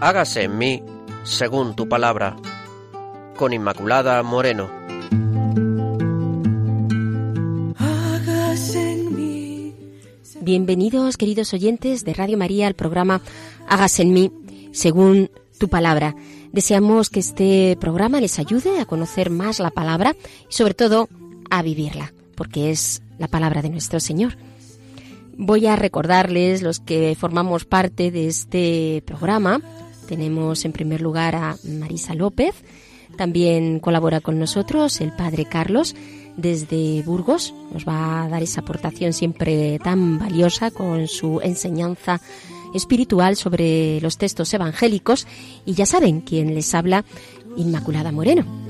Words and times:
hágase 0.00 0.44
en 0.44 0.58
mí 0.58 0.82
según 1.24 1.74
tu 1.74 1.88
palabra. 1.88 2.36
Con 3.36 3.52
Inmaculada 3.52 4.22
Moreno. 4.22 4.70
Bienvenidos, 10.40 11.16
queridos 11.16 11.52
oyentes 11.52 12.04
de 12.04 12.14
Radio 12.14 12.38
María, 12.38 12.66
al 12.66 12.74
programa 12.74 13.20
Hágase 13.68 14.02
en 14.02 14.12
mí 14.12 14.32
según 14.72 15.30
tu 15.58 15.68
palabra. 15.68 16.16
Deseamos 16.52 17.10
que 17.10 17.20
este 17.20 17.76
programa 17.78 18.20
les 18.20 18.38
ayude 18.38 18.80
a 18.80 18.86
conocer 18.86 19.28
más 19.28 19.60
la 19.60 19.70
palabra 19.70 20.16
y 20.48 20.54
sobre 20.54 20.74
todo 20.74 21.08
a 21.50 21.62
vivirla, 21.62 22.14
porque 22.34 22.70
es 22.70 23.02
la 23.18 23.28
palabra 23.28 23.60
de 23.60 23.68
nuestro 23.68 24.00
Señor. 24.00 24.36
Voy 25.36 25.66
a 25.66 25.76
recordarles 25.76 26.62
los 26.62 26.80
que 26.80 27.14
formamos 27.18 27.64
parte 27.64 28.10
de 28.10 28.26
este 28.26 29.02
programa. 29.06 29.60
Tenemos 30.08 30.64
en 30.64 30.72
primer 30.72 31.02
lugar 31.02 31.36
a 31.36 31.56
Marisa 31.64 32.14
López, 32.14 32.54
también 33.16 33.78
colabora 33.78 34.20
con 34.20 34.38
nosotros 34.38 35.00
el 35.00 35.12
Padre 35.12 35.44
Carlos 35.44 35.94
desde 36.36 37.02
Burgos. 37.02 37.52
Nos 37.72 37.86
va 37.86 38.22
a 38.22 38.28
dar 38.28 38.42
esa 38.42 38.62
aportación 38.62 39.12
siempre 39.12 39.78
tan 39.80 40.18
valiosa 40.18 40.70
con 40.70 41.08
su 41.08 41.40
enseñanza 41.42 42.20
espiritual 42.74 43.36
sobre 43.36 44.00
los 44.00 44.16
textos 44.16 44.52
evangélicos. 44.54 45.26
Y 45.66 45.74
ya 45.74 45.84
saben 45.84 46.22
quién 46.22 46.54
les 46.54 46.74
habla, 46.74 47.04
Inmaculada 47.56 48.12
Moreno. 48.12 48.67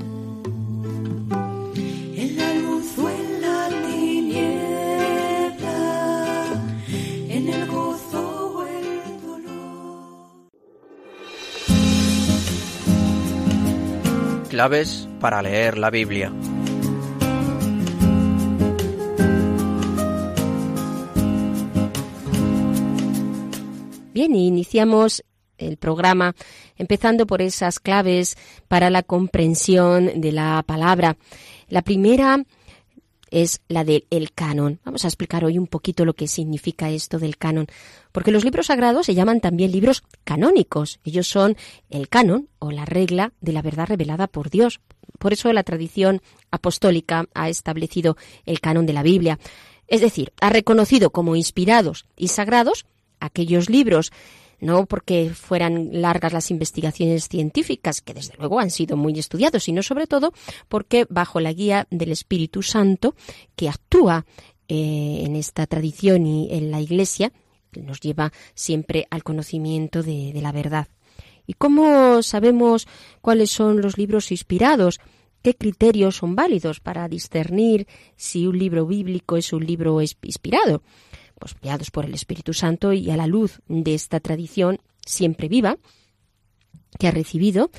Claves 14.59 15.07
para 15.21 15.41
leer 15.41 15.77
la 15.77 15.89
Biblia. 15.89 16.33
Bien, 24.13 24.35
iniciamos 24.35 25.23
el 25.57 25.77
programa 25.77 26.35
empezando 26.75 27.25
por 27.25 27.41
esas 27.41 27.79
claves 27.79 28.35
para 28.67 28.89
la 28.89 29.01
comprensión 29.01 30.19
de 30.19 30.33
la 30.33 30.61
palabra. 30.67 31.15
La 31.69 31.81
primera 31.81 32.43
es 33.31 33.61
la 33.67 33.83
del 33.83 34.05
canon. 34.33 34.79
Vamos 34.83 35.05
a 35.05 35.07
explicar 35.07 35.45
hoy 35.45 35.57
un 35.57 35.67
poquito 35.67 36.05
lo 36.05 36.13
que 36.13 36.27
significa 36.27 36.89
esto 36.89 37.19
del 37.19 37.37
canon, 37.37 37.67
porque 38.11 38.31
los 38.31 38.43
libros 38.43 38.67
sagrados 38.67 39.05
se 39.05 39.15
llaman 39.15 39.41
también 39.41 39.71
libros 39.71 40.03
canónicos. 40.23 40.99
Ellos 41.03 41.27
son 41.27 41.57
el 41.89 42.09
canon 42.09 42.49
o 42.59 42.71
la 42.71 42.85
regla 42.85 43.33
de 43.41 43.53
la 43.53 43.61
verdad 43.61 43.87
revelada 43.87 44.27
por 44.27 44.49
Dios. 44.49 44.79
Por 45.17 45.33
eso 45.33 45.51
la 45.53 45.63
tradición 45.63 46.21
apostólica 46.51 47.25
ha 47.33 47.49
establecido 47.49 48.17
el 48.45 48.59
canon 48.59 48.85
de 48.85 48.93
la 48.93 49.03
Biblia. 49.03 49.39
Es 49.87 50.01
decir, 50.01 50.31
ha 50.39 50.49
reconocido 50.49 51.09
como 51.09 51.35
inspirados 51.35 52.05
y 52.15 52.27
sagrados 52.27 52.85
aquellos 53.19 53.69
libros 53.69 54.11
no 54.59 54.85
porque 54.85 55.31
fueran 55.33 55.89
largas 56.01 56.33
las 56.33 56.51
investigaciones 56.51 57.27
científicas, 57.27 58.01
que 58.01 58.13
desde 58.13 58.35
luego 58.37 58.59
han 58.59 58.71
sido 58.71 58.97
muy 58.97 59.17
estudiados, 59.17 59.63
sino 59.63 59.83
sobre 59.83 60.07
todo 60.07 60.33
porque 60.67 61.05
bajo 61.09 61.39
la 61.39 61.53
guía 61.53 61.87
del 61.89 62.11
Espíritu 62.11 62.61
Santo, 62.61 63.15
que 63.55 63.69
actúa 63.69 64.25
eh, 64.67 65.23
en 65.25 65.35
esta 65.35 65.65
tradición 65.65 66.25
y 66.25 66.49
en 66.51 66.71
la 66.71 66.81
Iglesia, 66.81 67.31
nos 67.73 67.99
lleva 67.99 68.31
siempre 68.55 69.07
al 69.09 69.23
conocimiento 69.23 70.03
de, 70.03 70.31
de 70.33 70.41
la 70.41 70.51
verdad. 70.51 70.87
¿Y 71.45 71.53
cómo 71.53 72.21
sabemos 72.21 72.87
cuáles 73.21 73.49
son 73.49 73.81
los 73.81 73.97
libros 73.97 74.31
inspirados? 74.31 74.99
¿Qué 75.41 75.55
criterios 75.55 76.17
son 76.17 76.35
válidos 76.35 76.79
para 76.79 77.07
discernir 77.07 77.87
si 78.17 78.45
un 78.45 78.59
libro 78.59 78.85
bíblico 78.85 79.37
es 79.37 79.53
un 79.53 79.65
libro 79.65 80.01
inspirado? 80.01 80.83
Pues, 81.39 81.55
guiados 81.61 81.91
por 81.91 82.05
el 82.05 82.13
Espíritu 82.13 82.53
Santo 82.53 82.93
y 82.93 83.09
a 83.09 83.17
la 83.17 83.27
luz 83.27 83.61
de 83.67 83.95
esta 83.95 84.19
tradición 84.19 84.79
siempre 85.05 85.47
viva 85.47 85.77
que 86.97 87.07
ha 87.07 87.11
recibido, 87.11 87.71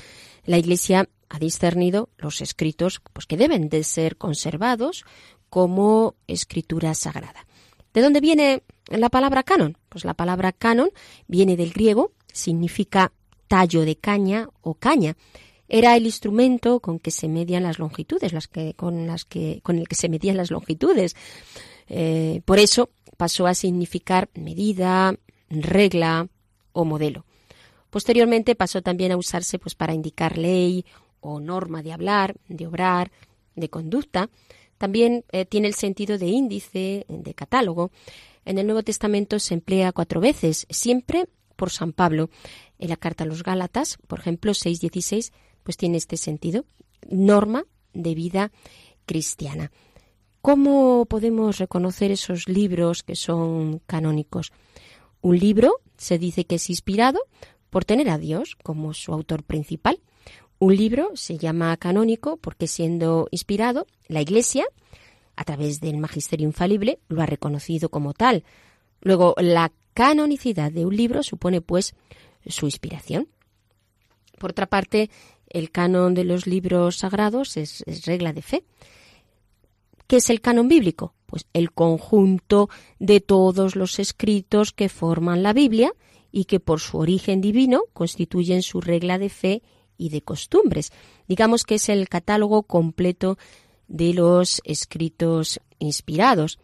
la 0.45 0.57
Iglesia 0.57 1.07
ha 1.29 1.39
discernido 1.39 2.09
los 2.17 2.41
escritos 2.41 3.01
pues, 3.13 3.25
que 3.25 3.37
deben 3.37 3.69
de 3.69 3.83
ser 3.83 4.17
conservados 4.17 5.05
como 5.49 6.15
escritura 6.27 6.93
sagrada. 6.93 7.45
¿De 7.93 8.01
dónde 8.01 8.21
viene 8.21 8.63
la 8.87 9.09
palabra 9.09 9.43
canon? 9.43 9.77
Pues 9.89 10.05
la 10.05 10.13
palabra 10.13 10.51
canon 10.51 10.89
viene 11.27 11.57
del 11.57 11.71
griego, 11.71 12.13
significa 12.31 13.11
tallo 13.47 13.81
de 13.81 13.97
caña 13.97 14.49
o 14.61 14.75
caña. 14.75 15.15
Era 15.67 15.95
el 15.95 16.05
instrumento 16.05 16.79
con 16.79 16.99
que 16.99 17.11
se 17.11 17.27
medían 17.27 17.63
las 17.63 17.79
longitudes, 17.79 18.33
las 18.33 18.47
que, 18.47 18.73
con, 18.73 19.07
las 19.07 19.25
que, 19.25 19.59
con 19.63 19.77
el 19.77 19.87
que 19.87 19.95
se 19.95 20.09
medían 20.09 20.37
las 20.37 20.51
longitudes. 20.51 21.15
Eh, 21.87 22.41
por 22.45 22.59
eso 22.59 22.89
pasó 23.21 23.45
a 23.45 23.53
significar 23.53 24.31
medida, 24.33 25.15
regla 25.47 26.27
o 26.71 26.85
modelo. 26.85 27.23
Posteriormente 27.91 28.55
pasó 28.55 28.81
también 28.81 29.11
a 29.11 29.17
usarse 29.17 29.59
pues, 29.59 29.75
para 29.75 29.93
indicar 29.93 30.39
ley 30.39 30.87
o 31.19 31.39
norma 31.39 31.83
de 31.83 31.93
hablar, 31.93 32.37
de 32.47 32.65
obrar, 32.65 33.11
de 33.55 33.69
conducta. 33.69 34.31
También 34.79 35.23
eh, 35.31 35.45
tiene 35.45 35.67
el 35.67 35.75
sentido 35.75 36.17
de 36.17 36.25
índice, 36.29 37.05
de 37.07 37.33
catálogo. 37.35 37.91
En 38.43 38.57
el 38.57 38.65
Nuevo 38.65 38.81
Testamento 38.81 39.37
se 39.37 39.53
emplea 39.53 39.91
cuatro 39.91 40.19
veces, 40.19 40.65
siempre 40.71 41.27
por 41.55 41.69
San 41.69 41.93
Pablo. 41.93 42.31
En 42.79 42.89
la 42.89 42.97
carta 42.97 43.23
a 43.23 43.27
los 43.27 43.43
Gálatas, 43.43 43.99
por 44.07 44.17
ejemplo, 44.17 44.53
6.16, 44.53 45.31
pues 45.61 45.77
tiene 45.77 45.97
este 45.97 46.17
sentido, 46.17 46.65
norma 47.07 47.65
de 47.93 48.15
vida 48.15 48.51
cristiana. 49.05 49.71
¿Cómo 50.41 51.05
podemos 51.05 51.59
reconocer 51.59 52.09
esos 52.09 52.49
libros 52.49 53.03
que 53.03 53.15
son 53.15 53.79
canónicos? 53.85 54.51
Un 55.21 55.37
libro 55.37 55.81
se 55.97 56.17
dice 56.17 56.45
que 56.45 56.55
es 56.55 56.67
inspirado 56.71 57.19
por 57.69 57.85
tener 57.85 58.09
a 58.09 58.17
Dios 58.17 58.57
como 58.63 58.95
su 58.95 59.13
autor 59.13 59.43
principal. 59.43 59.99
Un 60.57 60.75
libro 60.75 61.11
se 61.13 61.37
llama 61.37 61.77
canónico 61.77 62.37
porque 62.37 62.65
siendo 62.65 63.27
inspirado, 63.29 63.85
la 64.07 64.21
Iglesia, 64.21 64.65
a 65.35 65.43
través 65.43 65.79
del 65.79 65.97
magisterio 65.97 66.47
infalible, 66.47 66.97
lo 67.07 67.21
ha 67.21 67.27
reconocido 67.27 67.89
como 67.89 68.15
tal. 68.15 68.43
Luego, 69.01 69.35
la 69.37 69.71
canonicidad 69.93 70.71
de 70.71 70.87
un 70.87 70.95
libro 70.95 71.21
supone 71.21 71.61
pues 71.61 71.93
su 72.47 72.65
inspiración. 72.65 73.27
Por 74.39 74.51
otra 74.51 74.65
parte, 74.65 75.11
el 75.49 75.69
canon 75.69 76.15
de 76.15 76.23
los 76.23 76.47
libros 76.47 76.97
sagrados 76.97 77.57
es, 77.57 77.83
es 77.85 78.07
regla 78.07 78.33
de 78.33 78.41
fe. 78.41 78.63
¿Qué 80.11 80.17
es 80.17 80.29
el 80.29 80.41
canon 80.41 80.67
bíblico? 80.67 81.13
Pues 81.25 81.45
el 81.53 81.71
conjunto 81.71 82.69
de 82.99 83.21
todos 83.21 83.77
los 83.77 83.97
escritos 83.97 84.73
que 84.73 84.89
forman 84.89 85.41
la 85.41 85.53
Biblia 85.53 85.93
y 86.33 86.43
que 86.43 86.59
por 86.59 86.81
su 86.81 86.97
origen 86.97 87.39
divino 87.39 87.83
constituyen 87.93 88.61
su 88.61 88.81
regla 88.81 89.17
de 89.17 89.29
fe 89.29 89.63
y 89.97 90.09
de 90.09 90.21
costumbres. 90.21 90.91
Digamos 91.29 91.63
que 91.63 91.75
es 91.75 91.87
el 91.87 92.09
catálogo 92.09 92.63
completo 92.63 93.37
de 93.87 94.13
los 94.13 94.61
escritos 94.65 95.61
inspirados. 95.79 96.59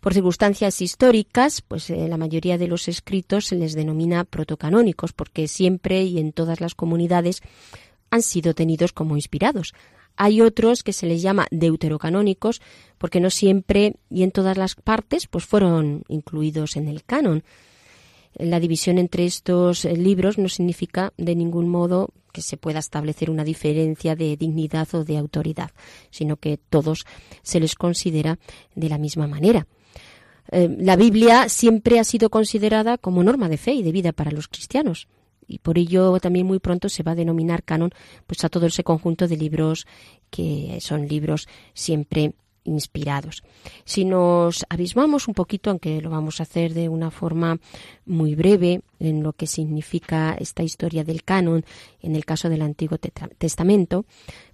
Por 0.00 0.14
circunstancias 0.14 0.80
históricas, 0.80 1.60
pues 1.60 1.90
eh, 1.90 2.08
la 2.08 2.16
mayoría 2.16 2.56
de 2.56 2.68
los 2.68 2.88
escritos 2.88 3.48
se 3.48 3.56
les 3.56 3.74
denomina 3.74 4.24
protocanónicos 4.24 5.12
porque 5.12 5.46
siempre 5.46 6.04
y 6.04 6.18
en 6.20 6.32
todas 6.32 6.62
las 6.62 6.74
comunidades 6.74 7.42
han 8.08 8.22
sido 8.22 8.54
tenidos 8.54 8.94
como 8.94 9.14
inspirados. 9.14 9.74
Hay 10.20 10.40
otros 10.40 10.82
que 10.82 10.92
se 10.92 11.06
les 11.06 11.22
llama 11.22 11.46
deuterocanónicos 11.52 12.60
porque 12.98 13.20
no 13.20 13.30
siempre 13.30 13.94
y 14.10 14.24
en 14.24 14.32
todas 14.32 14.58
las 14.58 14.74
partes 14.74 15.28
pues 15.28 15.44
fueron 15.44 16.02
incluidos 16.08 16.76
en 16.76 16.88
el 16.88 17.04
canon. 17.04 17.44
La 18.34 18.58
división 18.58 18.98
entre 18.98 19.26
estos 19.26 19.84
eh, 19.84 19.96
libros 19.96 20.36
no 20.36 20.48
significa 20.48 21.12
de 21.16 21.36
ningún 21.36 21.68
modo 21.68 22.10
que 22.32 22.42
se 22.42 22.56
pueda 22.56 22.80
establecer 22.80 23.30
una 23.30 23.44
diferencia 23.44 24.16
de 24.16 24.36
dignidad 24.36 24.92
o 24.92 25.04
de 25.04 25.18
autoridad, 25.18 25.70
sino 26.10 26.36
que 26.36 26.58
todos 26.58 27.06
se 27.42 27.60
les 27.60 27.76
considera 27.76 28.40
de 28.74 28.88
la 28.88 28.98
misma 28.98 29.28
manera. 29.28 29.68
Eh, 30.50 30.68
la 30.80 30.96
Biblia 30.96 31.48
siempre 31.48 32.00
ha 32.00 32.04
sido 32.04 32.28
considerada 32.28 32.98
como 32.98 33.22
norma 33.22 33.48
de 33.48 33.56
fe 33.56 33.72
y 33.72 33.84
de 33.84 33.92
vida 33.92 34.12
para 34.12 34.32
los 34.32 34.48
cristianos 34.48 35.06
y 35.48 35.58
por 35.58 35.78
ello 35.78 36.20
también 36.20 36.46
muy 36.46 36.60
pronto 36.60 36.88
se 36.88 37.02
va 37.02 37.12
a 37.12 37.16
denominar 37.16 37.64
canon 37.64 37.90
pues 38.26 38.44
a 38.44 38.48
todo 38.48 38.66
ese 38.66 38.84
conjunto 38.84 39.26
de 39.26 39.36
libros 39.36 39.86
que 40.30 40.78
son 40.80 41.08
libros 41.08 41.48
siempre 41.74 42.34
inspirados. 42.64 43.42
Si 43.84 44.04
nos 44.04 44.64
abismamos 44.68 45.26
un 45.26 45.34
poquito, 45.34 45.70
aunque 45.70 46.00
lo 46.00 46.10
vamos 46.10 46.38
a 46.38 46.42
hacer 46.42 46.74
de 46.74 46.88
una 46.88 47.10
forma 47.10 47.58
muy 48.04 48.34
breve, 48.34 48.82
en 49.00 49.22
lo 49.22 49.32
que 49.32 49.46
significa 49.46 50.36
esta 50.38 50.62
historia 50.62 51.02
del 51.02 51.24
canon 51.24 51.64
en 52.02 52.14
el 52.14 52.24
caso 52.24 52.48
del 52.48 52.62
Antiguo 52.62 52.98
Testamento, 52.98 54.04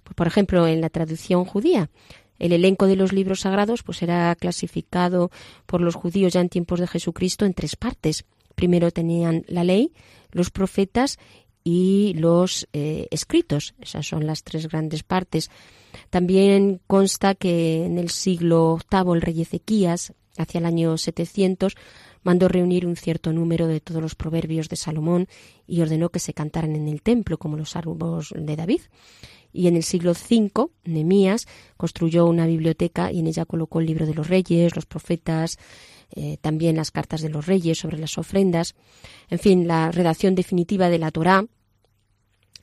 pues, 0.03 0.15
por 0.15 0.27
ejemplo, 0.27 0.65
en 0.67 0.81
la 0.81 0.89
traducción 0.89 1.45
judía, 1.45 1.89
el 2.39 2.51
elenco 2.51 2.87
de 2.87 2.95
los 2.95 3.13
libros 3.13 3.41
sagrados 3.41 3.83
pues 3.83 4.01
era 4.01 4.35
clasificado 4.35 5.31
por 5.65 5.81
los 5.81 5.95
judíos 5.95 6.33
ya 6.33 6.41
en 6.41 6.49
tiempos 6.49 6.79
de 6.79 6.87
Jesucristo 6.87 7.45
en 7.45 7.53
tres 7.53 7.75
partes. 7.75 8.25
Primero 8.55 8.91
tenían 8.91 9.43
la 9.47 9.63
ley, 9.63 9.93
los 10.35 10.51
profetas 10.51 11.17
y 11.63 12.13
los 12.15 12.67
eh, 12.73 13.07
escritos. 13.09 13.73
Esas 13.79 14.05
son 14.05 14.27
las 14.27 14.43
tres 14.43 14.67
grandes 14.67 15.01
partes. 15.01 15.49
También 16.09 16.81
consta 16.85 17.35
que 17.35 17.85
en 17.85 17.97
el 17.97 18.09
siglo 18.09 18.77
VIII 18.91 19.15
el 19.15 19.21
rey 19.21 19.41
Ezequías, 19.41 20.13
hacia 20.37 20.59
el 20.59 20.65
año 20.65 20.97
700, 20.97 21.75
mandó 22.21 22.49
reunir 22.49 22.85
un 22.85 22.97
cierto 22.97 23.31
número 23.31 23.65
de 23.67 23.79
todos 23.79 24.01
los 24.01 24.15
proverbios 24.15 24.67
de 24.67 24.75
Salomón 24.75 25.27
y 25.65 25.81
ordenó 25.81 26.09
que 26.09 26.19
se 26.19 26.33
cantaran 26.33 26.75
en 26.75 26.89
el 26.89 27.01
templo 27.01 27.37
como 27.37 27.55
los 27.55 27.69
salmos 27.71 28.33
de 28.35 28.55
David. 28.57 28.81
Y 29.53 29.67
en 29.67 29.77
el 29.77 29.83
siglo 29.83 30.11
V, 30.11 30.67
Nemías 30.83 31.47
construyó 31.77 32.25
una 32.25 32.45
biblioteca 32.45 33.13
y 33.13 33.19
en 33.19 33.27
ella 33.27 33.45
colocó 33.45 33.79
el 33.79 33.85
libro 33.85 34.05
de 34.05 34.13
los 34.13 34.27
reyes, 34.27 34.75
los 34.75 34.85
profetas, 34.85 35.57
eh, 36.11 36.37
también 36.41 36.75
las 36.75 36.91
cartas 36.91 37.21
de 37.21 37.29
los 37.29 37.45
reyes 37.45 37.79
sobre 37.79 37.97
las 37.97 38.17
ofrendas. 38.17 38.75
En 39.29 39.39
fin, 39.39 39.67
la 39.67 39.91
redacción 39.91 40.35
definitiva 40.35 40.89
de 40.89 40.99
la 40.99 41.11
Torá 41.11 41.45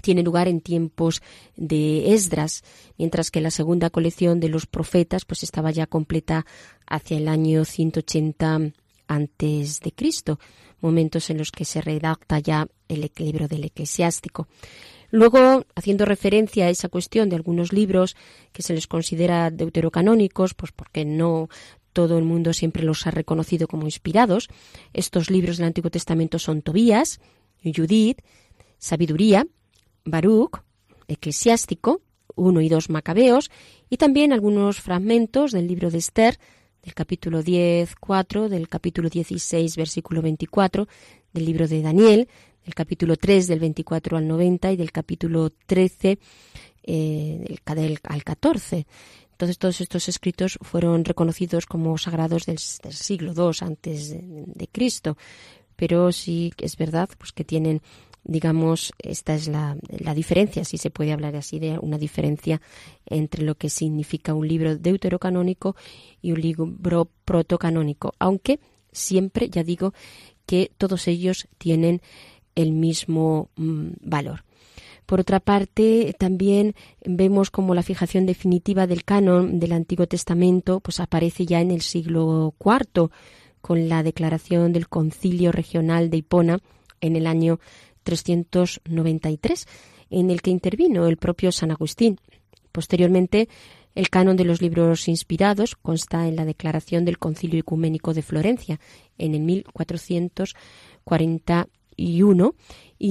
tiene 0.01 0.23
lugar 0.23 0.49
en 0.49 0.61
tiempos 0.61 1.23
de 1.57 2.13
Esdras, 2.13 2.63
mientras 2.99 3.31
que 3.31 3.41
la 3.41 3.51
segunda 3.51 3.91
colección 3.91 4.41
de 4.41 4.49
los 4.49 4.67
profetas 4.67 5.25
pues 5.25 5.43
estaba 5.43 5.71
ya 5.71 5.87
completa 5.87 6.47
hacia 6.87 7.19
el 7.19 7.29
año 7.29 7.65
180 7.65 8.73
antes 9.07 9.81
de 9.81 9.93
Cristo, 9.93 10.39
momentos 10.81 11.31
en 11.31 11.39
los 11.39 11.53
que 11.53 11.65
se 11.65 11.81
redacta 11.81 12.39
ya 12.39 12.67
el 12.89 13.11
libro 13.17 13.49
del 13.49 13.65
eclesiástico. 13.65 14.49
Luego, 15.11 15.67
haciendo 15.75 16.07
referencia 16.07 16.67
a 16.67 16.71
esa 16.71 16.89
cuestión 16.89 17.29
de 17.29 17.37
algunos 17.37 17.73
libros 17.73 18.17
que 18.53 18.63
se 18.63 18.73
les 18.73 18.87
considera 18.87 19.51
deuterocanónicos, 19.51 20.55
pues 20.55 20.73
porque 20.73 21.05
no 21.05 21.51
todo 21.93 22.19
el 22.19 22.25
mundo 22.25 22.53
siempre 22.53 22.83
los 22.83 23.07
ha 23.07 23.11
reconocido 23.11 23.69
como 23.69 23.87
inspirados, 23.87 24.49
estos 24.93 25.31
libros 25.31 25.59
del 25.59 25.67
Antiguo 25.67 25.91
Testamento 25.91 26.39
son 26.39 26.63
Tobías, 26.63 27.21
Judith, 27.63 28.23
Sabiduría, 28.79 29.47
Baruch, 30.05 30.63
Eclesiástico, 31.09 32.03
1 32.35 32.61
y 32.61 32.69
2 32.69 32.91
Macabeos, 32.91 33.51
y 33.91 33.97
también 33.97 34.33
algunos 34.33 34.81
fragmentos 34.81 35.53
del 35.53 35.67
libro 35.67 35.91
de 35.91 35.99
Esther, 35.99 36.39
del 36.83 36.95
capítulo 36.95 37.43
10, 37.43 37.95
4, 37.97 38.49
del 38.49 38.69
capítulo 38.69 39.09
16, 39.09 39.77
versículo 39.77 40.23
24, 40.23 40.89
del 41.33 41.45
libro 41.45 41.69
de 41.69 41.83
Daniel, 41.83 42.29
del 42.65 42.75
capítulo 42.75 43.17
3, 43.17 43.47
del 43.47 43.61
24 43.61 44.17
al 44.17 44.27
90, 44.27 44.73
y 44.73 44.77
del 44.77 44.93
capítulo 44.93 45.51
13 45.67 46.19
eh, 46.85 47.57
del, 47.75 47.99
al 48.03 48.25
14. 48.25 48.87
Entonces 49.43 49.59
todos 49.59 49.81
estos 49.81 50.09
escritos 50.09 50.57
fueron 50.63 51.05
reconocidos 51.05 51.67
como 51.67 51.99
sagrados 51.99 52.47
del, 52.47 52.59
siglo 52.59 53.33
II 53.37 53.67
antes 53.67 54.11
de, 54.11 54.69
Cristo, 54.71 55.17
pero 55.75 56.13
sí 56.13 56.53
es 56.59 56.77
verdad 56.77 57.09
pues 57.19 57.33
que 57.33 57.43
tienen 57.43 57.83
digamos, 58.23 58.93
esta 59.01 59.35
es 59.35 59.49
la, 59.49 59.77
la, 59.89 60.15
diferencia, 60.15 60.65
si 60.65 60.79
se 60.79 60.91
puede 60.91 61.13
hablar 61.13 61.35
así 61.35 61.59
de 61.59 61.77
una 61.81 61.99
diferencia 61.99 62.63
entre 63.05 63.43
lo 63.43 63.57
que 63.57 63.69
significa 63.69 64.33
un 64.33 64.47
libro 64.47 64.77
deuterocanónico 64.77 65.75
y 66.21 66.31
un 66.31 66.41
libro 66.41 67.09
protocanónico, 67.25 68.15
aunque 68.21 68.61
siempre, 68.93 69.51
ya 69.51 69.65
digo, 69.65 69.93
que 70.47 70.71
todos 70.79 71.09
ellos 71.09 71.49
tienen 71.59 72.01
el 72.55 72.71
mismo 72.71 73.51
mm, 73.57 73.89
valor. 74.03 74.45
Por 75.07 75.21
otra 75.21 75.41
parte, 75.41 76.15
también 76.19 76.75
vemos 77.05 77.51
como 77.51 77.75
la 77.75 77.83
fijación 77.83 78.27
definitiva 78.27 78.87
del 78.87 79.05
canon 79.05 79.59
del 79.59 79.73
Antiguo 79.73 80.07
Testamento 80.07 80.81
pues 80.81 81.01
aparece 81.01 81.45
ya 81.45 81.61
en 81.61 81.71
el 81.71 81.83
siglo 81.83 82.55
IV 82.65 83.11
con 83.61 83.89
la 83.89 84.03
declaración 84.03 84.73
del 84.73 84.89
Concilio 84.89 85.53
Regional 85.53 86.11
de 86.11 86.19
Hipona 86.19 86.59
en 87.01 87.17
el 87.17 87.27
año 87.27 87.61
393, 88.03 89.67
en 90.11 90.31
el 90.31 90.43
que 90.43 90.51
intervino 90.51 91.07
el 91.07 91.17
propio 91.17 91.53
San 91.53 91.71
Agustín. 91.71 92.19
Posteriormente, 92.73 93.49
el 93.95 94.09
canon 94.09 94.37
de 94.37 94.45
los 94.45 94.63
libros 94.63 95.09
inspirados 95.09 95.77
consta 95.77 96.27
en 96.27 96.37
la 96.37 96.45
declaración 96.45 97.05
del 97.05 97.19
Concilio 97.19 97.61
Ecuménico 97.61 98.15
de 98.15 98.23
Florencia 98.23 98.81
en 99.19 99.35
el 99.35 99.43
1441 99.43 101.69
y 101.97 102.23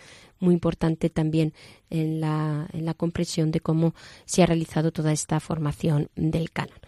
muy 0.43 0.55
importante 0.55 1.09
también 1.09 1.55
en 1.89 2.21
la, 2.21 2.69
en 2.73 2.85
la 2.85 2.95
comprensión 2.95 3.51
de 3.51 3.61
cómo 3.61 3.95
se 4.27 4.43
ha 4.43 4.47
realizado 4.47 4.93
toda 4.93 5.13
esta 5.13 5.41
formación 5.41 6.11
del 6.17 6.51
canon. 6.51 6.79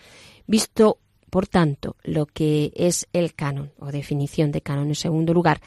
Visto, 0.47 0.99
por 1.31 1.47
tanto, 1.47 1.97
lo 2.03 2.27
que 2.27 2.73
es 2.75 3.07
el 3.13 3.35
canon 3.35 3.73
o 3.79 3.91
definición 3.91 4.53
de 4.53 4.61
canon 4.61 4.89
en 4.89 4.95
segundo 4.95 5.33
lugar, 5.33 5.61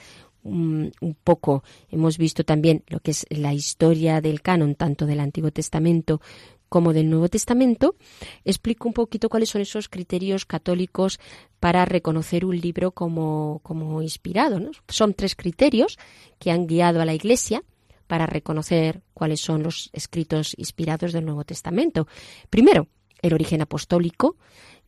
un, 0.43 0.93
poco 1.23 1.63
hemos 1.89 2.17
visto 2.17 2.43
también 2.43 2.83
lo 2.87 2.99
que 2.99 3.11
es 3.11 3.25
la 3.29 3.53
historia 3.53 4.21
del 4.21 4.41
canon, 4.41 4.75
tanto 4.75 5.05
del 5.05 5.19
Antiguo 5.19 5.51
Testamento 5.51 6.21
como 6.69 6.93
del 6.93 7.09
Nuevo 7.09 7.29
Testamento, 7.29 7.95
explico 8.43 8.89
un 8.89 8.93
poquito 8.93 9.29
cuáles 9.29 9.49
son 9.49 9.61
esos 9.61 9.87
criterios 9.87 10.45
católicos 10.45 11.19
para 11.59 11.85
reconocer 11.85 12.43
un 12.43 12.59
libro 12.59 12.91
como, 12.91 13.61
como 13.63 14.01
inspirado. 14.01 14.59
Son 14.89 15.13
tres 15.13 15.35
criterios 15.35 15.97
que 16.39 16.51
han 16.51 16.67
guiado 16.67 17.01
a 17.01 17.05
la 17.05 17.13
Iglesia 17.13 17.63
para 18.07 18.25
reconocer 18.25 19.01
cuáles 19.13 19.41
son 19.41 19.63
los 19.63 19.89
escritos 19.93 20.53
inspirados 20.57 21.13
del 21.13 21.25
Nuevo 21.25 21.43
Testamento. 21.43 22.07
Primero, 22.49 22.87
el 23.21 23.33
origen 23.33 23.61
apostólico 23.61 24.37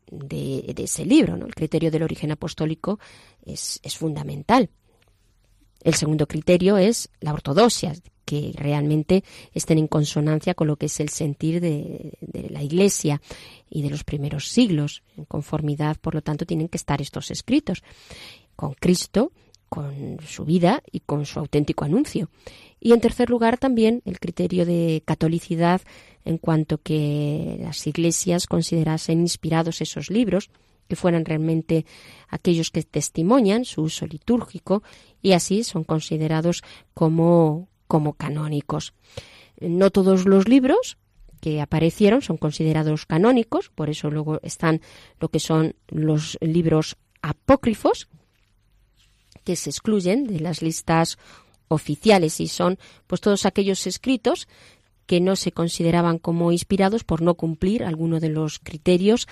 de, 0.10 0.74
ese 0.78 1.06
libro. 1.06 1.36
El 1.36 1.54
criterio 1.54 1.92
del 1.92 2.04
origen 2.04 2.32
apostólico 2.32 3.00
es 3.46 3.80
fundamental. 3.98 4.70
El 5.84 5.94
segundo 5.94 6.28
criterio 6.28 6.78
es 6.78 7.10
la 7.22 7.34
ortodoxia, 7.34 7.94
que 8.26 8.54
realmente 8.56 9.24
estén 9.54 9.80
en 9.80 9.88
consonancia 9.88 10.54
con 10.54 10.68
lo 10.68 10.76
que 10.76 10.86
es 10.86 11.00
el 11.00 11.10
sentir 11.10 11.62
de, 11.62 12.18
la 12.52 12.62
Iglesia 12.62 13.22
y 13.70 13.82
de 13.82 13.90
los 13.90 14.04
primeros 14.04 14.50
siglos. 14.50 15.02
En 15.18 15.26
conformidad, 15.26 15.98
por 16.00 16.14
lo 16.14 16.22
tanto, 16.22 16.46
tienen 16.46 16.68
que 16.68 16.78
estar 16.78 17.02
estos 17.02 17.32
escritos 17.32 17.82
con 18.56 18.74
Cristo, 18.74 19.32
con 19.70 20.18
su 20.26 20.46
vida 20.46 20.84
y 20.92 21.02
con 21.02 21.26
su 21.26 21.40
auténtico 21.40 21.86
anuncio. 21.86 22.30
Y 22.80 22.94
en 22.94 23.02
tercer 23.02 23.30
lugar 23.30 23.58
también 23.58 24.02
el 24.06 24.20
criterio 24.20 24.66
de 24.66 25.04
catolicidad 25.06 25.82
en 26.26 26.38
cuanto 26.38 26.80
que 26.80 27.58
las 27.62 27.86
iglesias 27.88 28.48
considerasen 28.48 29.22
inspirados 29.22 29.82
esos 29.82 30.10
libros, 30.10 30.50
que 30.88 30.96
fueran 30.96 31.24
realmente 31.24 31.86
aquellos 32.28 32.72
que 32.72 32.84
testimonian 32.84 33.64
su 33.64 33.84
uso 33.84 34.08
litúrgico 34.08 34.82
y 35.22 35.34
así 35.34 35.64
son 35.64 35.84
considerados 35.84 36.64
como, 36.94 37.70
como 37.88 38.14
canónicos. 38.14 38.94
No 39.62 39.92
todos 39.92 40.26
los 40.26 40.48
libros 40.48 40.98
que 41.42 41.62
aparecieron 41.62 42.22
son 42.22 42.38
considerados 42.38 43.06
canónicos, 43.06 43.70
por 43.70 43.90
eso 43.90 44.10
luego 44.10 44.40
están 44.42 44.82
lo 45.20 45.30
que 45.30 45.40
son 45.40 45.76
los 45.88 46.38
libros 46.42 46.98
apócrifos, 47.22 48.10
que 49.50 49.56
se 49.56 49.72
excluyen 49.72 50.28
de 50.28 50.40
las 50.40 50.62
listas 50.62 51.18
oficiales 51.70 52.40
y 52.40 52.48
son 52.48 52.78
pues 53.08 53.20
todos 53.20 53.48
aquellos 53.48 53.88
escritos 53.88 54.48
que 55.08 55.20
no 55.22 55.36
se 55.36 55.52
consideraban 55.52 56.20
como 56.20 56.52
inspirados 56.52 57.04
por 57.04 57.24
no 57.24 57.34
cumplir 57.34 57.84
alguno 57.84 58.20
de 58.20 58.30
los 58.30 58.60
criterios 58.60 59.28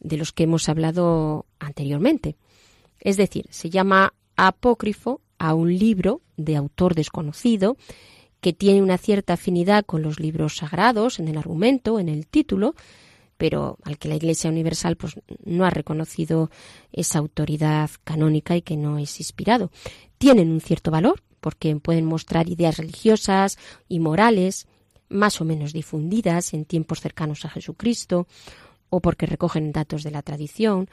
de 0.00 0.16
los 0.16 0.32
que 0.32 0.42
hemos 0.42 0.68
hablado 0.68 1.46
anteriormente. 1.60 2.34
Es 2.98 3.16
decir, 3.16 3.46
se 3.50 3.70
llama 3.70 4.12
apócrifo 4.34 5.20
a 5.38 5.54
un 5.54 5.78
libro 5.78 6.20
de 6.36 6.56
autor 6.56 6.96
desconocido 6.96 7.76
que 8.40 8.52
tiene 8.52 8.82
una 8.82 8.98
cierta 8.98 9.34
afinidad 9.34 9.84
con 9.84 10.02
los 10.02 10.18
libros 10.18 10.56
sagrados 10.56 11.20
en 11.20 11.28
el 11.28 11.38
argumento, 11.38 12.00
en 12.00 12.08
el 12.08 12.26
título, 12.26 12.74
pero 13.40 13.78
al 13.84 13.96
que 13.96 14.10
la 14.10 14.16
Iglesia 14.16 14.50
Universal 14.50 14.96
pues, 14.96 15.18
no 15.46 15.64
ha 15.64 15.70
reconocido 15.70 16.50
esa 16.92 17.20
autoridad 17.20 17.88
canónica 18.04 18.54
y 18.54 18.60
que 18.60 18.76
no 18.76 18.98
es 18.98 19.18
inspirado. 19.18 19.70
Tienen 20.18 20.50
un 20.50 20.60
cierto 20.60 20.90
valor 20.90 21.22
porque 21.40 21.74
pueden 21.76 22.04
mostrar 22.04 22.50
ideas 22.50 22.76
religiosas 22.76 23.56
y 23.88 23.98
morales 23.98 24.68
más 25.08 25.40
o 25.40 25.46
menos 25.46 25.72
difundidas 25.72 26.52
en 26.52 26.66
tiempos 26.66 27.00
cercanos 27.00 27.46
a 27.46 27.48
Jesucristo 27.48 28.26
o 28.90 29.00
porque 29.00 29.24
recogen 29.24 29.72
datos 29.72 30.02
de 30.02 30.10
la 30.10 30.20
tradición, 30.20 30.90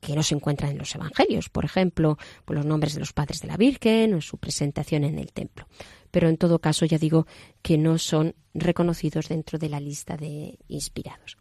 que 0.00 0.16
no 0.16 0.24
se 0.24 0.34
encuentran 0.34 0.72
en 0.72 0.78
los 0.78 0.92
evangelios, 0.92 1.50
por 1.50 1.64
ejemplo, 1.64 2.18
por 2.44 2.56
los 2.56 2.66
nombres 2.66 2.94
de 2.94 3.00
los 3.00 3.12
padres 3.12 3.40
de 3.42 3.46
la 3.46 3.56
Virgen 3.56 4.12
o 4.14 4.20
su 4.20 4.38
presentación 4.38 5.04
en 5.04 5.20
el 5.20 5.30
templo. 5.30 5.68
Pero 6.10 6.28
en 6.28 6.36
todo 6.36 6.58
caso, 6.58 6.84
ya 6.84 6.98
digo 6.98 7.28
que 7.62 7.78
no 7.78 7.96
son 7.98 8.34
reconocidos 8.54 9.28
dentro 9.28 9.60
de 9.60 9.68
la 9.68 9.78
lista 9.78 10.16
de 10.16 10.58
inspirados. 10.66 11.36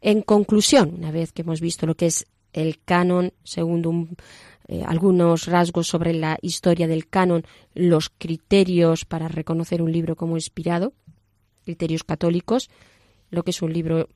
En 0.00 0.22
conclusión, 0.22 0.94
una 0.96 1.10
vez 1.10 1.32
que 1.32 1.42
hemos 1.42 1.60
visto 1.60 1.86
lo 1.86 1.94
que 1.94 2.06
es 2.06 2.26
el 2.52 2.80
canon, 2.82 3.32
según 3.44 4.16
eh, 4.68 4.82
algunos 4.86 5.46
rasgos 5.46 5.88
sobre 5.88 6.12
la 6.12 6.38
historia 6.42 6.86
del 6.88 7.08
canon, 7.08 7.44
los 7.74 8.10
criterios 8.10 9.04
para 9.04 9.28
reconocer 9.28 9.82
un 9.82 9.92
libro 9.92 10.16
como 10.16 10.36
inspirado, 10.36 10.92
criterios 11.64 12.04
católicos, 12.04 12.70
lo 13.30 13.44
que 13.44 13.50
es 13.50 13.62
un 13.62 13.72
libro 13.72 14.08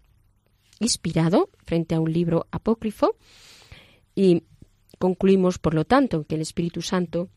inspirado 0.80 1.50
frente 1.64 1.94
a 1.94 2.00
un 2.00 2.12
libro 2.12 2.46
apócrifo, 2.50 3.16
y 4.14 4.44
concluimos, 4.98 5.58
por 5.58 5.74
lo 5.74 5.84
tanto, 5.84 6.24
que 6.24 6.36
el 6.36 6.40
Espíritu 6.40 6.82
Santo 6.82 7.28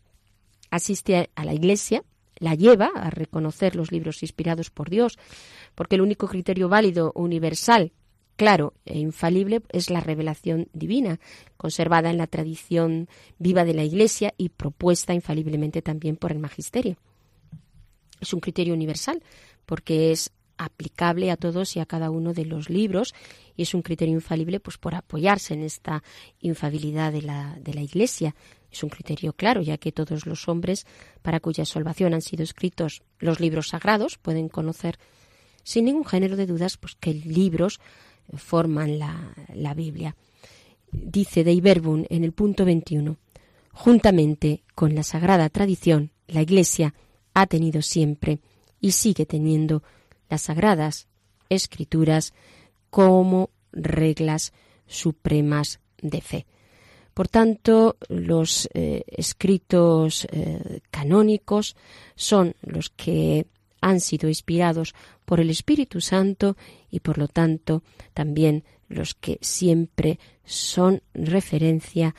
asiste 0.69 1.29
a 1.35 1.45
la 1.45 1.53
Iglesia, 1.53 2.03
la 2.39 2.55
lleva 2.55 2.91
a 2.95 3.09
reconocer 3.09 3.75
los 3.75 3.91
libros 3.91 4.21
inspirados 4.23 4.69
por 4.69 4.89
Dios, 4.89 5.17
porque 5.75 5.95
el 5.95 6.01
único 6.01 6.27
criterio 6.27 6.69
válido, 6.69 7.11
universal, 7.15 7.91
claro 8.35 8.73
e 8.85 8.99
infalible 8.99 9.61
es 9.69 9.89
la 9.89 9.99
revelación 9.99 10.69
divina, 10.73 11.19
conservada 11.57 12.09
en 12.09 12.17
la 12.17 12.27
tradición 12.27 13.09
viva 13.39 13.65
de 13.65 13.73
la 13.73 13.83
Iglesia 13.83 14.33
y 14.37 14.49
propuesta 14.49 15.13
infaliblemente 15.13 15.81
también 15.81 16.15
por 16.15 16.31
el 16.31 16.39
Magisterio. 16.39 16.97
Es 18.19 18.33
un 18.33 18.39
criterio 18.39 18.73
universal, 18.73 19.21
porque 19.65 20.11
es 20.11 20.31
aplicable 20.57 21.29
a 21.31 21.37
todos 21.37 21.75
y 21.75 21.79
a 21.79 21.85
cada 21.85 22.09
uno 22.09 22.33
de 22.33 22.45
los 22.45 22.69
libros 22.69 23.13
y 23.55 23.63
es 23.63 23.73
un 23.73 23.81
criterio 23.81 24.15
infalible 24.15 24.59
pues 24.59 24.77
por 24.77 24.95
apoyarse 24.95 25.53
en 25.53 25.61
esta 25.61 26.03
infabilidad 26.39 27.11
de 27.11 27.21
la, 27.21 27.57
de 27.61 27.73
la 27.73 27.81
Iglesia. 27.81 28.35
Es 28.77 28.83
un 28.83 28.89
criterio 28.91 29.33
claro, 29.33 29.63
ya 29.63 29.79
que 29.79 29.91
todos 29.91 30.27
los 30.27 30.47
hombres 30.47 30.85
para 31.23 31.39
cuya 31.39 31.65
salvación 31.65 32.13
han 32.13 32.21
sido 32.21 32.43
escritos 32.43 33.01
los 33.17 33.39
libros 33.39 33.69
sagrados 33.69 34.19
pueden 34.19 34.49
conocer 34.49 34.99
sin 35.63 35.85
ningún 35.85 36.05
género 36.05 36.35
de 36.35 36.45
dudas 36.45 36.77
pues 36.77 36.93
que 36.93 37.11
libros 37.11 37.79
forman 38.35 38.99
la, 38.99 39.33
la 39.55 39.73
Biblia. 39.73 40.15
Dice 40.91 41.43
Deiverbun 41.43 42.05
en 42.11 42.23
el 42.23 42.33
punto 42.33 42.65
21, 42.65 43.17
juntamente 43.73 44.61
con 44.75 44.93
la 44.93 45.01
sagrada 45.01 45.49
tradición, 45.49 46.11
la 46.27 46.43
Iglesia 46.43 46.93
ha 47.33 47.47
tenido 47.47 47.81
siempre 47.81 48.41
y 48.79 48.91
sigue 48.91 49.25
teniendo 49.25 49.81
las 50.29 50.43
sagradas 50.43 51.07
escrituras 51.49 52.31
como 52.91 53.49
reglas 53.71 54.53
supremas 54.85 55.79
de 55.99 56.21
fe. 56.21 56.45
Por 57.17 57.29
tanto, 57.29 57.97
los 58.09 58.69
eh, 58.75 59.03
escritos 59.07 60.27
eh, 60.31 60.81
canónicos 60.91 61.75
son 62.15 62.53
los 62.61 62.91
que 62.91 63.47
han 63.81 64.01
sido 64.01 64.29
inspirados 64.29 64.93
por 65.25 65.39
el 65.39 65.49
Espíritu 65.49 65.99
Santo 65.99 66.57
y 66.91 66.99
por 66.99 67.17
lo 67.17 67.27
tanto 67.27 67.81
también 68.13 68.65
los 68.87 69.15
que 69.15 69.39
siempre 69.41 70.19
son 70.45 71.01
referencia 71.15 72.13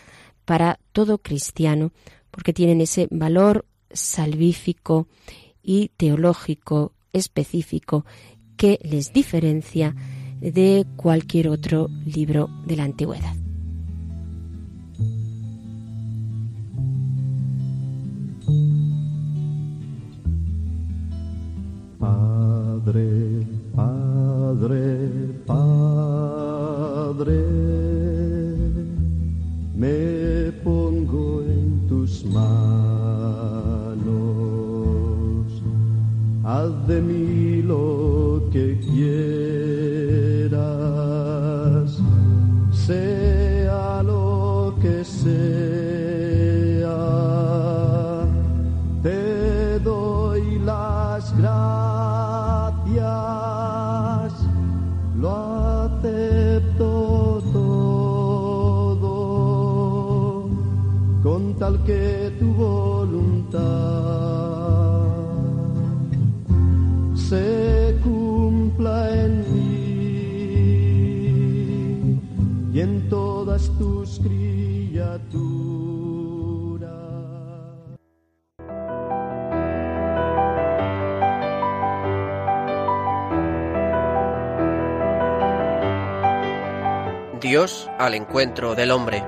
para 0.44 0.80
todo 0.90 1.18
cristiano 1.18 1.92
porque 2.32 2.52
tienen 2.52 2.80
ese 2.80 3.06
valor 3.12 3.66
salvífico 3.92 5.06
y 5.62 5.92
teológico 5.96 6.92
específico 7.12 8.04
que 8.56 8.80
les 8.82 9.12
diferencia 9.12 9.94
de 10.40 10.84
cualquier 10.96 11.50
otro 11.50 11.86
libro 12.04 12.48
de 12.66 12.74
la 12.74 12.82
antigüedad. 12.82 13.47
Padre, 22.88 23.27
al 88.08 88.14
encuentro 88.14 88.74
del 88.74 88.90
hombre. 88.90 89.22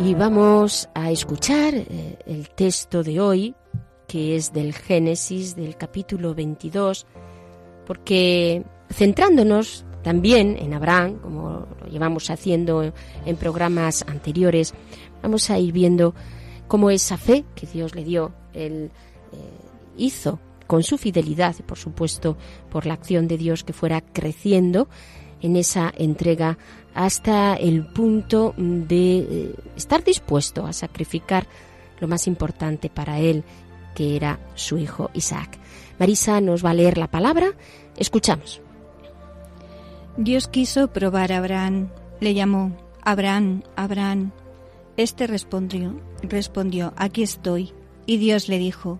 Y 0.00 0.14
vamos 0.14 0.88
a 0.94 1.12
escuchar 1.12 1.74
eh, 1.74 2.18
el 2.26 2.50
texto 2.50 3.04
de 3.04 3.20
hoy, 3.20 3.54
que 4.08 4.34
es 4.34 4.52
del 4.52 4.74
Génesis, 4.74 5.54
del 5.54 5.76
capítulo 5.76 6.34
22, 6.34 7.06
porque 7.86 8.64
centrándonos 8.90 9.84
también 10.02 10.56
en 10.58 10.74
Abraham, 10.74 11.18
como 11.18 11.66
lo 11.80 11.86
llevamos 11.86 12.30
haciendo 12.30 12.82
en 13.26 13.36
programas 13.36 14.04
anteriores, 14.08 14.72
vamos 15.22 15.50
a 15.50 15.58
ir 15.58 15.72
viendo 15.72 16.14
cómo 16.66 16.90
esa 16.90 17.16
fe 17.16 17.44
que 17.54 17.66
Dios 17.66 17.94
le 17.94 18.04
dio, 18.04 18.32
él 18.52 18.90
eh, 19.32 19.36
hizo 19.96 20.38
con 20.66 20.82
su 20.82 20.98
fidelidad 20.98 21.56
y 21.58 21.62
por 21.62 21.78
supuesto 21.78 22.36
por 22.70 22.86
la 22.86 22.94
acción 22.94 23.26
de 23.26 23.38
Dios 23.38 23.64
que 23.64 23.72
fuera 23.72 24.00
creciendo 24.00 24.88
en 25.40 25.56
esa 25.56 25.92
entrega 25.96 26.58
hasta 26.94 27.54
el 27.54 27.86
punto 27.86 28.54
de 28.56 29.18
eh, 29.18 29.54
estar 29.76 30.04
dispuesto 30.04 30.66
a 30.66 30.72
sacrificar 30.72 31.46
lo 32.00 32.08
más 32.08 32.26
importante 32.26 32.90
para 32.90 33.18
él, 33.18 33.44
que 33.94 34.16
era 34.16 34.38
su 34.54 34.78
hijo 34.78 35.10
Isaac. 35.14 35.58
Marisa 35.98 36.40
nos 36.40 36.64
va 36.64 36.70
a 36.70 36.74
leer 36.74 36.98
la 36.98 37.10
palabra. 37.10 37.52
Escuchamos. 37.96 38.60
Dios 40.16 40.48
quiso 40.48 40.88
probar 40.88 41.32
a 41.32 41.38
Abraham. 41.38 41.88
Le 42.20 42.34
llamó, 42.34 42.76
Abraham, 43.02 43.62
Abraham. 43.76 44.32
Este 44.98 45.28
respondió, 45.28 46.00
respondió, 46.24 46.92
aquí 46.96 47.22
estoy. 47.22 47.72
Y 48.04 48.16
Dios 48.16 48.48
le 48.48 48.58
dijo, 48.58 48.98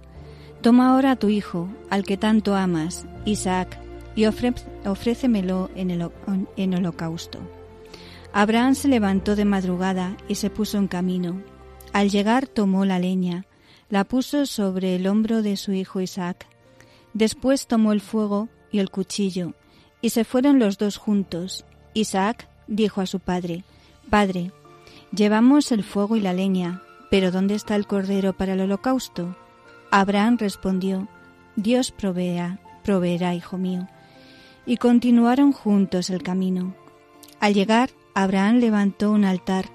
Toma 0.61 0.93
ahora 0.93 1.11
a 1.11 1.17
tu 1.17 1.29
hijo, 1.29 1.69
al 1.91 2.05
que 2.05 2.17
tanto 2.17 2.55
amas, 2.55 3.05
Isaac, 3.25 3.81
y 4.15 4.25
ofrécemelo 4.27 5.71
en 5.75 5.91
el, 5.91 6.09
en 6.57 6.75
holocausto. 6.75 7.41
Abraham 8.33 8.77
se 8.77 8.87
levantó 8.87 9.35
de 9.35 9.45
madrugada 9.45 10.17
y 10.29 10.37
se 10.37 10.51
puso 10.51 10.79
en 10.79 10.87
camino. 10.87 11.43
Al 11.93 12.11
llegar 12.11 12.47
tomó 12.47 12.85
la 12.85 13.01
leña, 13.01 13.47
la 13.91 14.05
puso 14.05 14.47
sobre 14.47 14.95
el 14.95 15.09
hombro 15.09 15.43
de 15.43 15.57
su 15.57 15.73
hijo 15.73 16.01
Isaac. 16.01 16.47
Después 17.13 17.67
tomó 17.67 17.93
el 17.93 18.01
fuego 18.01 18.49
y 18.71 18.79
el 18.79 18.91
cuchillo, 18.91 19.55
y 20.01 20.11
se 20.11 20.23
fueron 20.23 20.61
los 20.61 20.79
dos 20.79 20.97
juntos. 20.97 21.65
Isaac 21.93 22.49
dijo 22.69 23.01
a 23.01 23.07
su 23.07 23.19
padre, 23.19 23.65
Padre, 24.11 24.53
llevamos 25.13 25.73
el 25.73 25.85
fuego 25.85 26.17
y 26.17 26.21
la 26.21 26.33
leña, 26.33 26.83
pero 27.11 27.31
¿dónde 27.31 27.55
está 27.55 27.77
el 27.77 27.87
cordero 27.87 28.33
para 28.33 28.55
el 28.55 28.61
holocausto? 28.61 29.37
Abraham 29.91 30.37
respondió, 30.39 31.09
Dios 31.57 31.91
provea, 31.91 32.61
proveerá, 32.85 33.35
hijo 33.35 33.59
mío. 33.59 33.89
Y 34.67 34.77
continuaron 34.77 35.53
juntos 35.53 36.11
el 36.11 36.23
camino. 36.23 36.75
Al 37.41 37.55
llegar, 37.55 37.91
Abraham 38.15 38.57
levantó 38.57 39.13
un 39.13 39.25
altar, 39.25 39.67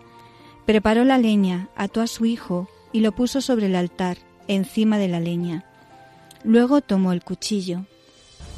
preparó 0.66 1.04
la 1.04 1.18
leña, 1.18 1.70
ató 1.75 2.02
a 2.02 2.08
su 2.08 2.25
hijo 2.25 2.68
y 2.92 3.00
lo 3.00 3.12
puso 3.12 3.42
sobre 3.42 3.66
el 3.66 3.75
altar, 3.75 4.18
encima 4.48 4.98
de 4.98 5.08
la 5.08 5.20
leña. 5.20 5.66
Luego 6.44 6.82
tomó 6.82 7.13
el 7.13 7.24
cuchillo. 7.24 7.86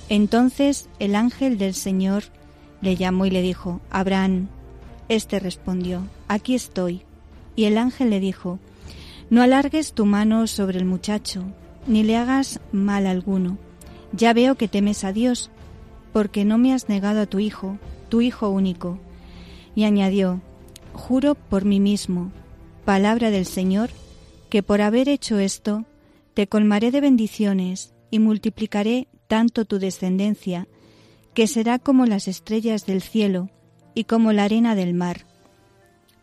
Entonces 0.09 0.89
el 0.99 1.15
ángel 1.15 1.57
del 1.57 1.73
Señor 1.73 2.23
le 2.81 2.95
llamó 2.95 3.25
y 3.25 3.31
le 3.31 3.41
dijo, 3.41 3.81
Abraham. 3.89 4.49
Este 5.09 5.39
respondió, 5.39 6.07
Aquí 6.27 6.55
estoy. 6.55 7.03
Y 7.55 7.65
el 7.65 7.77
ángel 7.77 8.09
le 8.09 8.19
dijo, 8.19 8.59
no 9.29 9.41
alargues 9.41 9.93
tu 9.93 10.05
mano 10.05 10.45
sobre 10.45 10.77
el 10.77 10.85
muchacho, 10.85 11.43
ni 11.87 12.03
le 12.03 12.15
hagas 12.15 12.59
mal 12.71 13.07
alguno. 13.07 13.57
Ya 14.11 14.33
veo 14.33 14.55
que 14.55 14.67
temes 14.67 15.03
a 15.03 15.13
Dios, 15.13 15.49
porque 16.13 16.45
no 16.45 16.57
me 16.57 16.73
has 16.73 16.89
negado 16.89 17.21
a 17.21 17.25
tu 17.25 17.39
hijo, 17.39 17.79
tu 18.09 18.21
hijo 18.21 18.49
único. 18.49 18.99
Y 19.73 19.83
añadió, 19.83 20.41
Juro 20.93 21.35
por 21.35 21.65
mí 21.65 21.79
mismo, 21.79 22.31
palabra 22.85 23.31
del 23.31 23.45
Señor, 23.45 23.89
que 24.49 24.63
por 24.63 24.81
haber 24.81 25.09
hecho 25.09 25.39
esto, 25.39 25.85
te 26.33 26.47
colmaré 26.47 26.91
de 26.91 27.01
bendiciones 27.01 27.93
y 28.11 28.19
multiplicaré 28.19 29.07
tanto 29.27 29.65
tu 29.65 29.79
descendencia, 29.79 30.67
que 31.33 31.47
será 31.47 31.79
como 31.79 32.05
las 32.05 32.27
estrellas 32.27 32.85
del 32.85 33.01
cielo 33.01 33.49
y 33.95 34.03
como 34.03 34.33
la 34.33 34.43
arena 34.43 34.75
del 34.75 34.93
mar. 34.93 35.21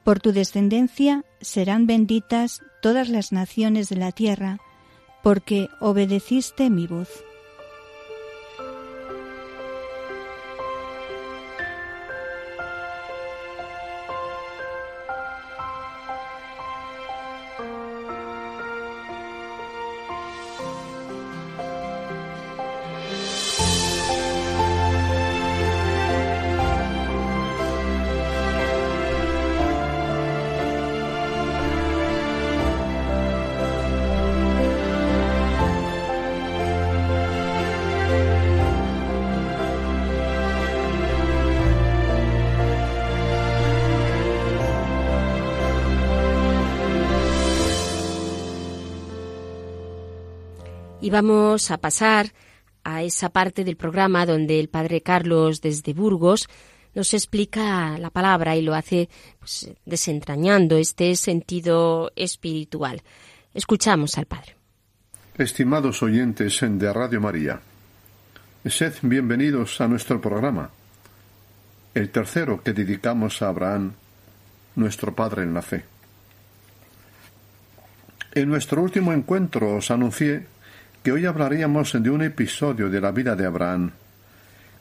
Por 0.04 0.20
tu 0.20 0.32
descendencia 0.32 1.24
serán 1.40 1.86
benditas 1.86 2.60
todas 2.80 3.08
las 3.08 3.32
naciones 3.32 3.88
de 3.88 3.96
la 3.96 4.12
tierra, 4.12 4.60
porque 5.22 5.68
obedeciste 5.80 6.70
mi 6.70 6.86
voz. 6.86 7.08
Vamos 51.12 51.70
a 51.70 51.76
pasar 51.76 52.32
a 52.84 53.02
esa 53.02 53.28
parte 53.28 53.64
del 53.64 53.76
programa 53.76 54.24
donde 54.24 54.58
el 54.58 54.68
padre 54.68 55.02
Carlos 55.02 55.60
desde 55.60 55.92
Burgos 55.92 56.48
nos 56.94 57.12
explica 57.12 57.96
la 57.98 58.08
palabra 58.08 58.56
y 58.56 58.62
lo 58.62 58.74
hace 58.74 59.10
pues, 59.38 59.70
desentrañando 59.84 60.78
este 60.78 61.14
sentido 61.14 62.10
espiritual. 62.16 63.02
Escuchamos 63.52 64.16
al 64.16 64.24
padre. 64.24 64.56
Estimados 65.36 66.02
oyentes 66.02 66.58
de 66.62 66.92
Radio 66.92 67.20
María, 67.20 67.60
sed 68.64 68.94
bienvenidos 69.02 69.80
a 69.82 69.88
nuestro 69.88 70.18
programa, 70.18 70.70
el 71.94 72.08
tercero 72.08 72.62
que 72.62 72.72
dedicamos 72.72 73.42
a 73.42 73.48
Abraham, 73.48 73.92
nuestro 74.76 75.14
padre 75.14 75.42
en 75.42 75.52
la 75.52 75.62
fe. 75.62 75.84
En 78.34 78.48
nuestro 78.48 78.82
último 78.82 79.12
encuentro 79.12 79.76
os 79.76 79.90
anuncié 79.90 80.46
que 81.02 81.10
hoy 81.10 81.26
hablaríamos 81.26 81.92
de 82.00 82.10
un 82.10 82.22
episodio 82.22 82.88
de 82.88 83.00
la 83.00 83.10
vida 83.10 83.34
de 83.34 83.44
Abraham 83.44 83.90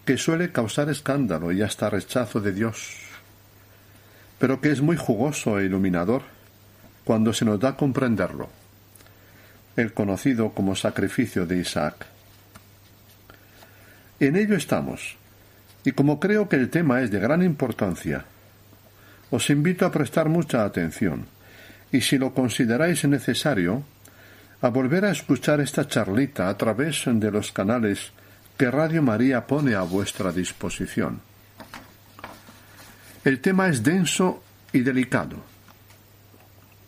que 0.06 0.18
suele 0.18 0.52
causar 0.52 0.90
escándalo 0.90 1.52
y 1.52 1.64
hasta 1.64 1.90
rechazo 1.90 2.40
de 2.40 2.52
Dios, 2.52 2.96
pero 4.38 4.62
que 4.62 4.72
es 4.72 4.82
muy 4.82 4.98
jugoso 4.98 5.60
e 5.60 5.66
iluminador 5.66 6.22
cuando 7.04 7.34
se 7.34 7.46
nos 7.46 7.60
da 7.60 7.76
comprenderlo, 7.76 8.50
el 9.76 9.94
conocido 9.94 10.52
como 10.52 10.76
sacrificio 10.76 11.48
de 11.48 11.58
Isaac. 11.58 12.06
En 14.20 14.36
ello 14.36 14.56
estamos, 14.56 15.18
y 15.84 15.94
como 15.94 16.20
creo 16.20 16.48
que 16.48 16.56
el 16.56 16.70
tema 16.70 17.02
es 17.02 17.10
de 17.10 17.20
gran 17.20 17.42
importancia, 17.42 18.26
os 19.32 19.50
invito 19.50 19.88
a 19.88 19.92
prestar 19.92 20.30
mucha 20.30 20.66
atención, 20.66 21.26
y 21.92 22.02
si 22.02 22.20
lo 22.20 22.36
consideráis 22.36 23.04
necesario, 23.06 23.84
a 24.62 24.69
volver 24.69 25.06
a 25.06 25.12
escuchar 25.12 25.60
esta 25.60 25.88
charlita 25.88 26.47
a 26.47 26.58
través 26.58 27.04
de 27.06 27.32
los 27.32 27.52
canales 27.52 28.12
que 28.58 28.69
Radio 28.69 29.02
María 29.02 29.47
pone 29.47 29.74
a 29.74 29.82
vuestra 29.82 30.32
disposición. 30.32 31.19
El 33.24 33.39
tema 33.39 33.69
es 33.69 33.82
denso 33.84 34.43
y 34.71 34.82
delicado. 34.82 35.38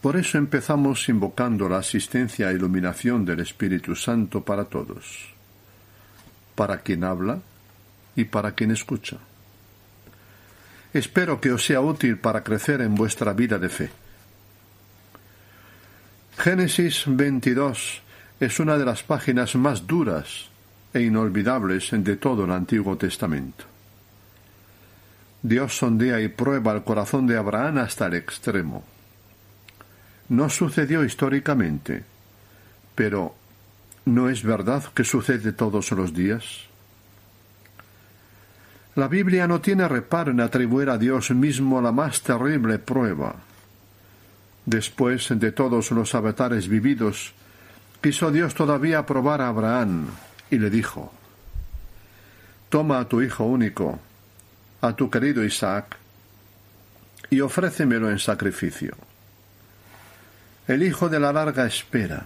Por 0.02 0.18
eso 0.18 0.38
empezamos 0.38 1.08
invocando 1.10 1.68
la 1.68 1.78
asistencia 1.78 2.52
e 2.52 2.54
iluminación 2.54 3.26
del 3.26 3.40
Espíritu 3.40 3.96
Santo 3.96 4.44
para 4.44 4.66
todos, 4.66 5.34
para 6.56 6.80
quien 6.82 7.04
habla 7.04 7.40
y 8.16 8.26
para 8.26 8.52
quien 8.52 8.72
escucha. 8.72 9.18
Espero 10.94 11.42
que 11.42 11.52
os 11.52 11.66
sea 11.66 11.82
útil 11.82 12.20
para 12.20 12.44
crecer 12.44 12.82
en 12.82 12.94
vuestra 12.94 13.34
vida 13.34 13.58
de 13.58 13.70
fe. 13.70 14.03
Génesis 16.38 17.04
22 17.06 18.02
es 18.40 18.60
una 18.60 18.78
de 18.78 18.86
las 18.86 19.04
páginas 19.04 19.56
más 19.56 19.86
duras 19.88 20.50
e 20.94 21.02
inolvidables 21.02 21.90
de 21.92 22.18
todo 22.18 22.46
el 22.46 22.52
Antiguo 22.52 22.98
Testamento. 22.98 23.66
Dios 25.42 25.78
sondea 25.78 26.20
y 26.22 26.30
prueba 26.30 26.74
el 26.74 26.84
corazón 26.84 27.28
de 27.28 27.38
Abraham 27.38 27.78
hasta 27.78 28.08
el 28.08 28.16
extremo. 28.16 28.84
No 30.30 30.50
sucedió 30.50 31.06
históricamente, 31.06 32.04
pero 32.96 33.36
¿no 34.06 34.30
es 34.30 34.44
verdad 34.44 34.84
que 34.94 35.04
sucede 35.04 35.54
todos 35.54 35.92
los 35.92 36.14
días? 36.14 36.66
La 38.96 39.08
Biblia 39.08 39.48
no 39.48 39.62
tiene 39.62 39.88
reparo 39.88 40.32
en 40.32 40.42
atribuir 40.42 40.90
a 40.90 40.98
Dios 40.98 41.32
mismo 41.32 41.82
la 41.82 41.92
más 41.92 42.22
terrible 42.22 42.80
prueba, 42.80 43.36
Después 44.66 45.28
de 45.30 45.52
todos 45.52 45.92
los 45.92 46.16
avatares 46.16 46.68
vividos, 46.68 47.34
quiso 48.02 48.32
Dios 48.32 48.56
todavía 48.56 49.06
probar 49.06 49.42
a 49.42 49.50
Abraham 49.50 50.08
y 50.50 50.58
le 50.58 50.70
dijo, 50.70 51.12
Toma 52.70 53.00
a 53.00 53.10
tu 53.10 53.22
hijo 53.22 53.44
único, 53.44 54.00
a 54.82 54.96
tu 54.96 55.10
querido 55.10 55.44
Isaac, 55.44 55.98
y 57.30 57.42
ofrécemelo 57.42 58.10
en 58.10 58.20
sacrificio. 58.20 58.96
El 60.68 60.84
hijo 60.84 61.10
de 61.10 61.20
la 61.20 61.34
larga 61.34 61.66
espera, 61.66 62.26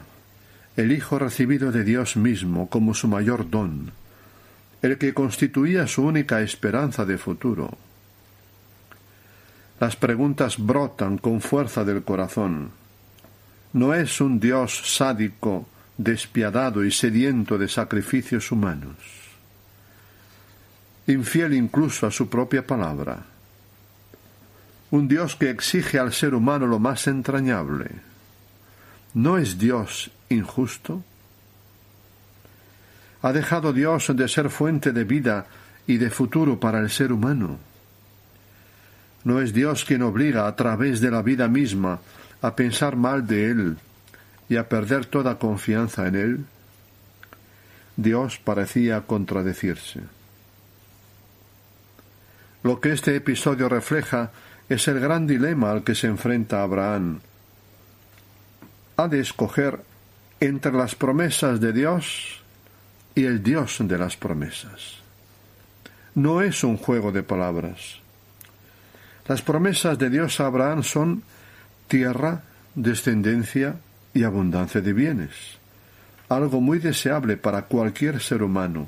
el 0.76 0.92
hijo 0.92 1.18
recibido 1.18 1.72
de 1.72 1.84
Dios 1.84 2.18
mismo 2.18 2.70
como 2.70 2.94
su 2.94 3.08
mayor 3.08 3.50
don, 3.50 3.92
el 4.84 5.00
que 5.00 5.14
constituía 5.16 5.88
su 5.88 6.04
única 6.04 6.42
esperanza 6.42 7.04
de 7.04 7.18
futuro 7.18 7.78
las 9.80 9.96
preguntas 9.96 10.58
brotan 10.58 11.18
con 11.18 11.42
fuerza 11.42 11.84
del 11.84 12.04
corazón. 12.04 12.72
No 13.74 13.94
es 13.94 14.22
un 14.22 14.40
Dios 14.40 14.96
sádico, 14.96 15.68
despiadado 15.98 16.84
y 16.84 16.92
sediento 16.92 17.58
de 17.58 17.68
sacrificios 17.68 18.52
humanos, 18.52 18.96
infiel 21.08 21.54
incluso 21.54 22.08
a 22.08 22.12
su 22.12 22.30
propia 22.30 22.66
palabra. 22.66 23.26
Un 24.90 25.08
Dios 25.08 25.36
que 25.36 25.50
exige 25.50 26.00
al 26.00 26.14
ser 26.14 26.34
humano 26.34 26.66
lo 26.66 26.80
más 26.80 27.08
entrañable. 27.08 27.92
¿No 29.14 29.38
es 29.38 29.58
Dios 29.58 30.12
injusto? 30.30 31.04
¿Ha 33.22 33.34
dejado 33.34 33.74
Dios 33.74 34.12
de 34.16 34.28
ser 34.28 34.50
fuente 34.50 34.92
de 34.92 35.04
vida 35.04 35.48
y 35.88 35.98
de 35.98 36.10
futuro 36.10 36.60
para 36.60 36.80
el 36.80 36.90
ser 36.90 37.12
humano? 37.12 37.60
¿No 39.24 39.42
es 39.42 39.54
Dios 39.54 39.86
quien 39.86 40.04
obliga 40.04 40.48
a 40.48 40.56
través 40.56 41.02
de 41.02 41.12
la 41.12 41.22
vida 41.22 41.48
misma 41.48 42.00
a 42.42 42.56
pensar 42.56 42.96
mal 42.96 43.28
de 43.28 43.52
Él 43.52 43.78
y 44.50 44.58
a 44.58 44.70
perder 44.70 45.06
toda 45.06 45.38
confianza 45.38 46.08
en 46.08 46.16
Él? 46.16 46.46
Dios 47.96 48.38
parecía 48.38 49.02
contradecirse. 49.02 50.02
Lo 52.64 52.80
que 52.80 52.94
este 52.94 53.16
episodio 53.16 53.70
refleja 53.70 54.32
es 54.70 54.88
el 54.88 55.00
gran 55.00 55.26
dilema 55.26 55.72
al 55.72 55.84
que 55.84 55.96
se 55.96 56.08
enfrenta 56.08 56.62
Abraham. 56.62 57.20
Ha 58.98 59.08
de 59.08 59.20
escoger 59.20 59.80
entre 60.40 60.72
las 60.74 60.96
promesas 60.96 61.60
de 61.60 61.74
Dios 61.74 62.42
y 63.16 63.26
el 63.26 63.42
Dios 63.42 63.78
de 63.80 63.98
las 63.98 64.16
promesas. 64.16 64.98
No 66.14 66.42
es 66.42 66.64
un 66.64 66.78
juego 66.78 67.12
de 67.12 67.24
palabras. 67.24 68.00
Las 69.28 69.42
promesas 69.42 70.00
de 70.00 70.10
Dios 70.10 70.40
a 70.40 70.46
Abraham 70.46 70.84
son 70.84 71.24
tierra, 71.88 72.44
descendencia 72.76 73.76
y 74.14 74.24
abundancia 74.24 74.80
de 74.80 74.94
bienes, 74.94 75.32
algo 76.30 76.62
muy 76.62 76.80
deseable 76.80 77.36
para 77.36 77.64
cualquier 77.64 78.22
ser 78.22 78.42
humano. 78.42 78.88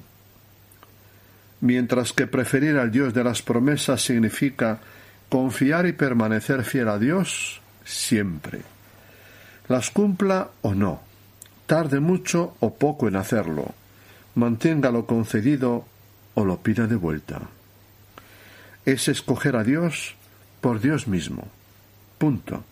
Mientras 1.59 2.13
que 2.13 2.25
preferir 2.25 2.77
al 2.77 2.89
Dios 2.89 3.13
de 3.13 3.23
las 3.23 3.41
promesas 3.41 4.01
significa 4.01 4.79
confiar 5.27 5.85
y 5.87 5.91
permanecer 5.91 6.63
fiel 6.63 6.87
a 6.87 6.97
Dios 6.97 7.61
siempre. 7.83 8.61
Las 9.67 9.91
cumpla 9.91 10.49
o 10.61 10.73
no, 10.73 11.01
tarde 11.67 11.99
mucho 11.99 12.55
o 12.61 12.73
poco 12.75 13.09
en 13.09 13.17
hacerlo, 13.17 13.73
mantenga 14.35 14.89
lo 14.89 15.05
concedido 15.05 15.85
o 16.33 16.45
lo 16.45 16.61
pida 16.61 16.87
de 16.87 16.95
vuelta. 16.95 17.41
Es 18.85 19.09
escoger 19.09 19.57
a 19.57 19.65
Dios 19.65 20.15
por 20.61 20.79
Dios 20.79 21.07
mismo. 21.07 21.47
Punto. 22.17 22.63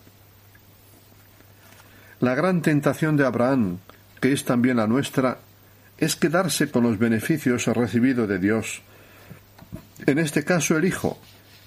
La 2.20 2.34
gran 2.34 2.62
tentación 2.62 3.16
de 3.16 3.24
Abraham, 3.24 3.78
que 4.20 4.32
es 4.32 4.44
también 4.44 4.76
la 4.76 4.86
nuestra, 4.86 5.38
es 5.98 6.16
quedarse 6.16 6.70
con 6.70 6.84
los 6.84 6.98
beneficios 6.98 7.66
recibidos 7.66 8.28
de 8.28 8.38
Dios, 8.38 8.82
en 10.06 10.18
este 10.18 10.44
caso 10.44 10.76
el 10.76 10.84
Hijo, 10.84 11.18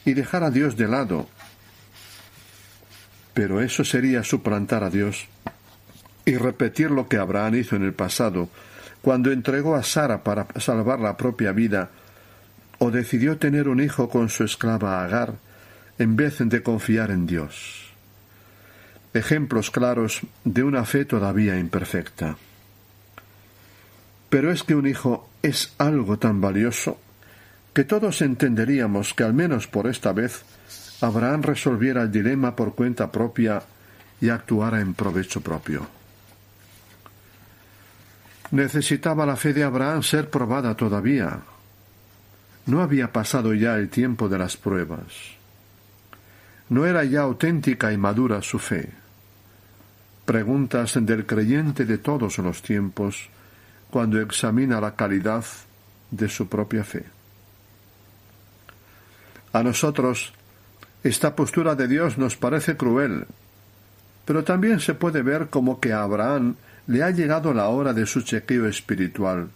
y 0.06 0.14
dejar 0.14 0.44
a 0.44 0.52
Dios 0.52 0.78
de 0.78 0.88
lado. 0.88 1.28
Pero 3.34 3.62
eso 3.62 3.84
sería 3.84 4.24
suplantar 4.24 4.84
a 4.84 4.90
Dios 4.90 5.28
y 6.26 6.36
repetir 6.36 6.92
lo 6.92 7.08
que 7.08 7.18
Abraham 7.18 7.56
hizo 7.56 7.76
en 7.76 7.84
el 7.84 7.94
pasado, 7.94 8.50
cuando 9.02 9.32
entregó 9.32 9.76
a 9.76 9.84
Sara 9.84 10.24
para 10.24 10.48
salvar 10.60 11.00
la 11.00 11.18
propia 11.18 11.52
vida, 11.52 11.90
o 12.78 12.92
decidió 12.92 13.38
tener 13.38 13.68
un 13.68 13.82
hijo 13.82 14.10
con 14.10 14.30
su 14.30 14.44
esclava 14.44 15.04
Agar, 15.04 15.36
en 16.02 16.16
vez 16.16 16.40
de 16.40 16.64
confiar 16.64 17.12
en 17.12 17.28
Dios. 17.28 17.94
Ejemplos 19.14 19.70
claros 19.70 20.22
de 20.44 20.64
una 20.64 20.84
fe 20.84 21.06
todavía 21.06 21.60
imperfecta. 21.60 22.38
Pero 24.30 24.52
es 24.52 24.64
que 24.64 24.74
un 24.74 24.88
hijo 24.88 25.30
es 25.44 25.76
algo 25.78 26.18
tan 26.18 26.42
valioso 26.42 26.98
que 27.74 27.84
todos 27.84 28.24
entenderíamos 28.24 29.14
que 29.14 29.24
al 29.24 29.36
menos 29.36 29.68
por 29.68 29.86
esta 29.86 30.12
vez 30.12 30.44
Abraham 31.02 31.44
resolviera 31.44 32.02
el 32.02 32.12
dilema 32.12 32.56
por 32.56 32.74
cuenta 32.74 33.12
propia 33.12 33.62
y 34.20 34.30
actuara 34.30 34.82
en 34.82 34.96
provecho 34.96 35.42
propio. 35.42 35.88
Necesitaba 38.50 39.26
la 39.28 39.36
fe 39.36 39.54
de 39.54 39.64
Abraham 39.64 40.02
ser 40.02 40.32
probada 40.32 40.76
todavía. 40.76 41.42
No 42.66 42.82
había 42.82 43.14
pasado 43.14 43.54
ya 43.54 43.76
el 43.76 43.90
tiempo 43.90 44.28
de 44.28 44.40
las 44.40 44.58
pruebas. 44.58 45.41
No 46.72 46.86
era 46.86 47.04
ya 47.04 47.24
auténtica 47.24 47.92
y 47.92 47.98
madura 47.98 48.42
su 48.42 48.58
fe. 48.58 48.90
Preguntas 50.24 50.98
del 51.02 51.26
creyente 51.26 51.84
de 51.84 51.98
todos 51.98 52.38
los 52.38 52.62
tiempos 52.62 53.28
cuando 53.90 54.22
examina 54.22 54.80
la 54.80 54.96
calidad 54.96 55.44
de 56.12 56.30
su 56.30 56.48
propia 56.48 56.86
fe. 56.86 57.04
A 59.52 59.64
nosotros 59.64 60.32
esta 61.04 61.36
postura 61.36 61.76
de 61.76 61.90
Dios 61.90 62.18
nos 62.18 62.38
parece 62.38 62.78
cruel, 62.78 63.26
pero 64.24 64.46
también 64.46 64.80
se 64.80 64.94
puede 64.94 65.24
ver 65.24 65.50
como 65.50 65.82
que 65.82 65.92
a 65.92 66.04
Abraham 66.04 66.56
le 66.88 67.04
ha 67.04 67.12
llegado 67.12 67.54
la 67.54 67.68
hora 67.68 67.92
de 67.92 68.06
su 68.06 68.22
chequeo 68.22 68.66
espiritual 68.66 69.50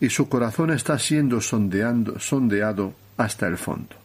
y 0.00 0.10
su 0.10 0.28
corazón 0.28 0.72
está 0.72 0.98
siendo 0.98 1.40
sondeado 1.40 2.94
hasta 3.16 3.46
el 3.46 3.56
fondo. 3.56 3.99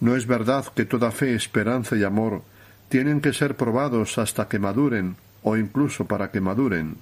No 0.00 0.14
es 0.14 0.26
verdad 0.26 0.66
que 0.74 0.84
toda 0.84 1.10
fe, 1.10 1.34
esperanza 1.34 1.96
y 1.96 2.04
amor 2.04 2.42
tienen 2.88 3.20
que 3.20 3.32
ser 3.32 3.56
probados 3.56 4.18
hasta 4.18 4.48
que 4.48 4.58
maduren 4.58 5.16
o 5.42 5.56
incluso 5.56 6.06
para 6.06 6.30
que 6.30 6.40
maduren. 6.40 6.96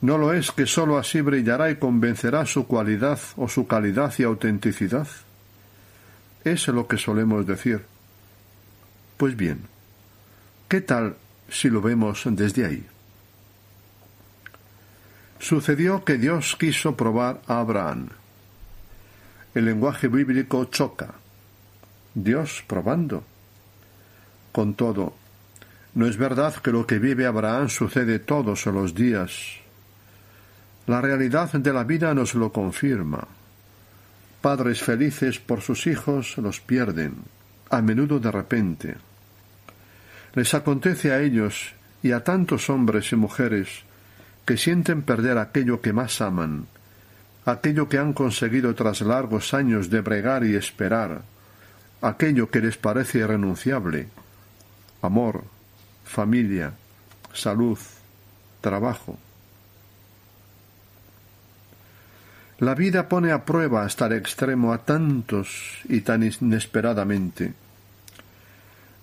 No 0.00 0.18
lo 0.18 0.32
es 0.32 0.50
que 0.50 0.66
sólo 0.66 0.98
así 0.98 1.20
brillará 1.20 1.70
y 1.70 1.76
convencerá 1.76 2.44
su 2.46 2.66
cualidad 2.66 3.18
o 3.36 3.48
su 3.48 3.66
calidad 3.66 4.12
y 4.18 4.24
autenticidad. 4.24 5.08
Es 6.44 6.68
lo 6.68 6.86
que 6.86 6.98
solemos 6.98 7.46
decir. 7.46 7.84
Pues 9.16 9.36
bien, 9.36 9.62
¿qué 10.68 10.80
tal 10.80 11.16
si 11.48 11.70
lo 11.70 11.80
vemos 11.80 12.22
desde 12.26 12.66
ahí? 12.66 12.86
Sucedió 15.38 16.04
que 16.04 16.18
Dios 16.18 16.56
quiso 16.56 16.96
probar 16.96 17.40
a 17.46 17.60
Abraham. 17.60 18.08
El 19.54 19.64
lenguaje 19.64 20.08
bíblico 20.08 20.64
choca. 20.66 21.14
Dios 22.16 22.64
probando. 22.66 23.22
Con 24.50 24.74
todo, 24.74 25.14
no 25.94 26.08
es 26.08 26.16
verdad 26.16 26.56
que 26.56 26.72
lo 26.72 26.88
que 26.88 26.98
vive 26.98 27.26
Abraham 27.26 27.68
sucede 27.68 28.18
todos 28.18 28.66
los 28.66 28.94
días 28.94 29.60
la 30.86 31.00
realidad 31.00 31.52
de 31.52 31.72
la 31.72 31.82
vida 31.82 32.14
nos 32.14 32.34
lo 32.34 32.52
confirma. 32.52 33.26
Padres 34.40 34.82
felices 34.82 35.40
por 35.40 35.60
sus 35.60 35.88
hijos 35.88 36.38
los 36.38 36.60
pierden, 36.60 37.14
a 37.70 37.82
menudo 37.82 38.20
de 38.20 38.30
repente. 38.30 38.94
Les 40.34 40.54
acontece 40.54 41.10
a 41.12 41.20
ellos 41.20 41.74
y 42.04 42.12
a 42.12 42.22
tantos 42.22 42.70
hombres 42.70 43.10
y 43.10 43.16
mujeres 43.16 43.82
que 44.44 44.56
sienten 44.56 45.02
perder 45.02 45.38
aquello 45.38 45.80
que 45.80 45.92
más 45.92 46.20
aman, 46.20 46.66
aquello 47.44 47.88
que 47.88 47.98
han 47.98 48.12
conseguido 48.12 48.72
tras 48.76 49.00
largos 49.00 49.54
años 49.54 49.90
de 49.90 50.02
bregar 50.02 50.44
y 50.44 50.54
esperar, 50.54 51.22
aquello 52.00 52.50
que 52.50 52.60
les 52.60 52.76
parece 52.76 53.18
irrenunciable, 53.18 54.08
amor, 55.02 55.44
familia, 56.04 56.72
salud, 57.32 57.78
trabajo. 58.60 59.18
La 62.58 62.74
vida 62.74 63.08
pone 63.08 63.32
a 63.32 63.44
prueba 63.44 63.84
hasta 63.84 64.06
el 64.06 64.14
extremo 64.14 64.72
a 64.72 64.78
tantos 64.78 65.82
y 65.88 66.00
tan 66.00 66.22
inesperadamente. 66.22 67.52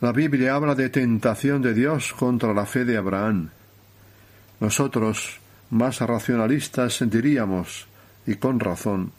La 0.01 0.11
Biblia 0.11 0.55
habla 0.55 0.73
de 0.75 0.89
tentación 0.89 1.61
de 1.61 1.73
Dios 1.73 2.13
contra 2.13 2.53
la 2.53 2.65
fe 2.65 2.83
de 2.83 2.97
Abraham. 2.97 3.51
Nosotros, 4.59 5.39
más 5.69 6.01
racionalistas, 6.01 7.03
diríamos, 7.09 7.87
y 8.25 8.35
con 8.35 8.59
razón, 8.59 9.11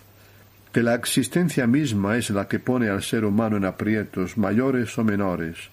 que 0.74 0.82
la 0.82 0.96
existencia 0.96 1.68
misma 1.68 2.16
es 2.16 2.30
la 2.30 2.48
que 2.48 2.58
pone 2.58 2.88
al 2.88 3.00
ser 3.00 3.24
humano 3.24 3.56
en 3.56 3.64
aprietos 3.64 4.36
mayores 4.36 4.98
o 4.98 5.04
menores, 5.04 5.70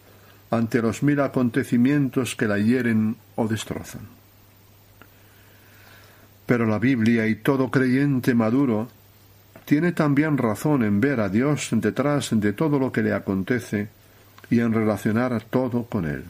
ante 0.51 0.79
los 0.79 1.01
mil 1.01 1.19
acontecimientos 1.21 2.35
que 2.35 2.45
la 2.45 2.59
hieren 2.59 3.15
o 3.35 3.47
destrozan. 3.47 4.01
Pero 6.45 6.67
la 6.67 6.77
Biblia 6.77 7.25
y 7.25 7.33
todo 7.33 7.71
creyente 7.71 8.35
maduro 8.35 8.89
tiene 9.65 9.91
también 9.91 10.37
razón 10.37 10.83
en 10.83 11.01
ver 11.01 11.19
a 11.19 11.29
Dios 11.29 11.69
detrás 11.71 12.29
de 12.39 12.53
todo 12.53 12.77
lo 12.77 12.91
que 12.91 13.01
le 13.01 13.13
acontece 13.13 13.89
y 14.51 14.59
en 14.59 14.71
relacionar 14.71 15.41
todo 15.49 15.85
con 15.85 16.05
Él. 16.05 16.25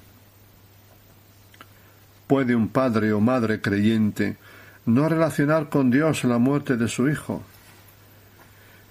¿Puede 2.25 2.55
un 2.55 2.69
padre 2.69 3.11
o 3.11 3.19
madre 3.19 3.59
creyente 3.59 4.37
no 4.85 5.09
relacionar 5.09 5.67
con 5.67 5.91
Dios 5.91 6.23
la 6.23 6.37
muerte 6.37 6.77
de 6.77 6.87
su 6.87 7.09
hijo? 7.09 7.43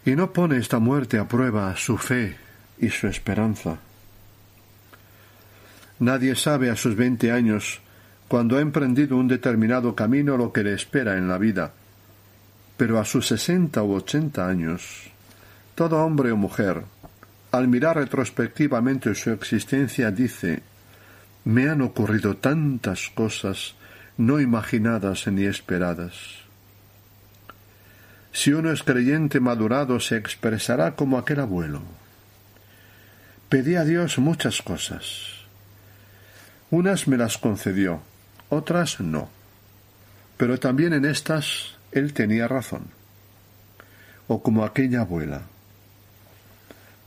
¿Y 0.04 0.16
no 0.16 0.32
pone 0.32 0.56
esta 0.56 0.78
muerte 0.78 1.18
a 1.18 1.28
prueba 1.28 1.76
su 1.76 1.98
fe 1.98 2.36
y 2.78 2.88
su 2.88 3.06
esperanza? 3.06 3.78
Nadie 5.98 6.34
sabe 6.34 6.70
a 6.70 6.76
sus 6.76 6.96
veinte 6.96 7.30
años 7.30 7.80
cuando 8.26 8.56
ha 8.56 8.60
emprendido 8.60 9.16
un 9.16 9.28
determinado 9.28 9.94
camino 9.94 10.38
lo 10.38 10.52
que 10.52 10.62
le 10.64 10.72
espera 10.72 11.18
en 11.18 11.28
la 11.28 11.36
vida. 11.36 11.72
Pero 12.78 12.98
a 12.98 13.04
sus 13.04 13.26
sesenta 13.26 13.82
u 13.82 13.92
ochenta 13.92 14.48
años, 14.48 15.10
todo 15.74 15.98
hombre 15.98 16.32
o 16.32 16.36
mujer, 16.36 16.84
al 17.52 17.68
mirar 17.68 17.96
retrospectivamente 17.96 19.14
su 19.14 19.30
existencia, 19.30 20.10
dice 20.10 20.62
Me 21.44 21.68
han 21.68 21.82
ocurrido 21.82 22.36
tantas 22.36 23.10
cosas 23.10 23.74
no 24.16 24.40
imaginadas 24.40 25.26
ni 25.26 25.44
esperadas. 25.44 26.39
Si 28.32 28.52
uno 28.52 28.70
es 28.70 28.82
creyente 28.82 29.40
madurado, 29.40 30.00
se 30.00 30.16
expresará 30.16 30.94
como 30.94 31.18
aquel 31.18 31.40
abuelo. 31.40 31.82
Pedí 33.48 33.74
a 33.74 33.84
Dios 33.84 34.18
muchas 34.18 34.62
cosas. 34.62 35.44
Unas 36.70 37.08
me 37.08 37.16
las 37.16 37.36
concedió, 37.38 38.00
otras 38.48 39.00
no. 39.00 39.28
Pero 40.36 40.58
también 40.58 40.92
en 40.92 41.04
estas 41.04 41.76
él 41.90 42.12
tenía 42.12 42.46
razón. 42.46 42.84
O 44.28 44.42
como 44.42 44.64
aquella 44.64 45.00
abuela. 45.00 45.42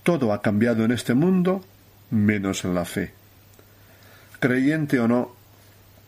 Todo 0.04 0.34
ha 0.34 0.42
cambiado 0.42 0.84
en 0.84 0.92
este 0.92 1.14
mundo 1.14 1.64
menos 2.12 2.66
en 2.66 2.76
la 2.76 2.86
fe. 2.86 3.14
Creyente 4.40 5.00
o 5.00 5.08
no, 5.08 5.32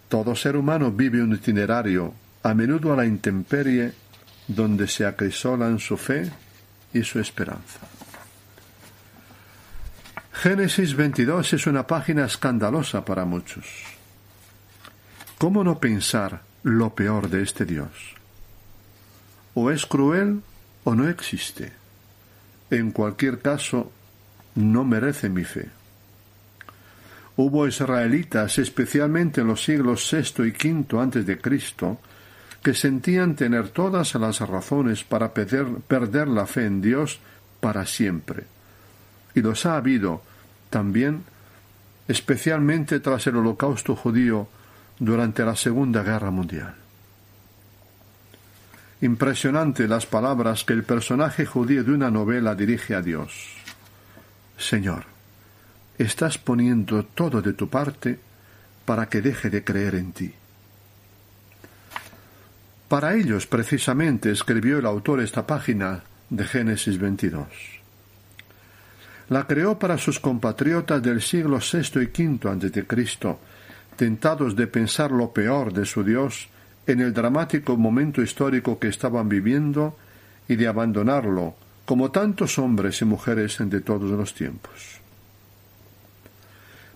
todo 0.10 0.36
ser 0.36 0.56
humano 0.58 0.91
vive 0.91 1.23
un 1.23 1.34
itinerario, 1.34 2.13
a 2.43 2.54
menudo 2.54 2.93
a 2.93 2.97
la 2.97 3.06
intemperie, 3.06 3.93
donde 4.47 4.88
se 4.88 5.05
acrisolan 5.05 5.79
su 5.79 5.97
fe 5.97 6.31
y 6.93 7.03
su 7.03 7.19
esperanza. 7.19 7.79
Génesis 10.34 10.95
22 10.95 11.53
es 11.53 11.67
una 11.67 11.88
página 11.88 12.25
escandalosa 12.25 13.03
para 13.03 13.25
muchos. 13.25 13.65
¿Cómo 15.38 15.63
no 15.63 15.79
pensar 15.79 16.41
lo 16.63 16.93
peor 16.93 17.29
de 17.29 17.41
este 17.41 17.65
Dios? 17.65 17.89
O 19.53 19.71
es 19.71 19.86
cruel 19.86 20.41
o 20.84 20.93
no 20.95 21.10
existe. 21.10 21.71
En 22.69 22.91
cualquier 22.91 23.39
caso, 23.39 23.91
no 24.55 24.84
merece 24.84 25.29
mi 25.29 25.43
fe. 25.43 25.69
Hubo 27.38 27.67
israelitas, 27.67 28.58
especialmente 28.60 29.41
en 29.41 29.47
los 29.47 29.63
siglos 29.63 30.10
VI 30.12 30.43
y 30.47 30.51
V 30.51 31.01
antes 31.01 31.25
de 31.25 31.38
Cristo, 31.38 31.99
que 32.65 32.73
sentían 32.73 33.36
tener 33.36 33.69
todas 33.69 34.15
las 34.15 34.39
razones 34.39 35.04
para 35.04 35.36
perder, 35.36 36.28
la 36.28 36.47
fe 36.47 36.65
en 36.65 36.82
Dios 36.82 37.19
para 37.60 37.86
siempre. 37.86 38.45
Y 39.36 39.41
los 39.41 39.67
ha 39.67 39.78
habido 39.78 40.23
también, 40.71 41.25
especialmente 42.08 42.99
tras 43.01 43.28
el 43.28 43.36
holocausto 43.36 43.95
judío 43.95 44.47
durante 44.97 45.45
la 45.45 45.56
Segunda 45.56 46.01
Guerra 46.01 46.32
Mundial. 46.32 46.73
Impresionante 49.01 49.88
las 49.88 50.08
palabras 50.08 50.63
que 50.63 50.73
el 50.73 50.84
personaje 50.84 51.45
judío 51.45 51.84
de 51.84 51.91
una 51.91 52.10
novela 52.10 52.56
dirige 52.56 52.95
a 52.95 53.04
Dios. 53.04 53.58
Señor, 54.58 55.04
estás 55.99 56.39
poniendo 56.39 57.06
todo 57.06 57.43
de 57.43 57.54
tu 57.54 57.69
parte 57.69 58.19
para 58.86 59.08
que 59.08 59.21
deje 59.21 59.51
de 59.51 59.63
creer 59.63 59.93
en 59.93 60.13
ti. 60.13 60.34
Para 62.95 63.13
ellos, 63.13 63.45
precisamente, 63.45 64.31
escribió 64.31 64.79
el 64.79 64.86
autor 64.86 65.19
esta 65.19 65.45
página 65.45 66.01
de 66.29 66.45
Génesis 66.45 66.97
22. 66.97 67.45
La 69.27 69.45
creó 69.45 69.77
para 69.77 69.97
sus 69.97 70.17
compatriotas 70.17 71.03
del 71.03 71.21
siglo 71.21 71.60
VI 71.60 71.99
y 71.99 72.27
V 72.27 72.49
a.C., 72.49 73.36
tentados 73.97 74.55
de 74.55 74.67
pensar 74.67 75.12
lo 75.12 75.34
peor 75.34 75.73
de 75.73 75.86
su 75.86 76.05
Dios 76.05 76.47
en 76.88 77.01
el 77.01 77.12
dramático 77.13 77.75
momento 77.75 78.21
histórico 78.21 78.79
que 78.79 78.88
estaban 78.88 79.27
viviendo 79.27 79.97
y 80.47 80.55
de 80.55 80.65
abandonarlo, 80.65 81.55
como 81.84 82.12
tantos 82.12 82.58
hombres 82.58 83.01
y 83.01 83.03
mujeres 83.03 83.58
de 83.60 83.81
todos 83.81 84.10
los 84.10 84.34
tiempos 84.34 85.01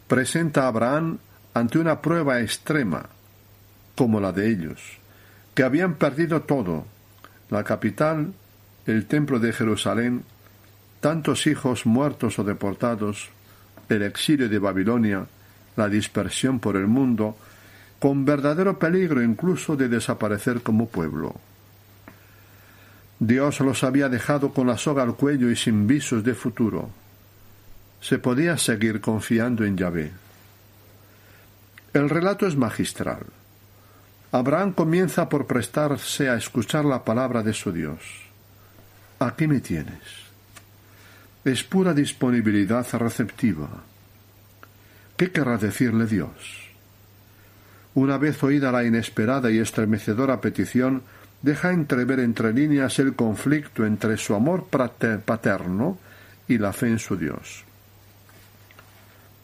presenta 0.08 0.64
a 0.64 0.68
Abraham 0.68 1.18
ante 1.54 1.78
una 1.78 2.02
prueba 2.02 2.40
extrema, 2.40 3.10
como 3.96 4.22
la 4.22 4.32
de 4.32 4.50
ellos, 4.50 4.99
que 5.60 5.66
habían 5.66 5.96
perdido 5.96 6.44
todo, 6.44 6.86
la 7.50 7.66
capital, 7.66 8.32
el 8.86 9.08
templo 9.08 9.40
de 9.40 9.52
Jerusalén, 9.52 10.24
tantos 11.02 11.48
hijos 11.48 11.86
muertos 11.86 12.40
o 12.40 12.46
deportados, 12.46 13.28
el 13.90 14.04
exilio 14.04 14.48
de 14.48 14.58
Babilonia, 14.58 15.26
la 15.76 15.90
dispersión 15.90 16.62
por 16.62 16.78
el 16.78 16.88
mundo, 16.88 17.36
con 18.00 18.24
verdadero 18.24 18.80
peligro 18.80 19.22
incluso 19.22 19.76
de 19.76 19.90
desaparecer 19.90 20.62
como 20.62 20.88
pueblo. 20.88 21.36
Dios 23.20 23.60
los 23.60 23.84
había 23.84 24.08
dejado 24.08 24.54
con 24.54 24.66
la 24.66 24.78
soga 24.78 25.04
al 25.04 25.16
cuello 25.16 25.52
y 25.52 25.58
sin 25.58 25.88
visos 25.88 26.24
de 26.24 26.36
futuro 26.36 26.90
se 28.00 28.18
podía 28.18 28.58
seguir 28.58 29.02
confiando 29.02 29.66
en 29.66 29.76
Yahvé. 29.76 30.14
El 31.92 32.10
relato 32.10 32.48
es 32.48 32.56
magistral. 32.56 33.26
Abraham 34.32 34.74
comienza 34.74 35.28
por 35.28 35.48
prestarse 35.48 36.30
a 36.30 36.36
escuchar 36.36 36.86
la 36.86 37.04
palabra 37.04 37.42
de 37.42 37.54
su 37.54 37.72
Dios. 37.72 38.00
Aquí 39.20 39.48
me 39.48 39.60
tienes. 39.60 40.30
Es 41.44 41.64
pura 41.64 41.94
disponibilidad 41.94 42.86
receptiva. 42.94 43.70
¿Qué 45.18 45.32
querrá 45.32 45.58
decirle 45.58 46.06
Dios? 46.06 46.70
Una 47.96 48.18
vez 48.18 48.44
oída 48.44 48.72
la 48.72 48.84
inesperada 48.84 49.50
y 49.50 49.58
estremecedora 49.58 50.40
petición, 50.40 51.02
deja 51.42 51.72
entrever 51.72 52.20
entre 52.20 52.54
líneas 52.54 53.00
el 53.00 53.16
conflicto 53.16 53.86
entre 53.86 54.18
su 54.18 54.36
amor 54.36 54.68
paterno 54.68 55.98
y 56.48 56.58
la 56.60 56.72
fe 56.72 56.88
en 56.88 57.00
su 57.00 57.18
Dios 57.18 57.66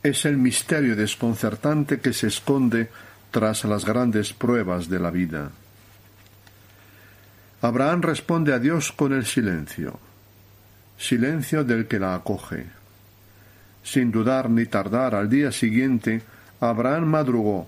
es 0.06 0.24
el 0.26 0.38
misterio 0.38 0.95
desconcertante 0.95 2.00
que 2.00 2.13
se 2.13 2.28
esconde 2.28 2.89
tras 3.36 3.65
las 3.65 3.84
grandes 3.84 4.32
pruebas 4.32 4.88
de 4.88 4.98
la 4.98 5.12
vida. 5.12 5.52
Abraham 7.62 8.02
responde 8.02 8.54
a 8.54 8.60
Dios 8.60 8.93
con 8.93 9.12
el 9.12 9.26
silencio, 9.26 10.00
silencio 10.98 11.65
del 11.65 11.86
que 11.86 12.00
la 12.00 12.15
acoge. 12.15 12.65
Sin 13.84 14.10
dudar 14.10 14.50
ni 14.50 14.67
tardar, 14.67 15.15
al 15.15 15.30
día 15.30 15.52
siguiente, 15.52 16.21
Abraham 16.62 17.08
madrugó, 17.08 17.67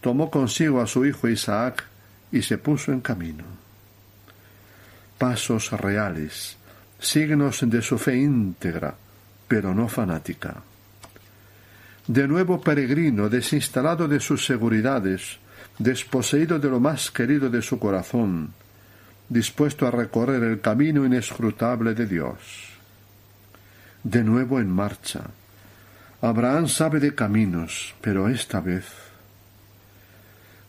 tomó 0.00 0.30
consigo 0.30 0.80
a 0.80 0.86
su 0.86 1.04
hijo 1.04 1.26
Isaac 1.26 1.82
y 2.30 2.42
se 2.42 2.56
puso 2.56 2.92
en 2.92 3.00
camino. 3.00 3.42
Pasos 5.18 5.72
reales, 5.72 6.56
signos 7.00 7.68
de 7.68 7.82
su 7.82 7.98
fe 7.98 8.14
íntegra, 8.14 8.94
pero 9.48 9.74
no 9.74 9.88
fanática 9.88 10.62
de 12.06 12.28
nuevo 12.28 12.60
peregrino, 12.60 13.28
desinstalado 13.28 14.06
de 14.06 14.20
sus 14.20 14.44
seguridades, 14.44 15.38
desposeído 15.78 16.58
de 16.58 16.68
lo 16.68 16.78
más 16.78 17.10
querido 17.10 17.48
de 17.48 17.62
su 17.62 17.78
corazón, 17.78 18.52
dispuesto 19.28 19.86
a 19.86 19.90
recorrer 19.90 20.42
el 20.42 20.60
camino 20.60 21.06
inescrutable 21.06 21.94
de 21.94 22.06
Dios. 22.06 22.38
De 24.02 24.22
nuevo 24.22 24.60
en 24.60 24.68
marcha. 24.68 25.22
Abraham 26.20 26.68
sabe 26.68 27.00
de 27.00 27.14
caminos, 27.14 27.94
pero 28.02 28.28
esta 28.28 28.60
vez, 28.60 28.84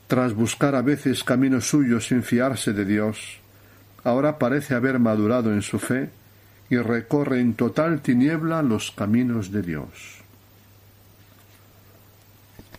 tras 0.07 0.33
buscar 0.33 0.75
a 0.75 0.81
veces 0.81 1.23
caminos 1.23 1.67
suyos 1.67 2.07
sin 2.07 2.23
fiarse 2.23 2.71
de 2.71 2.85
Dios, 2.85 3.39
ahora 4.03 4.37
parece 4.37 4.73
haber 4.73 4.99
madurado 4.99 5.51
en 5.51 5.61
su 5.61 5.79
fe 5.79 6.09
y 6.69 6.77
recorre 6.77 7.41
en 7.41 7.55
total 7.55 8.01
tiniebla 8.01 8.61
los 8.61 8.91
caminos 8.91 9.51
de 9.51 9.61
Dios 9.61 10.24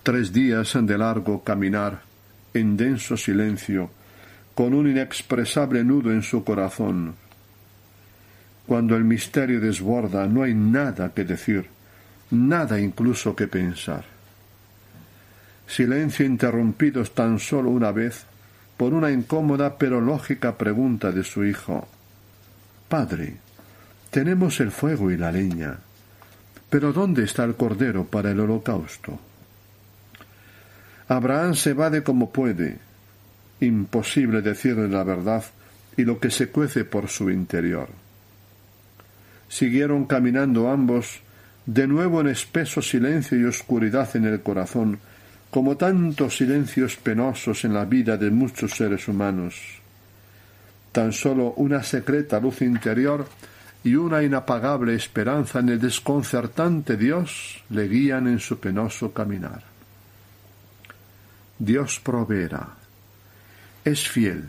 tres 0.07 0.33
días 0.33 0.79
de 0.81 0.97
largo 0.97 1.43
caminar, 1.43 2.03
en 2.55 2.77
denso 2.77 3.17
silencio, 3.17 3.91
con 4.55 4.73
un 4.73 4.89
inexpresable 4.89 5.83
nudo 5.83 6.13
en 6.13 6.23
su 6.23 6.45
corazón. 6.45 7.17
Cuando 8.69 8.95
el 8.95 9.03
misterio 9.03 9.61
desborda, 9.61 10.29
no 10.29 10.45
hay 10.45 10.55
nada 10.55 11.13
que 11.13 11.25
decir, 11.25 11.67
nada 12.31 12.79
incluso 12.79 13.35
que 13.35 13.49
pensar. 13.49 14.05
Silencio 15.67 16.25
interrumpido 16.25 17.03
tan 17.03 17.41
solo 17.41 17.71
una 17.71 17.91
vez 17.91 18.27
por 18.77 18.95
una 18.95 19.11
incómoda 19.11 19.77
pero 19.77 20.01
lógica 20.01 20.57
pregunta 20.57 21.11
de 21.11 21.25
su 21.25 21.45
hijo. 21.45 21.89
Padre, 22.89 23.39
tenemos 24.11 24.61
el 24.61 24.71
fuego 24.71 25.11
y 25.11 25.17
la 25.17 25.33
leña, 25.33 25.79
pero 26.71 26.93
¿dónde 26.93 27.25
está 27.25 27.43
el 27.43 27.57
cordero 27.57 28.05
para 28.05 28.31
el 28.31 28.39
holocausto? 28.39 29.19
Abraham 31.09 31.55
se 31.55 31.73
vade 31.73 32.03
como 32.03 32.31
puede. 32.31 32.79
Imposible 33.61 34.43
decirle 34.43 34.89
la 34.89 35.05
verdad 35.05 35.45
y 35.97 36.05
lo 36.05 36.19
que 36.19 36.31
se 36.31 36.49
cuece 36.49 36.85
por 36.85 37.09
su 37.09 37.31
interior. 37.31 37.89
Siguieron 39.49 40.07
caminando 40.07 40.69
ambos, 40.69 41.21
de 41.65 41.87
nuevo 41.87 42.21
en 42.21 42.29
espeso 42.29 42.83
silencio 42.83 43.39
y 43.39 43.45
oscuridad 43.45 44.15
en 44.17 44.27
el 44.27 44.43
corazón, 44.43 44.99
como 45.51 45.77
tantos 45.77 46.37
silencios 46.37 46.97
penosos 46.97 47.65
en 47.65 47.73
la 47.73 47.85
vida 47.85 48.17
de 48.17 48.31
muchos 48.31 48.73
seres 48.73 49.09
humanos. 49.09 49.55
Tan 50.93 51.13
solo 51.13 51.55
una 51.57 51.83
secreta 51.83 52.41
luz 52.41 52.63
interior 52.63 53.27
y 53.85 53.95
una 53.95 54.23
inapagable 54.23 54.95
esperanza 54.95 55.61
en 55.61 55.69
el 55.69 55.81
desconcertante 55.81 56.97
Dios 56.97 57.63
le 57.71 57.87
guían 57.87 58.27
en 58.27 58.41
su 58.41 58.59
penoso 58.59 59.13
caminar. 59.13 59.76
Dios 61.59 62.01
proveerá. 62.01 62.69
Es 63.85 64.09
fiel, 64.09 64.49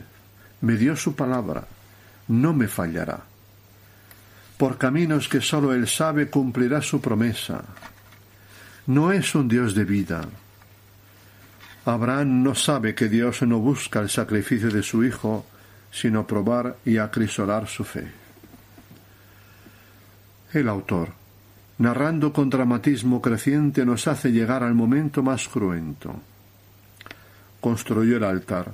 me 0.60 0.76
dio 0.76 0.96
su 0.96 1.14
palabra, 1.14 1.66
no 2.28 2.52
me 2.52 2.68
fallará. 2.68 3.20
Por 4.56 4.76
caminos 4.76 5.28
que 5.28 5.40
sólo 5.40 5.72
Él 5.72 5.86
sabe 5.86 6.28
cumplirá 6.28 6.82
su 6.82 7.00
promesa. 7.00 7.62
No 8.86 9.12
es 9.12 9.34
un 9.34 9.48
Dios 9.48 9.74
de 9.74 9.84
vida. 9.84 10.22
Abraham 11.84 12.42
no 12.42 12.54
sabe 12.54 12.94
que 12.94 13.08
Dios 13.08 13.42
no 13.42 13.60
busca 13.60 14.00
el 14.00 14.10
sacrificio 14.10 14.70
de 14.70 14.82
su 14.82 15.04
hijo, 15.04 15.46
sino 15.90 16.26
probar 16.26 16.76
y 16.84 16.98
acrisolar 16.98 17.66
su 17.68 17.84
fe. 17.84 18.10
El 20.52 20.68
autor, 20.68 21.10
narrando 21.78 22.32
con 22.32 22.50
dramatismo 22.50 23.22
creciente, 23.22 23.86
nos 23.86 24.08
hace 24.08 24.32
llegar 24.32 24.62
al 24.62 24.74
momento 24.74 25.22
más 25.22 25.48
cruento. 25.48 26.20
Construyó 27.60 28.16
el 28.16 28.24
altar, 28.24 28.72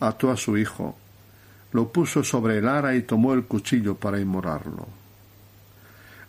ató 0.00 0.30
a 0.30 0.36
su 0.36 0.58
hijo, 0.58 0.96
lo 1.72 1.92
puso 1.92 2.24
sobre 2.24 2.58
el 2.58 2.68
ara 2.68 2.94
y 2.94 3.02
tomó 3.02 3.34
el 3.34 3.44
cuchillo 3.44 3.94
para 3.94 4.20
inmolarlo. 4.20 4.88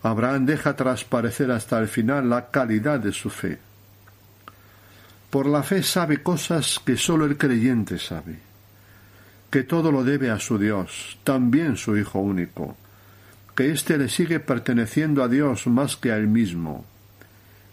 Abraham 0.03 0.45
deja 0.45 0.75
transparecer 0.75 1.51
hasta 1.51 1.79
el 1.79 1.87
final 1.87 2.29
la 2.29 2.49
calidad 2.49 2.99
de 2.99 3.11
su 3.11 3.29
fe. 3.29 3.59
Por 5.29 5.45
la 5.45 5.63
fe 5.63 5.83
sabe 5.83 6.21
cosas 6.21 6.79
que 6.83 6.97
sólo 6.97 7.25
el 7.25 7.37
creyente 7.37 7.97
sabe, 7.99 8.39
que 9.49 9.63
todo 9.63 9.91
lo 9.91 10.03
debe 10.03 10.29
a 10.29 10.39
su 10.39 10.57
Dios, 10.57 11.17
también 11.23 11.77
su 11.77 11.95
Hijo 11.97 12.19
único, 12.19 12.75
que 13.55 13.71
éste 13.71 13.97
le 13.97 14.09
sigue 14.09 14.39
perteneciendo 14.39 15.23
a 15.23 15.27
Dios 15.27 15.67
más 15.67 15.95
que 15.95 16.11
a 16.11 16.17
él 16.17 16.27
mismo, 16.27 16.85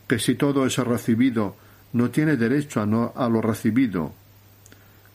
que 0.06 0.18
si 0.18 0.34
todo 0.34 0.66
es 0.66 0.76
recibido, 0.78 1.56
no 1.92 2.10
tiene 2.10 2.36
derecho 2.36 2.80
a, 2.80 3.28
lo 3.28 3.40
recibido, 3.40 4.12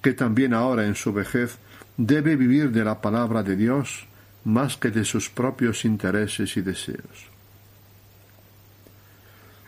que 0.01 0.13
también 0.13 0.53
ahora 0.53 0.85
en 0.85 0.95
su 0.95 1.13
vejez 1.13 1.57
debe 1.97 2.35
vivir 2.35 2.71
de 2.71 2.83
la 2.83 3.01
palabra 3.01 3.43
de 3.43 3.55
Dios 3.55 4.07
más 4.43 4.77
que 4.77 4.89
de 4.89 5.05
sus 5.05 5.29
propios 5.29 5.85
intereses 5.85 6.57
y 6.57 6.61
deseos. 6.61 7.31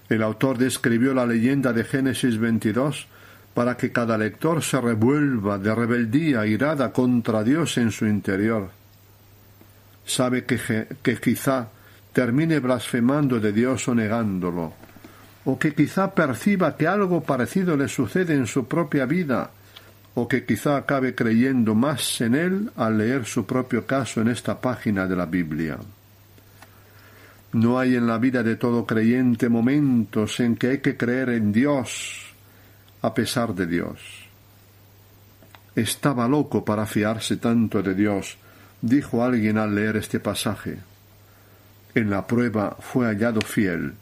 El 0.10 0.22
autor 0.22 0.58
describió 0.58 1.13
la 1.13 1.26
leyenda 1.26 1.74
de 1.74 1.84
Génesis 1.84 2.38
22 2.38 3.08
para 3.54 3.78
que 3.78 3.91
cada 3.91 4.18
lector 4.18 4.62
se 4.62 4.80
revuelva 4.82 5.58
de 5.58 5.74
rebeldía 5.74 6.46
irada 6.46 6.91
contra 6.91 7.44
Dios 7.44 7.78
en 7.78 7.91
su 7.91 8.06
interior. 8.06 8.70
Sabe 10.06 10.46
que, 10.46 10.88
que 11.02 11.18
quizá 11.18 11.70
termine 12.12 12.60
blasfemando 12.60 13.39
de 13.39 13.52
Dios 13.52 13.88
o 13.88 13.96
negándolo, 13.96 14.74
o 15.45 15.58
que 15.58 15.73
quizá 15.73 16.13
perciba 16.13 16.75
que 16.75 16.88
algo 16.88 17.21
parecido 17.21 17.77
le 17.77 17.88
sucede 17.88 18.34
en 18.34 18.47
su 18.47 18.67
propia 18.67 19.05
vida, 19.05 19.51
o 20.15 20.27
que 20.27 20.45
quizá 20.45 20.77
acabe 20.77 21.13
creyendo 21.13 21.75
más 21.75 22.19
en 22.21 22.36
él 22.36 22.71
al 22.75 22.97
leer 22.97 23.25
su 23.25 23.45
propio 23.45 23.86
caso 23.86 24.21
en 24.21 24.29
esta 24.29 24.60
página 24.60 25.08
de 25.08 25.15
la 25.15 25.25
Biblia. 25.25 25.77
No 27.53 27.79
hay 27.79 27.95
en 27.95 28.08
la 28.08 28.17
vida 28.17 28.41
de 28.41 28.55
todo 28.55 28.86
creyente 28.86 29.47
momentos 29.47 30.39
en 30.39 30.55
que 30.55 30.67
hay 30.67 30.77
que 30.79 30.97
creer 30.97 31.29
en 31.29 31.51
Dios 31.51 32.34
a 33.01 33.13
pesar 33.13 33.53
de 33.53 33.67
Dios. 33.67 33.99
Estaba 35.75 36.27
loco 36.27 36.65
para 36.65 36.86
fiarse 36.86 37.38
tanto 37.38 37.84
de 37.84 37.93
Dios, 37.93 38.38
dijo 38.81 39.23
alguien 39.23 39.58
al 39.58 39.75
leer 39.75 39.97
este 39.97 40.19
pasaje. 40.19 40.79
En 41.93 42.10
la 42.10 42.25
prueba 42.25 42.77
fue 42.79 43.05
hallado 43.08 43.41
fiel, 43.41 43.93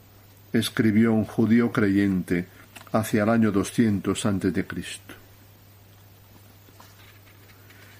escribió 0.53 1.13
un 1.13 1.25
judío 1.25 1.71
creyente 1.71 2.45
hacia 2.91 3.23
el 3.23 3.29
año 3.29 3.51
200 3.51 4.25
antes 4.25 4.53
de 4.53 4.65
Cristo. 4.65 5.13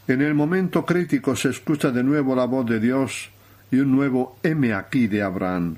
En 0.08 0.22
el 0.22 0.34
momento 0.34 0.86
crítico 0.86 1.36
se 1.36 1.50
escucha 1.50 1.92
de 1.92 2.04
nuevo 2.04 2.36
la 2.36 2.46
voz 2.46 2.66
de 2.66 2.80
Dios 2.80 3.30
y 3.72 3.78
un 3.80 3.92
nuevo 3.92 4.38
heme 4.44 4.74
aquí 4.74 5.08
de 5.08 5.24
Abraham, 5.24 5.78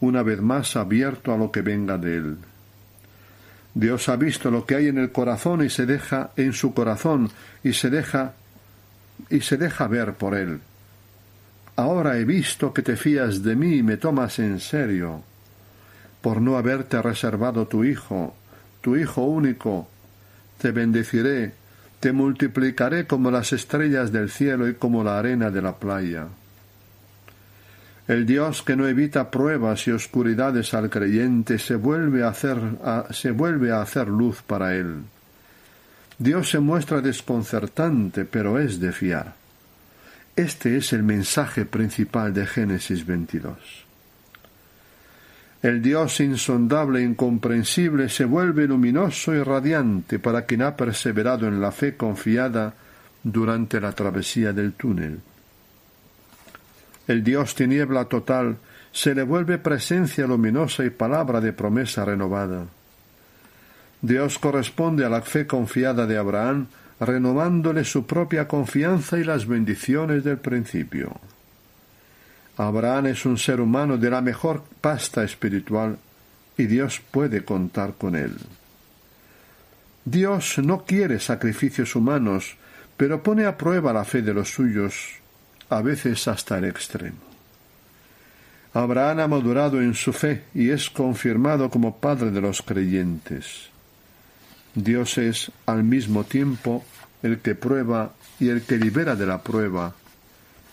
una 0.00 0.22
vez 0.22 0.40
más 0.40 0.76
abierto 0.76 1.32
a 1.32 1.38
lo 1.38 1.50
que 1.50 1.62
venga 1.62 1.96
de 1.96 2.16
él. 2.16 2.36
Dios 3.72 4.08
ha 4.08 4.16
visto 4.16 4.50
lo 4.50 4.66
que 4.66 4.76
hay 4.76 4.88
en 4.88 4.98
el 4.98 5.10
corazón 5.10 5.64
y 5.64 5.70
se 5.70 5.86
deja 5.86 6.30
en 6.36 6.52
su 6.52 6.74
corazón 6.74 7.30
y 7.62 7.72
se 7.72 7.90
deja 7.90 8.34
y 9.30 9.40
se 9.40 9.56
deja 9.56 9.86
ver 9.88 10.14
por 10.14 10.34
él. 10.34 10.60
Ahora 11.76 12.18
he 12.18 12.24
visto 12.24 12.72
que 12.72 12.82
te 12.82 12.96
fías 12.96 13.42
de 13.42 13.56
mí 13.56 13.76
y 13.76 13.82
me 13.82 13.96
tomas 13.96 14.38
en 14.38 14.60
serio, 14.60 15.22
por 16.24 16.40
no 16.40 16.56
haberte 16.56 17.02
reservado 17.02 17.66
tu 17.66 17.84
hijo, 17.84 18.34
tu 18.80 18.96
hijo 18.96 19.24
único. 19.24 19.86
Te 20.56 20.70
bendeciré 20.70 21.52
te 22.00 22.12
multiplicaré 22.12 23.06
como 23.06 23.30
las 23.30 23.52
estrellas 23.52 24.10
del 24.10 24.30
cielo 24.30 24.66
y 24.66 24.74
como 24.74 25.04
la 25.04 25.18
arena 25.18 25.50
de 25.50 25.60
la 25.60 25.76
playa. 25.76 26.28
El 28.08 28.24
Dios 28.24 28.62
que 28.62 28.74
no 28.74 28.88
evita 28.88 29.30
pruebas 29.30 29.86
y 29.86 29.90
oscuridades 29.90 30.72
al 30.72 30.88
creyente 30.88 31.58
se 31.58 31.76
vuelve 31.76 32.22
a 32.22 32.28
hacer, 32.28 32.58
se 33.10 33.30
vuelve 33.30 33.70
a 33.70 33.82
hacer 33.82 34.08
luz 34.08 34.40
para 34.42 34.74
él. 34.74 35.02
Dios 36.18 36.50
se 36.50 36.58
muestra 36.58 37.02
desconcertante, 37.02 38.24
pero 38.24 38.58
es 38.58 38.80
de 38.80 38.92
fiar. 38.92 39.34
Este 40.36 40.78
es 40.78 40.94
el 40.94 41.02
mensaje 41.02 41.66
principal 41.66 42.32
de 42.32 42.46
Génesis 42.46 43.04
22 43.04 43.83
el 45.64 45.80
Dios 45.80 46.20
insondable 46.20 47.00
e 47.00 47.04
incomprensible 47.04 48.10
se 48.10 48.26
vuelve 48.26 48.66
luminoso 48.66 49.34
y 49.34 49.42
radiante 49.42 50.18
para 50.18 50.44
quien 50.44 50.60
ha 50.60 50.76
perseverado 50.76 51.48
en 51.48 51.58
la 51.58 51.72
fe 51.72 51.96
confiada 51.96 52.74
durante 53.22 53.80
la 53.80 53.92
travesía 53.92 54.52
del 54.52 54.74
túnel. 54.74 55.20
El 57.08 57.24
Dios 57.24 57.54
tiniebla 57.54 58.04
total 58.04 58.58
se 58.92 59.14
le 59.14 59.22
vuelve 59.22 59.56
presencia 59.56 60.26
luminosa 60.26 60.84
y 60.84 60.90
palabra 60.90 61.40
de 61.40 61.54
promesa 61.54 62.04
renovada. 62.04 62.66
Dios 64.02 64.38
corresponde 64.38 65.06
a 65.06 65.08
la 65.08 65.22
fe 65.22 65.46
confiada 65.46 66.06
de 66.06 66.18
Abraham, 66.18 66.66
renovándole 67.00 67.84
su 67.84 68.04
propia 68.04 68.46
confianza 68.46 69.18
y 69.18 69.24
las 69.24 69.46
bendiciones 69.46 70.24
del 70.24 70.36
principio. 70.36 71.18
Abraham 72.56 73.06
es 73.06 73.26
un 73.26 73.36
ser 73.38 73.60
humano 73.60 73.98
de 73.98 74.10
la 74.10 74.20
mejor 74.20 74.62
pasta 74.80 75.24
espiritual 75.24 75.98
y 76.56 76.66
Dios 76.66 77.00
puede 77.10 77.44
contar 77.44 77.94
con 77.94 78.14
él. 78.14 78.36
Dios 80.04 80.58
no 80.58 80.84
quiere 80.84 81.18
sacrificios 81.18 81.96
humanos, 81.96 82.56
pero 82.96 83.22
pone 83.22 83.46
a 83.46 83.56
prueba 83.56 83.92
la 83.92 84.04
fe 84.04 84.22
de 84.22 84.34
los 84.34 84.50
suyos, 84.50 84.94
a 85.70 85.82
veces 85.82 86.28
hasta 86.28 86.58
el 86.58 86.66
extremo. 86.66 87.18
Abraham 88.74 89.20
ha 89.20 89.28
madurado 89.28 89.80
en 89.80 89.94
su 89.94 90.12
fe 90.12 90.44
y 90.54 90.70
es 90.70 90.90
confirmado 90.90 91.70
como 91.70 91.96
padre 91.98 92.30
de 92.30 92.40
los 92.40 92.60
creyentes. 92.60 93.70
Dios 94.74 95.18
es 95.18 95.50
al 95.66 95.84
mismo 95.84 96.24
tiempo 96.24 96.84
el 97.22 97.38
que 97.38 97.54
prueba 97.54 98.12
y 98.40 98.48
el 98.48 98.62
que 98.62 98.76
libera 98.76 99.14
de 99.14 99.26
la 99.26 99.42
prueba, 99.42 99.94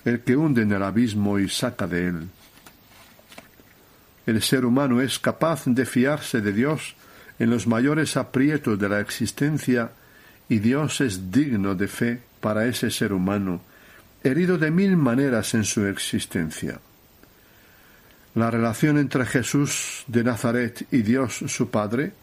el 0.05 0.21
que 0.21 0.35
hunde 0.35 0.63
en 0.63 0.71
el 0.71 0.83
abismo 0.83 1.39
y 1.39 1.49
saca 1.49 1.87
de 1.87 2.07
él. 2.07 2.29
El 4.25 4.41
ser 4.41 4.65
humano 4.65 5.01
es 5.01 5.19
capaz 5.19 5.63
de 5.65 5.85
fiarse 5.85 6.41
de 6.41 6.53
Dios 6.53 6.95
en 7.39 7.49
los 7.49 7.67
mayores 7.67 8.17
aprietos 8.17 8.77
de 8.79 8.89
la 8.89 8.99
existencia 8.99 9.91
y 10.47 10.59
Dios 10.59 11.01
es 11.01 11.31
digno 11.31 11.75
de 11.75 11.87
fe 11.87 12.21
para 12.39 12.65
ese 12.65 12.91
ser 12.91 13.13
humano, 13.13 13.61
herido 14.23 14.57
de 14.57 14.69
mil 14.69 14.97
maneras 14.97 15.53
en 15.53 15.63
su 15.63 15.85
existencia. 15.85 16.79
La 18.35 18.49
relación 18.49 18.97
entre 18.97 19.25
Jesús 19.25 20.03
de 20.07 20.23
Nazaret 20.23 20.87
y 20.91 21.01
Dios 21.01 21.43
su 21.47 21.69
Padre 21.69 22.13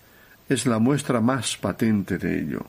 es 0.49 0.67
la 0.67 0.79
muestra 0.79 1.21
más 1.21 1.57
patente 1.57 2.17
de 2.19 2.41
ello. 2.41 2.65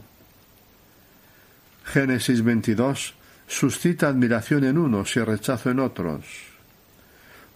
Génesis 1.86 2.43
22 2.43 3.14
suscita 3.50 4.08
admiración 4.08 4.64
en 4.64 4.78
unos 4.78 5.16
y 5.18 5.22
rechazo 5.22 5.72
en 5.72 5.80
otros. 5.80 6.24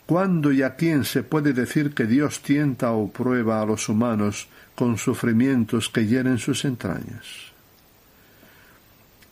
¿Cuándo 0.07 0.51
y 0.51 0.63
a 0.63 0.75
quién 0.75 1.05
se 1.05 1.23
puede 1.23 1.53
decir 1.53 1.93
que 1.93 2.05
Dios 2.05 2.41
tienta 2.41 2.91
o 2.91 3.09
prueba 3.09 3.61
a 3.61 3.65
los 3.65 3.87
humanos 3.87 4.47
con 4.75 4.97
sufrimientos 4.97 5.89
que 5.89 6.05
hieren 6.05 6.39
sus 6.39 6.65
entrañas? 6.65 7.53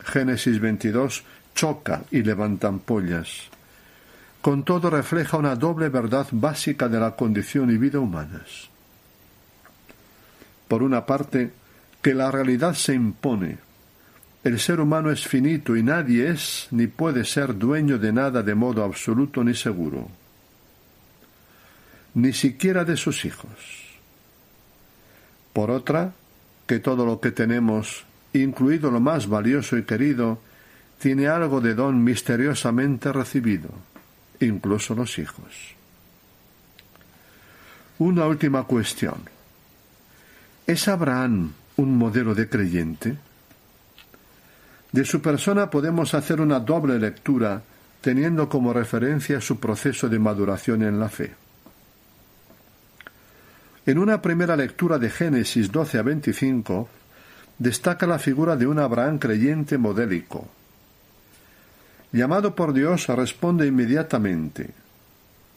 Génesis 0.05 0.59
22 0.59 1.23
choca 1.55 2.03
y 2.11 2.21
levanta 2.21 2.67
ampollas. 2.67 3.49
Con 4.41 4.63
todo 4.63 4.89
refleja 4.89 5.37
una 5.37 5.55
doble 5.55 5.89
verdad 5.89 6.27
básica 6.31 6.87
de 6.87 6.99
la 6.99 7.15
condición 7.15 7.69
y 7.71 7.77
vida 7.77 7.99
humanas. 7.99 8.69
Por 10.67 10.83
una 10.83 11.05
parte, 11.05 11.51
que 12.01 12.13
la 12.13 12.31
realidad 12.31 12.75
se 12.75 12.93
impone, 12.93 13.57
el 14.43 14.59
ser 14.59 14.79
humano 14.79 15.11
es 15.11 15.27
finito 15.27 15.75
y 15.75 15.83
nadie 15.83 16.29
es 16.29 16.67
ni 16.71 16.87
puede 16.87 17.25
ser 17.25 17.57
dueño 17.57 17.99
de 17.99 18.11
nada 18.11 18.41
de 18.41 18.55
modo 18.55 18.83
absoluto 18.83 19.43
ni 19.43 19.53
seguro, 19.53 20.09
ni 22.15 22.33
siquiera 22.33 22.83
de 22.83 22.97
sus 22.97 23.23
hijos. 23.25 23.51
Por 25.53 25.69
otra, 25.69 26.13
que 26.65 26.79
todo 26.79 27.05
lo 27.05 27.19
que 27.19 27.31
tenemos, 27.31 28.05
incluido 28.33 28.89
lo 28.89 28.99
más 28.99 29.27
valioso 29.27 29.77
y 29.77 29.83
querido, 29.83 30.41
tiene 30.97 31.27
algo 31.27 31.61
de 31.61 31.75
don 31.75 32.03
misteriosamente 32.03 33.11
recibido, 33.11 33.69
incluso 34.39 34.95
los 34.95 35.19
hijos. 35.19 35.75
Una 37.99 38.25
última 38.25 38.63
cuestión. 38.63 39.21
¿Es 40.65 40.87
Abraham 40.87 41.51
un 41.77 41.97
modelo 41.97 42.33
de 42.33 42.49
creyente? 42.49 43.17
De 44.91 45.05
su 45.05 45.21
persona 45.21 45.69
podemos 45.69 46.13
hacer 46.13 46.41
una 46.41 46.59
doble 46.59 46.99
lectura 46.99 47.61
teniendo 48.01 48.49
como 48.49 48.73
referencia 48.73 49.39
su 49.39 49.59
proceso 49.59 50.09
de 50.09 50.19
maduración 50.19 50.81
en 50.83 50.99
la 50.99 51.07
fe. 51.07 51.33
En 53.85 53.97
una 53.97 54.21
primera 54.21 54.55
lectura 54.55 54.99
de 54.99 55.09
Génesis 55.09 55.71
12 55.71 55.97
a 55.97 56.01
25, 56.01 56.89
destaca 57.57 58.05
la 58.05 58.19
figura 58.19 58.55
de 58.55 58.67
un 58.67 58.79
Abraham 58.79 59.17
creyente 59.17 59.77
modélico. 59.77 60.47
Llamado 62.11 62.55
por 62.55 62.73
Dios, 62.73 63.07
responde 63.07 63.67
inmediatamente. 63.67 64.71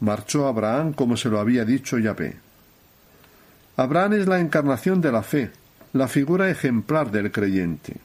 Marchó 0.00 0.46
Abraham 0.46 0.92
como 0.92 1.16
se 1.16 1.28
lo 1.28 1.40
había 1.40 1.64
dicho 1.64 1.98
Yahvé. 1.98 2.36
Abraham 3.76 4.12
es 4.12 4.26
la 4.28 4.38
encarnación 4.38 5.00
de 5.00 5.10
la 5.10 5.22
fe, 5.22 5.50
la 5.92 6.06
figura 6.06 6.48
ejemplar 6.48 7.10
del 7.10 7.32
creyente. 7.32 7.96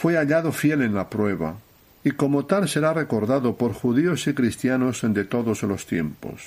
Fue 0.00 0.16
hallado 0.16 0.50
fiel 0.50 0.80
en 0.80 0.94
la 0.94 1.10
prueba, 1.10 1.56
y 2.02 2.12
como 2.12 2.46
tal 2.46 2.70
será 2.70 2.94
recordado 2.94 3.56
por 3.56 3.74
judíos 3.74 4.26
y 4.28 4.32
cristianos 4.32 5.02
de 5.02 5.24
todos 5.26 5.62
los 5.62 5.84
tiempos. 5.84 6.40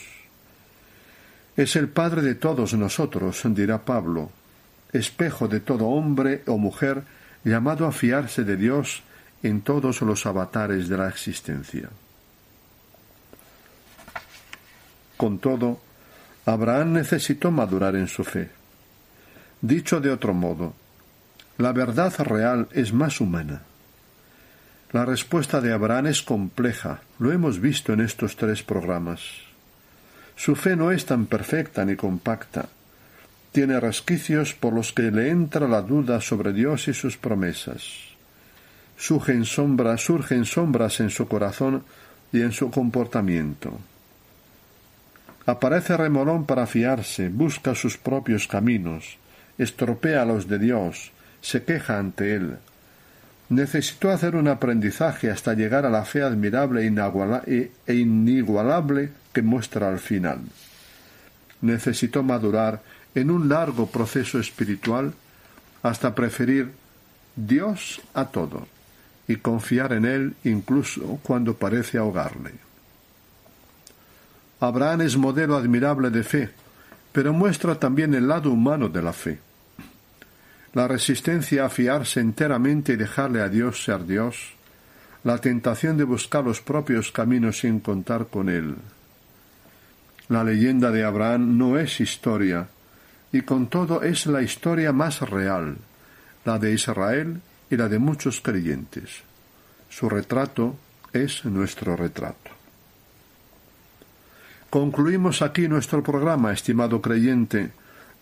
Es 1.55 1.75
el 1.75 1.87
Padre 1.87 2.23
de 2.23 2.33
todos 2.33 2.73
nosotros, 2.73 3.43
dirá 3.49 3.85
Pablo, 3.85 4.31
espejo 4.91 5.47
de 5.47 5.59
todo 5.59 5.85
hombre 5.85 6.41
o 6.47 6.57
mujer 6.57 7.03
llamado 7.43 7.85
a 7.85 7.91
fiarse 7.91 8.43
de 8.43 8.57
Dios 8.57 9.03
en 9.43 9.61
todos 9.61 10.01
los 10.01 10.25
avatares 10.25 10.89
de 10.89 10.97
la 10.97 11.07
existencia. 11.07 11.89
Con 15.15 15.37
todo, 15.37 15.79
Abraham 16.47 16.93
necesitó 16.93 17.51
madurar 17.51 17.95
en 17.97 18.07
su 18.07 18.23
fe. 18.23 18.49
Dicho 19.61 20.01
de 20.01 20.09
otro 20.09 20.33
modo, 20.33 20.73
la 21.57 21.71
verdad 21.71 22.13
real 22.19 22.67
es 22.71 22.93
más 22.93 23.21
humana. 23.21 23.61
La 24.91 25.05
respuesta 25.05 25.61
de 25.61 25.73
Abraham 25.73 26.07
es 26.07 26.21
compleja, 26.21 27.01
lo 27.19 27.31
hemos 27.31 27.59
visto 27.59 27.93
en 27.93 28.01
estos 28.01 28.35
tres 28.35 28.63
programas. 28.63 29.21
Su 30.35 30.55
fe 30.55 30.75
no 30.75 30.91
es 30.91 31.05
tan 31.05 31.25
perfecta 31.25 31.85
ni 31.85 31.95
compacta. 31.95 32.69
Tiene 33.51 33.79
resquicios 33.79 34.53
por 34.53 34.73
los 34.73 34.93
que 34.93 35.11
le 35.11 35.29
entra 35.29 35.67
la 35.67 35.81
duda 35.81 36.21
sobre 36.21 36.53
Dios 36.53 36.87
y 36.87 36.93
sus 36.93 37.17
promesas. 37.17 37.83
Surgen 38.97 39.45
sombras, 39.45 40.01
surgen 40.01 40.45
sombras 40.45 40.99
en 40.99 41.11
su 41.11 41.27
corazón 41.27 41.83
y 42.31 42.41
en 42.41 42.51
su 42.51 42.71
comportamiento. 42.71 43.79
Aparece 45.45 45.97
remolón 45.97 46.45
para 46.45 46.65
fiarse, 46.65 47.29
busca 47.29 47.75
sus 47.75 47.97
propios 47.97 48.47
caminos, 48.47 49.17
estropea 49.57 50.25
los 50.25 50.47
de 50.47 50.57
Dios, 50.57 51.12
se 51.43 51.63
queja 51.63 51.99
ante 51.99 52.35
él, 52.35 52.57
necesitó 53.49 54.09
hacer 54.09 54.35
un 54.35 54.47
aprendizaje 54.47 55.29
hasta 55.29 55.53
llegar 55.53 55.85
a 55.85 55.89
la 55.89 56.05
fe 56.05 56.23
admirable 56.23 56.87
e, 57.45 57.71
e 57.85 57.93
inigualable 57.93 59.11
que 59.33 59.41
muestra 59.41 59.89
al 59.89 59.99
final. 59.99 60.39
Necesitó 61.61 62.23
madurar 62.23 62.81
en 63.13 63.29
un 63.29 63.49
largo 63.49 63.87
proceso 63.87 64.39
espiritual 64.39 65.13
hasta 65.83 66.15
preferir 66.15 66.71
Dios 67.35 68.01
a 68.13 68.25
todo 68.25 68.65
y 69.27 69.35
confiar 69.35 69.91
en 69.91 70.05
Él 70.05 70.35
incluso 70.45 71.19
cuando 71.23 71.55
parece 71.55 71.97
ahogarle. 71.97 72.53
Abraham 74.61 75.01
es 75.01 75.17
modelo 75.17 75.57
admirable 75.57 76.09
de 76.09 76.23
fe, 76.23 76.49
pero 77.11 77.33
muestra 77.33 77.75
también 77.75 78.13
el 78.13 78.29
lado 78.29 78.49
humano 78.49 78.87
de 78.87 79.01
la 79.01 79.11
fe 79.11 79.39
la 80.73 80.87
resistencia 80.87 81.65
a 81.65 81.69
fiarse 81.69 82.19
enteramente 82.19 82.93
y 82.93 82.95
dejarle 82.95 83.41
a 83.41 83.49
Dios 83.49 83.83
ser 83.83 84.05
Dios, 84.05 84.53
la 85.23 85.37
tentación 85.37 85.97
de 85.97 86.03
buscar 86.03 86.43
los 86.43 86.61
propios 86.61 87.11
caminos 87.11 87.59
sin 87.59 87.79
contar 87.79 88.27
con 88.27 88.49
Él. 88.49 88.75
La 90.29 90.43
leyenda 90.43 90.91
de 90.91 91.03
Abraham 91.03 91.57
no 91.57 91.77
es 91.77 91.99
historia, 92.01 92.67
y 93.31 93.41
con 93.41 93.67
todo 93.67 94.03
es 94.03 94.25
la 94.25 94.41
historia 94.41 94.91
más 94.91 95.21
real, 95.21 95.77
la 96.45 96.59
de 96.59 96.73
Israel 96.73 97.41
y 97.69 97.77
la 97.77 97.87
de 97.87 97.99
muchos 97.99 98.41
creyentes. 98.41 99.23
Su 99.89 100.09
retrato 100.09 100.75
es 101.13 101.45
nuestro 101.45 101.95
retrato. 101.95 102.51
Concluimos 104.69 105.43
aquí 105.43 105.67
nuestro 105.67 106.01
programa, 106.01 106.51
estimado 106.51 106.99
creyente, 106.99 107.71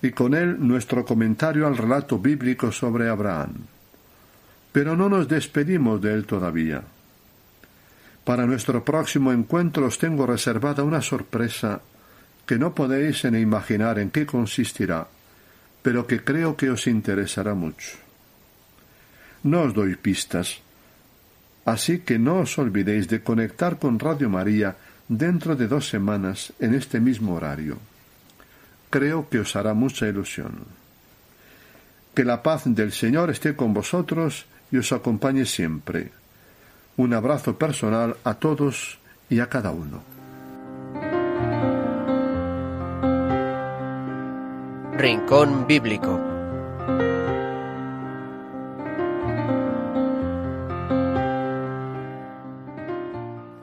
y 0.01 0.11
con 0.11 0.33
él 0.33 0.57
nuestro 0.59 1.05
comentario 1.05 1.67
al 1.67 1.77
relato 1.77 2.17
bíblico 2.17 2.71
sobre 2.71 3.09
Abraham. 3.09 3.53
Pero 4.71 4.95
no 4.95 5.09
nos 5.09 5.27
despedimos 5.27 6.01
de 6.01 6.13
él 6.13 6.25
todavía. 6.25 6.81
Para 8.23 8.45
nuestro 8.45 8.83
próximo 8.83 9.31
encuentro 9.31 9.85
os 9.85 9.97
tengo 9.97 10.25
reservada 10.25 10.83
una 10.83 11.01
sorpresa 11.01 11.81
que 12.45 12.57
no 12.57 12.73
podéis 12.73 13.23
ni 13.25 13.39
imaginar 13.39 13.99
en 13.99 14.09
qué 14.09 14.25
consistirá, 14.25 15.07
pero 15.81 16.07
que 16.07 16.23
creo 16.23 16.57
que 16.57 16.69
os 16.69 16.87
interesará 16.87 17.53
mucho. 17.53 17.97
No 19.43 19.63
os 19.63 19.73
doy 19.73 19.95
pistas, 19.95 20.61
así 21.65 21.99
que 21.99 22.17
no 22.17 22.39
os 22.39 22.57
olvidéis 22.57 23.07
de 23.07 23.21
conectar 23.21 23.77
con 23.77 23.99
Radio 23.99 24.29
María 24.29 24.77
dentro 25.07 25.55
de 25.55 25.67
dos 25.67 25.89
semanas 25.89 26.53
en 26.59 26.73
este 26.73 26.99
mismo 26.99 27.35
horario 27.35 27.90
creo 28.91 29.27
que 29.29 29.39
os 29.39 29.55
hará 29.55 29.73
mucha 29.73 30.05
ilusión. 30.05 30.67
Que 32.13 32.23
la 32.23 32.43
paz 32.43 32.63
del 32.65 32.91
Señor 32.91 33.31
esté 33.31 33.55
con 33.55 33.73
vosotros 33.73 34.45
y 34.71 34.77
os 34.77 34.91
acompañe 34.91 35.45
siempre. 35.45 36.11
Un 36.97 37.15
abrazo 37.15 37.57
personal 37.57 38.17
a 38.23 38.35
todos 38.35 38.99
y 39.29 39.39
a 39.39 39.47
cada 39.47 39.71
uno. 39.71 40.03
Rincón 44.97 45.65
Bíblico 45.65 46.30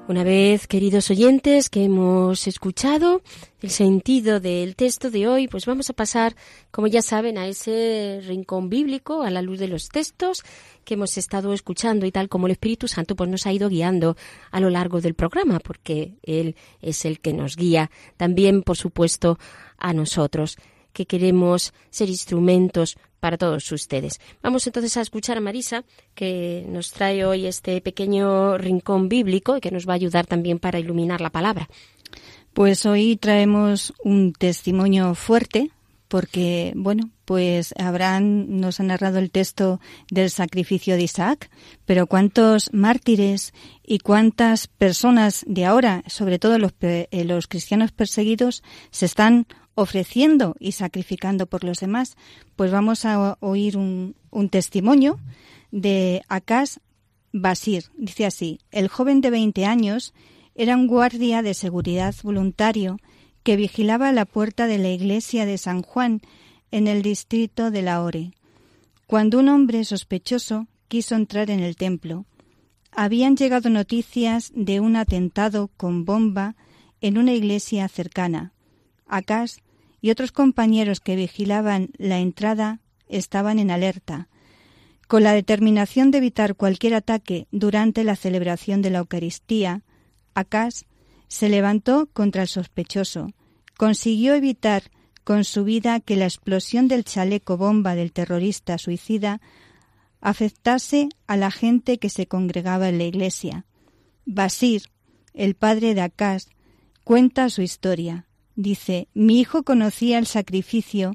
Una 0.09 0.25
vez, 0.25 0.67
queridos 0.67 1.11
oyentes, 1.11 1.69
que 1.69 1.85
hemos 1.85 2.47
escuchado 2.47 3.21
el 3.61 3.69
sentido 3.69 4.41
del 4.41 4.75
texto 4.75 5.11
de 5.11 5.29
hoy, 5.29 5.49
pues 5.49 5.67
vamos 5.67 5.91
a 5.91 5.93
pasar, 5.93 6.35
como 6.71 6.87
ya 6.87 7.03
saben, 7.03 7.37
a 7.37 7.47
ese 7.47 8.23
rincón 8.27 8.71
bíblico, 8.71 9.23
a 9.23 9.31
la 9.31 9.43
luz 9.43 9.59
de 9.59 9.69
los 9.69 9.91
textos 9.91 10.45
que 10.87 10.95
hemos 10.95 11.19
estado 11.19 11.53
escuchando 11.53 12.07
y 12.07 12.11
tal 12.11 12.31
como 12.31 12.47
el 12.47 12.53
Espíritu 12.53 12.89
Santo 12.89 13.17
pues 13.17 13.29
nos 13.29 13.47
ha 13.47 13.53
ido 13.53 13.69
guiando 13.69 14.17
a 14.51 14.61
lo 14.61 14.71
largo 14.71 15.03
del 15.03 15.13
programa, 15.13 15.59
porque 15.59 16.15
Él 16.23 16.57
es 16.81 17.05
el 17.05 17.21
que 17.21 17.35
nos 17.35 17.55
guía 17.55 17.91
también, 18.17 18.63
por 18.63 18.79
supuesto, 18.79 19.39
a 19.77 19.93
nosotros 19.93 20.57
que 20.95 21.05
queremos 21.05 21.75
ser 21.91 22.09
instrumentos 22.09 22.97
para 23.21 23.39
todos 23.39 23.71
ustedes. 23.73 24.21
Vamos 24.43 24.67
entonces 24.67 24.97
a 24.97 25.01
escuchar 25.01 25.39
a 25.39 25.41
Marisa, 25.41 25.85
que 26.15 26.65
nos 26.69 26.93
trae 26.93 27.25
hoy 27.25 27.47
este 27.47 27.81
pequeño 27.81 28.59
rincón 28.59 29.09
bíblico 29.09 29.57
y 29.57 29.61
que 29.61 29.71
nos 29.71 29.89
va 29.89 29.93
a 29.93 29.97
ayudar 29.97 30.27
también 30.27 30.59
para 30.59 30.79
iluminar 30.79 31.21
la 31.21 31.31
palabra. 31.31 31.69
Pues 32.53 32.87
hoy 32.87 33.17
traemos 33.17 33.93
un 34.03 34.33
testimonio 34.33 35.15
fuerte 35.15 35.71
porque, 36.09 36.73
bueno, 36.75 37.11
pues 37.27 37.75
Abraham 37.79 38.47
nos 38.49 38.81
ha 38.81 38.83
narrado 38.83 39.19
el 39.19 39.31
texto 39.31 39.79
del 40.11 40.31
sacrificio 40.31 40.97
de 40.97 41.03
Isaac, 41.03 41.51
pero 41.85 42.07
cuántos 42.07 42.73
mártires 42.73 43.53
y 43.87 43.99
cuántas 43.99 44.67
personas 44.67 45.45
de 45.47 45.67
ahora, 45.67 46.03
sobre 46.07 46.39
todo 46.39 46.59
los, 46.59 46.73
eh, 46.81 47.07
los 47.25 47.47
cristianos 47.47 47.93
perseguidos, 47.93 48.63
se 48.91 49.05
están 49.05 49.47
ofreciendo 49.79 50.57
y 50.59 50.73
sacrificando 50.73 51.47
por 51.47 51.63
los 51.63 51.79
demás, 51.79 52.17
pues 52.57 52.73
vamos 52.73 53.05
a 53.05 53.39
oír 53.39 53.77
un, 53.77 54.17
testimonio 54.51 55.21
de 55.71 56.23
Akas 56.29 56.81
Basir. 57.33 57.85
Dice 57.97 58.27
así, 58.27 58.59
el 58.73 58.89
joven 58.89 59.21
de 59.21 59.31
20 59.31 59.67
años 59.67 60.15
era 60.57 60.75
un 60.75 60.89
guardia 60.89 61.43
de 61.43 61.55
seguridad 61.55 62.13
voluntario 62.25 62.99
que 63.45 63.55
vigilaba 63.55 64.11
la 64.11 64.25
puerta 64.25 64.67
de 64.67 64.79
la 64.79 64.91
iglesia 64.91 65.47
de 65.47 65.59
San 65.59 65.83
Juan 65.83 66.23
en 66.73 66.89
el 66.89 67.03
distrito 67.03 67.71
de 67.71 67.83
Lahore. 67.83 68.33
Cuando 69.07 69.39
un 69.39 69.49
hombre 69.49 69.85
sospechoso 69.85 70.67
quiso 70.89 71.15
entrar 71.15 71.51
en 71.51 71.61
el 71.61 71.77
templo, 71.77 72.27
habían 72.91 73.37
llegado 73.37 73.71
noticias 73.71 74.51
de 74.57 74.81
un 74.81 74.97
atentado 74.97 75.71
con 75.77 76.05
bomba 76.05 76.57
en 77.01 77.17
una 77.17 77.33
iglesia 77.33 77.87
cercana. 77.87 78.53
Akas 79.07 79.63
y 80.01 80.11
otros 80.11 80.33
compañeros 80.33 81.01
que 81.01 81.17
vigilaban 81.17 81.91
la 81.99 82.19
entrada 82.19 82.81
estaban 83.09 83.59
en 83.59 83.71
alerta. 83.71 84.29
Con 85.07 85.23
la 85.23 85.33
determinación 85.33 86.11
de 86.11 86.19
evitar 86.19 86.55
cualquier 86.55 86.95
ataque 86.95 87.47
durante 87.51 88.05
la 88.05 88.15
celebración 88.15 88.83
de 88.83 88.91
la 88.91 88.99
Eucaristía, 88.99 89.83
Acas 90.35 90.85
se 91.29 91.49
levantó 91.49 92.09
contra 92.13 92.43
el 92.43 92.49
sospechoso, 92.49 93.33
consiguió 93.77 94.35
evitar 94.35 94.91
con 95.25 95.45
su 95.45 95.65
vida 95.65 96.01
que 96.01 96.17
la 96.17 96.25
explosión 96.25 96.89
del 96.89 97.05
chaleco 97.05 97.57
bomba 97.57 97.95
del 97.95 98.13
terrorista 98.13 98.79
suicida 98.79 99.41
afectase 100.21 101.09
a 101.27 101.37
la 101.37 101.51
gente 101.51 101.99
que 101.99 102.11
se 102.11 102.27
congregaba 102.27 102.89
en 102.89 102.99
la 102.99 103.05
iglesia. 103.05 103.65
Basir, 104.25 104.83
el 105.35 105.55
padre 105.55 105.95
de 105.95 106.03
Acas, 106.03 106.49
cuenta 107.05 107.49
su 107.51 107.63
historia. 107.63 108.28
Dice, 108.59 109.07
mi 109.15 109.39
hijo 109.39 109.63
conocía 109.63 110.19
el 110.19 110.27
sacrificio 110.27 111.15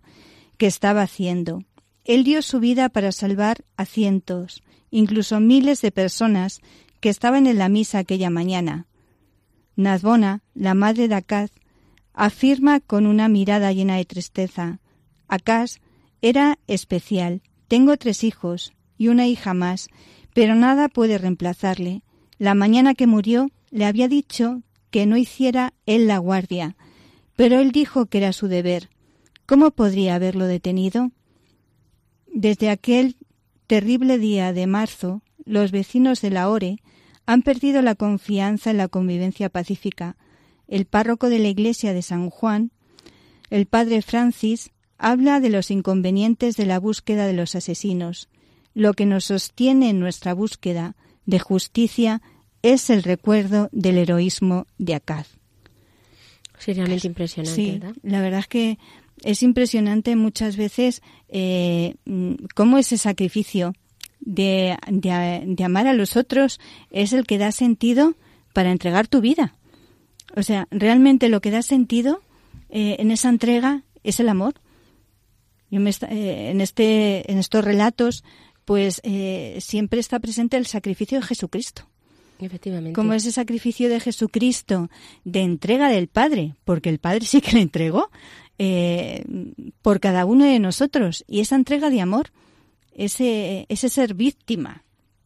que 0.57 0.65
estaba 0.65 1.01
haciendo. 1.01 1.65
Él 2.05 2.23
dio 2.23 2.41
su 2.41 2.61
vida 2.61 2.87
para 2.87 3.11
salvar 3.11 3.65
a 3.75 3.83
cientos, 3.83 4.63
incluso 4.91 5.41
miles 5.41 5.81
de 5.81 5.91
personas 5.91 6.61
que 7.01 7.09
estaban 7.09 7.45
en 7.45 7.57
la 7.57 7.67
misa 7.67 7.99
aquella 7.99 8.29
mañana. 8.29 8.87
Nazbona, 9.75 10.41
la 10.53 10.73
madre 10.73 11.09
de 11.09 11.15
Acaz, 11.15 11.51
afirma 12.13 12.79
con 12.79 13.05
una 13.05 13.27
mirada 13.27 13.73
llena 13.73 13.97
de 13.97 14.05
tristeza. 14.05 14.79
Acaz 15.27 15.81
era 16.21 16.59
especial. 16.67 17.41
Tengo 17.67 17.97
tres 17.97 18.23
hijos 18.23 18.71
y 18.97 19.09
una 19.09 19.27
hija 19.27 19.53
más, 19.53 19.89
pero 20.33 20.55
nada 20.55 20.87
puede 20.87 21.17
reemplazarle. 21.17 22.03
La 22.37 22.55
mañana 22.55 22.93
que 22.93 23.05
murió 23.05 23.49
le 23.69 23.83
había 23.83 24.07
dicho 24.07 24.61
que 24.91 25.05
no 25.05 25.17
hiciera 25.17 25.73
él 25.85 26.07
la 26.07 26.19
guardia, 26.19 26.77
pero 27.35 27.59
él 27.59 27.71
dijo 27.71 28.05
que 28.05 28.19
era 28.19 28.33
su 28.33 28.47
deber. 28.47 28.89
¿Cómo 29.45 29.71
podría 29.71 30.15
haberlo 30.15 30.45
detenido? 30.45 31.11
Desde 32.27 32.69
aquel 32.69 33.17
terrible 33.67 34.17
día 34.17 34.53
de 34.53 34.67
marzo, 34.67 35.21
los 35.45 35.71
vecinos 35.71 36.21
de 36.21 36.29
la 36.29 36.49
Ore 36.49 36.77
han 37.25 37.41
perdido 37.41 37.81
la 37.81 37.95
confianza 37.95 38.71
en 38.71 38.77
la 38.77 38.87
convivencia 38.87 39.49
pacífica. 39.49 40.17
El 40.67 40.85
párroco 40.85 41.29
de 41.29 41.39
la 41.39 41.49
iglesia 41.49 41.93
de 41.93 42.01
San 42.01 42.29
Juan, 42.29 42.71
el 43.49 43.65
padre 43.65 44.01
Francis, 44.01 44.71
habla 44.97 45.39
de 45.39 45.49
los 45.49 45.71
inconvenientes 45.71 46.55
de 46.55 46.65
la 46.65 46.79
búsqueda 46.79 47.27
de 47.27 47.33
los 47.33 47.55
asesinos. 47.55 48.29
Lo 48.73 48.93
que 48.93 49.05
nos 49.05 49.25
sostiene 49.25 49.89
en 49.89 49.99
nuestra 49.99 50.33
búsqueda 50.33 50.95
de 51.25 51.39
justicia 51.39 52.21
es 52.61 52.89
el 52.89 53.03
recuerdo 53.03 53.69
del 53.71 53.97
heroísmo 53.97 54.65
de 54.77 54.95
Acaz. 54.95 55.42
Sí, 56.63 56.71
realmente 56.71 57.07
impresionante, 57.07 57.55
sí, 57.55 57.79
La 58.03 58.21
verdad 58.21 58.39
es 58.39 58.47
que 58.47 58.77
es 59.21 59.43
impresionante 59.43 60.15
muchas 60.15 60.55
veces 60.55 61.01
eh, 61.27 61.95
cómo 62.55 62.77
ese 62.77 62.97
sacrificio 62.97 63.73
de, 64.21 64.77
de, 64.87 65.63
amar 65.65 65.87
a 65.87 65.93
los 65.93 66.15
otros 66.15 66.61
es 66.89 67.11
el 67.11 67.25
que 67.25 67.37
da 67.37 67.51
sentido 67.51 68.15
para 68.53 68.71
entregar 68.71 69.09
tu 69.09 69.19
vida. 69.19 69.55
O 70.37 70.43
sea, 70.43 70.69
realmente 70.71 71.27
lo 71.27 71.41
que 71.41 71.51
da 71.51 71.61
sentido 71.63 72.21
eh, 72.69 72.95
en 72.99 73.11
esa 73.11 73.27
entrega 73.27 73.83
es 74.03 74.21
el 74.21 74.29
amor. 74.29 74.53
Yo 75.69 75.81
me, 75.81 75.89
eh, 75.89 76.49
en, 76.49 76.61
este, 76.61 77.29
en 77.29 77.39
estos 77.39 77.65
relatos, 77.65 78.23
pues 78.63 79.01
siempre 79.59 79.99
está 79.99 80.21
presente 80.21 80.55
el 80.55 80.65
sacrificio 80.65 81.19
de 81.19 81.25
Jesucristo. 81.25 81.89
Como 82.93 83.13
ese 83.13 83.31
sacrificio 83.31 83.89
de 83.89 83.99
Jesucristo 83.99 84.89
de 85.23 85.41
entrega 85.41 85.89
del 85.89 86.07
Padre, 86.07 86.55
porque 86.65 86.89
el 86.89 86.99
Padre 86.99 87.25
sí 87.25 87.41
que 87.41 87.53
le 87.53 87.61
entregó 87.61 88.09
por 89.81 89.99
cada 89.99 90.25
uno 90.25 90.45
de 90.45 90.59
nosotros. 90.59 91.23
Y 91.27 91.41
esa 91.41 91.55
entrega 91.55 91.89
de 91.89 92.01
amor 92.01 92.31
ese, 92.95 93.65
ese 93.69 93.89
ser 93.89 94.13
víctima 94.13 94.83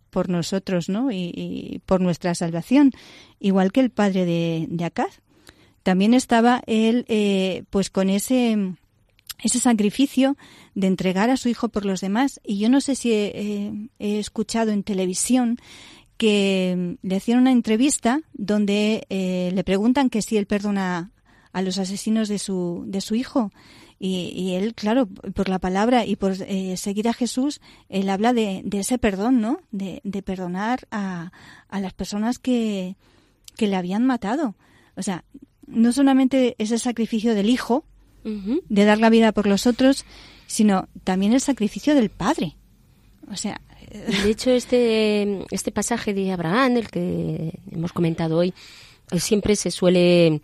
por 0.09 0.30
nosotros, 0.30 0.89
¿no? 0.89 1.11
Y, 1.11 1.82
por 1.86 2.01
nuestra 2.01 2.34
salvación, 2.34 2.91
igual 3.39 3.72
que 3.72 3.82
el 3.82 3.89
padre 3.89 4.26
de, 4.26 4.65
de. 4.70 4.91
También 5.84 6.13
estaba 6.13 6.61
él, 6.65 7.05
eh, 7.07 7.63
pues 7.70 7.89
con 7.89 8.09
ese 8.09 8.74
ese 9.43 9.59
sacrificio 9.59 10.36
de 10.74 10.88
entregar 10.88 11.30
a 11.30 11.38
su 11.38 11.49
hijo 11.49 11.70
por 11.70 11.86
los 11.86 12.01
demás. 12.01 12.39
Y 12.43 12.57
yo 12.57 12.70
no 12.70 12.82
sé 12.82 12.95
si 12.95 13.11
he, 13.13 13.89
escuchado 13.99 14.72
en 14.72 14.84
televisión 14.84 15.57
que 16.18 16.97
le 17.01 17.15
hacían 17.15 17.39
una 17.39 17.51
entrevista 17.51 18.22
donde 18.34 19.05
eh, 19.09 19.51
le 19.53 19.63
preguntan 19.63 20.09
que 20.09 20.22
si 20.22 20.38
él 20.38 20.47
perdona 20.47 21.11
a 21.53 21.61
los 21.61 21.78
asesinos 21.78 22.28
de 22.28 22.39
su, 22.39 22.84
de 22.88 23.01
su 23.01 23.15
hijo. 23.15 23.51
Y, 23.99 24.53
él, 24.53 24.76
claro, 24.76 25.07
por 25.07 25.49
la 25.49 25.57
palabra 25.57 26.05
y 26.05 26.18
por 26.18 26.34
eh, 26.39 26.78
seguir 26.78 27.09
a 27.09 27.13
Jesús, 27.13 27.61
él 27.89 28.09
habla 28.11 28.32
de, 28.32 28.63
ese 28.74 28.99
perdón, 28.99 29.41
¿no? 29.41 29.61
De, 29.72 30.01
perdonar 30.24 30.88
a, 30.91 31.32
a, 31.68 31.80
las 31.80 31.93
personas 31.93 32.38
que, 32.38 32.95
que 33.55 33.65
le 33.65 33.76
habían 33.76 34.05
matado. 34.05 34.53
O 34.95 35.01
sea, 35.01 35.24
no 35.65 35.91
solamente 35.93 36.55
ese 36.59 36.78
sacrificio 36.78 37.34
del 37.34 37.49
Hijo, 37.49 37.86
de 38.24 38.84
dar 38.84 38.99
la 38.99 39.09
vida 39.09 39.32
por 39.32 39.47
los 39.47 39.65
otros, 39.65 40.05
sino 40.47 40.89
también 41.05 41.32
el 41.32 41.39
sacrificio 41.39 41.95
del 41.95 42.09
Padre. 42.09 42.57
O 43.32 43.36
sea. 43.36 43.61
De 43.89 44.29
hecho, 44.29 44.51
este, 44.51 45.45
este 45.51 45.71
pasaje 45.71 46.13
de 46.13 46.31
Abraham, 46.31 46.77
el 46.77 46.89
que 46.89 47.59
hemos 47.71 47.93
comentado 47.93 48.38
hoy, 48.38 48.53
siempre 49.17 49.55
se 49.55 49.71
suele 49.71 50.41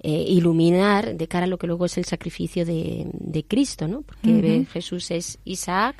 eh, 0.00 0.24
iluminar 0.28 1.16
de 1.16 1.28
cara 1.28 1.44
a 1.44 1.48
lo 1.48 1.58
que 1.58 1.66
luego 1.66 1.84
es 1.84 1.98
el 1.98 2.06
sacrificio 2.06 2.64
de, 2.64 3.06
de 3.12 3.44
Cristo, 3.44 3.86
¿no? 3.86 4.02
Porque 4.02 4.66
Jesús 4.72 5.10
es 5.10 5.38
Isaac 5.44 5.96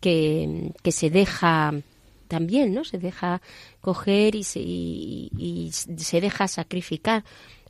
que, 0.00 0.72
que, 0.82 0.92
se 0.92 1.08
deja 1.08 1.72
también, 2.28 2.74
¿no? 2.74 2.84
Se 2.84 2.98
deja 2.98 3.40
coger 3.80 4.34
y 4.34 4.44
se, 4.44 4.60
y, 4.60 5.70
se 5.72 6.20
deja 6.20 6.48
sacrificar 6.48 7.24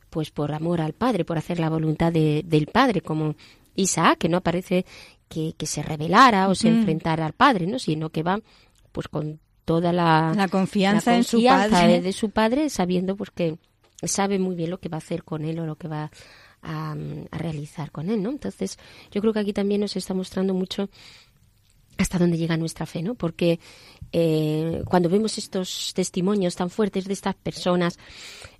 pues 0.09 0.31
por 0.31 0.53
amor 0.53 0.81
al 0.81 0.93
Padre, 0.93 1.25
por 1.25 1.37
hacer 1.37 1.59
la 1.59 1.69
voluntad 1.69 2.11
de, 2.11 2.43
del 2.45 2.67
Padre, 2.67 3.01
como 3.01 3.35
Isaac, 3.75 4.17
que 4.19 4.29
no 4.29 4.37
aparece 4.37 4.85
que, 5.27 5.53
que 5.57 5.65
se 5.65 5.83
rebelara 5.83 6.47
o 6.49 6.55
se 6.55 6.69
enfrentara 6.69 7.25
al 7.25 7.33
Padre, 7.33 7.67
¿no? 7.67 7.79
Sino 7.79 8.09
que 8.09 8.23
va 8.23 8.39
pues 8.91 9.07
con 9.07 9.39
toda 9.65 9.91
la, 9.91 10.33
la 10.35 10.47
confianza, 10.47 11.15
en 11.15 11.23
su 11.23 11.43
padre. 11.43 12.01
de 12.01 12.13
su 12.13 12.29
padre, 12.29 12.69
sabiendo 12.69 13.17
pues 13.17 13.31
que 13.31 13.57
sabe 14.03 14.39
muy 14.39 14.55
bien 14.55 14.69
lo 14.69 14.79
que 14.79 14.89
va 14.89 14.95
a 14.95 14.99
hacer 14.99 15.23
con 15.23 15.43
él 15.43 15.59
o 15.59 15.65
lo 15.65 15.75
que 15.75 15.87
va 15.87 16.09
a, 16.61 16.95
realizar 17.31 17.91
con 17.91 18.09
él, 18.09 18.23
¿no? 18.23 18.29
Entonces, 18.29 18.77
yo 19.11 19.21
creo 19.21 19.33
que 19.33 19.39
aquí 19.39 19.53
también 19.53 19.81
nos 19.81 19.95
está 19.95 20.13
mostrando 20.13 20.53
mucho 20.53 20.89
hasta 21.97 22.19
dónde 22.19 22.37
llega 22.37 22.57
nuestra 22.57 22.85
fe, 22.85 23.01
¿no? 23.01 23.15
Porque 23.15 23.59
eh, 24.11 24.83
cuando 24.85 25.09
vemos 25.09 25.37
estos 25.37 25.93
testimonios 25.93 26.55
tan 26.55 26.69
fuertes 26.69 27.05
de 27.05 27.13
estas 27.13 27.35
personas, 27.35 27.97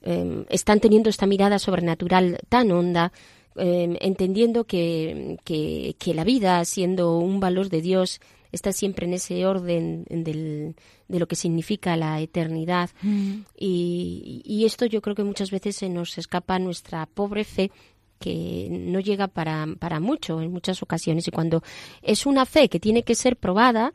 eh, 0.02 0.46
están 0.50 0.80
teniendo 0.80 1.10
esta 1.10 1.28
mirada 1.28 1.60
sobrenatural 1.60 2.40
tan 2.50 2.72
honda, 2.72 3.12
eh, 3.58 3.98
entendiendo 4.02 4.66
que, 4.66 5.38
que, 5.44 5.96
que, 6.00 6.14
la 6.14 6.24
vida, 6.24 6.64
siendo 6.66 7.18
un 7.18 7.40
valor 7.40 7.70
de 7.70 7.82
Dios, 7.82 8.22
está 8.52 8.72
siempre 8.72 9.06
en 9.06 9.14
ese 9.14 9.46
orden 9.46 10.06
del, 10.10 10.76
de 11.08 11.20
lo 11.20 11.28
que 11.28 11.36
significa 11.36 11.96
la 11.96 12.20
eternidad. 12.22 12.90
Mm. 13.02 13.42
Y, 13.58 14.42
y, 14.46 14.66
esto 14.66 14.86
yo 14.86 15.02
creo 15.02 15.16
que 15.16 15.24
muchas 15.24 15.52
veces 15.52 15.76
se 15.76 15.90
nos 15.90 16.18
escapa 16.18 16.60
nuestra 16.60 17.06
pobre 17.06 17.44
fe 17.44 17.72
que 18.20 18.68
no 18.72 19.00
llega 19.00 19.28
para, 19.28 19.68
para 19.80 20.00
mucho 20.00 20.42
en 20.42 20.52
muchas 20.52 20.82
ocasiones. 20.82 21.28
Y 21.28 21.32
cuando 21.32 21.64
es 22.02 22.26
una 22.26 22.46
fe 22.46 22.70
que 22.70 22.80
tiene 22.80 23.04
que 23.04 23.16
ser 23.16 23.38
probada, 23.38 23.94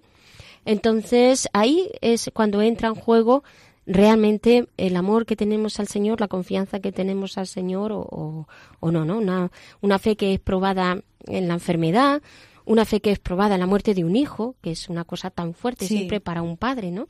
entonces 0.65 1.49
ahí 1.53 1.91
es 2.01 2.31
cuando 2.33 2.63
entra 2.63 2.89
en 2.89 2.95
juego 2.95 3.43
realmente 3.87 4.69
el 4.77 4.97
amor 4.97 5.27
que 5.27 5.37
tenemos 5.37 5.81
al 5.81 5.89
Señor, 5.89 6.21
la 6.21 6.29
confianza 6.29 6.81
que 6.81 6.93
tenemos 6.93 7.39
al 7.39 7.47
Señor 7.47 7.93
o, 7.93 8.47
o, 8.81 8.91
no, 8.91 9.05
¿no? 9.05 9.19
Una, 9.19 9.51
una 9.81 9.99
fe 9.99 10.17
que 10.17 10.35
es 10.35 10.41
probada 10.41 11.03
en 11.27 11.49
la 11.49 11.55
enfermedad, 11.55 12.23
una 12.65 12.85
fe 12.85 13.01
que 13.01 13.11
es 13.11 13.19
probada 13.19 13.55
en 13.55 13.61
la 13.61 13.67
muerte 13.67 13.95
de 13.95 14.05
un 14.05 14.17
hijo, 14.17 14.57
que 14.63 14.71
es 14.71 14.89
una 14.89 15.05
cosa 15.05 15.31
tan 15.31 15.55
fuerte 15.55 15.87
siempre 15.87 16.21
para 16.21 16.43
un 16.43 16.57
padre, 16.57 16.91
¿no? 16.91 17.09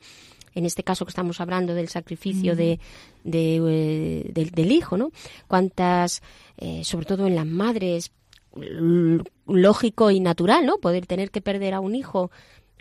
En 0.55 0.65
este 0.65 0.83
caso 0.83 1.05
que 1.05 1.09
estamos 1.09 1.41
hablando 1.41 1.73
del 1.73 1.89
sacrificio 1.89 2.55
de, 2.55 2.79
eh, 3.25 4.31
del, 4.33 4.71
hijo, 4.71 4.97
¿no? 4.97 5.11
Cuántas, 5.47 6.21
eh, 6.57 6.83
sobre 6.83 7.05
todo 7.05 7.25
en 7.25 7.35
las 7.35 7.45
madres, 7.45 8.11
lógico 9.47 10.11
y 10.11 10.19
natural, 10.19 10.65
¿no? 10.65 10.77
Poder 10.77 11.07
tener 11.07 11.31
que 11.31 11.41
perder 11.41 11.73
a 11.73 11.79
un 11.79 11.95
hijo 11.95 12.29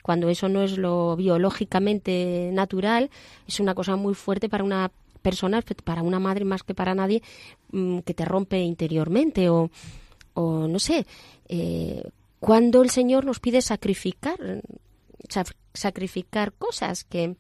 cuando 0.03 0.28
eso 0.28 0.48
no 0.48 0.62
es 0.62 0.76
lo 0.76 1.16
biológicamente 1.16 2.50
natural, 2.53 3.11
es 3.46 3.61
una 3.61 3.74
cosa 3.74 3.96
muy 3.96 4.14
fuerte 4.14 4.48
para 4.48 4.64
una 4.64 4.90
persona, 5.22 5.62
para 5.84 6.03
una 6.03 6.18
madre 6.18 6.44
más 6.44 6.62
que 6.64 6.74
para 6.74 6.94
nadie, 6.94 7.22
mm, 7.70 8.00
que 8.00 8.12
te 8.14 8.24
rompe 8.24 8.61
interiormente 8.61 9.48
o, 9.48 9.70
o 10.34 10.66
no 10.66 10.78
sé, 10.78 11.07
eh, 11.48 12.03
cuando 12.40 12.82
el 12.82 12.90
Señor 12.90 13.24
nos 13.24 13.38
pide 13.38 13.62
sacrificar, 13.62 14.62
sacrificar 15.72 16.53
cosas 16.53 17.05
que 17.05 17.36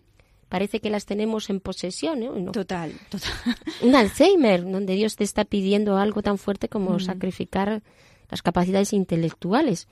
parece 0.48 0.80
que 0.80 0.90
las 0.90 1.06
tenemos 1.06 1.50
en 1.50 1.60
posesión. 1.60 2.20
¿no? 2.20 2.52
Total, 2.52 2.92
total. 3.08 3.32
Un 3.82 3.96
Alzheimer, 3.96 4.62
donde 4.62 4.94
Dios 4.94 5.16
te 5.16 5.24
está 5.24 5.44
pidiendo 5.44 5.96
algo 5.96 6.22
tan 6.22 6.38
fuerte 6.38 6.68
como 6.68 6.92
mm. 6.92 7.00
sacrificar 7.00 7.82
las 8.30 8.42
capacidades 8.42 8.92
intelectuales. 8.92 9.88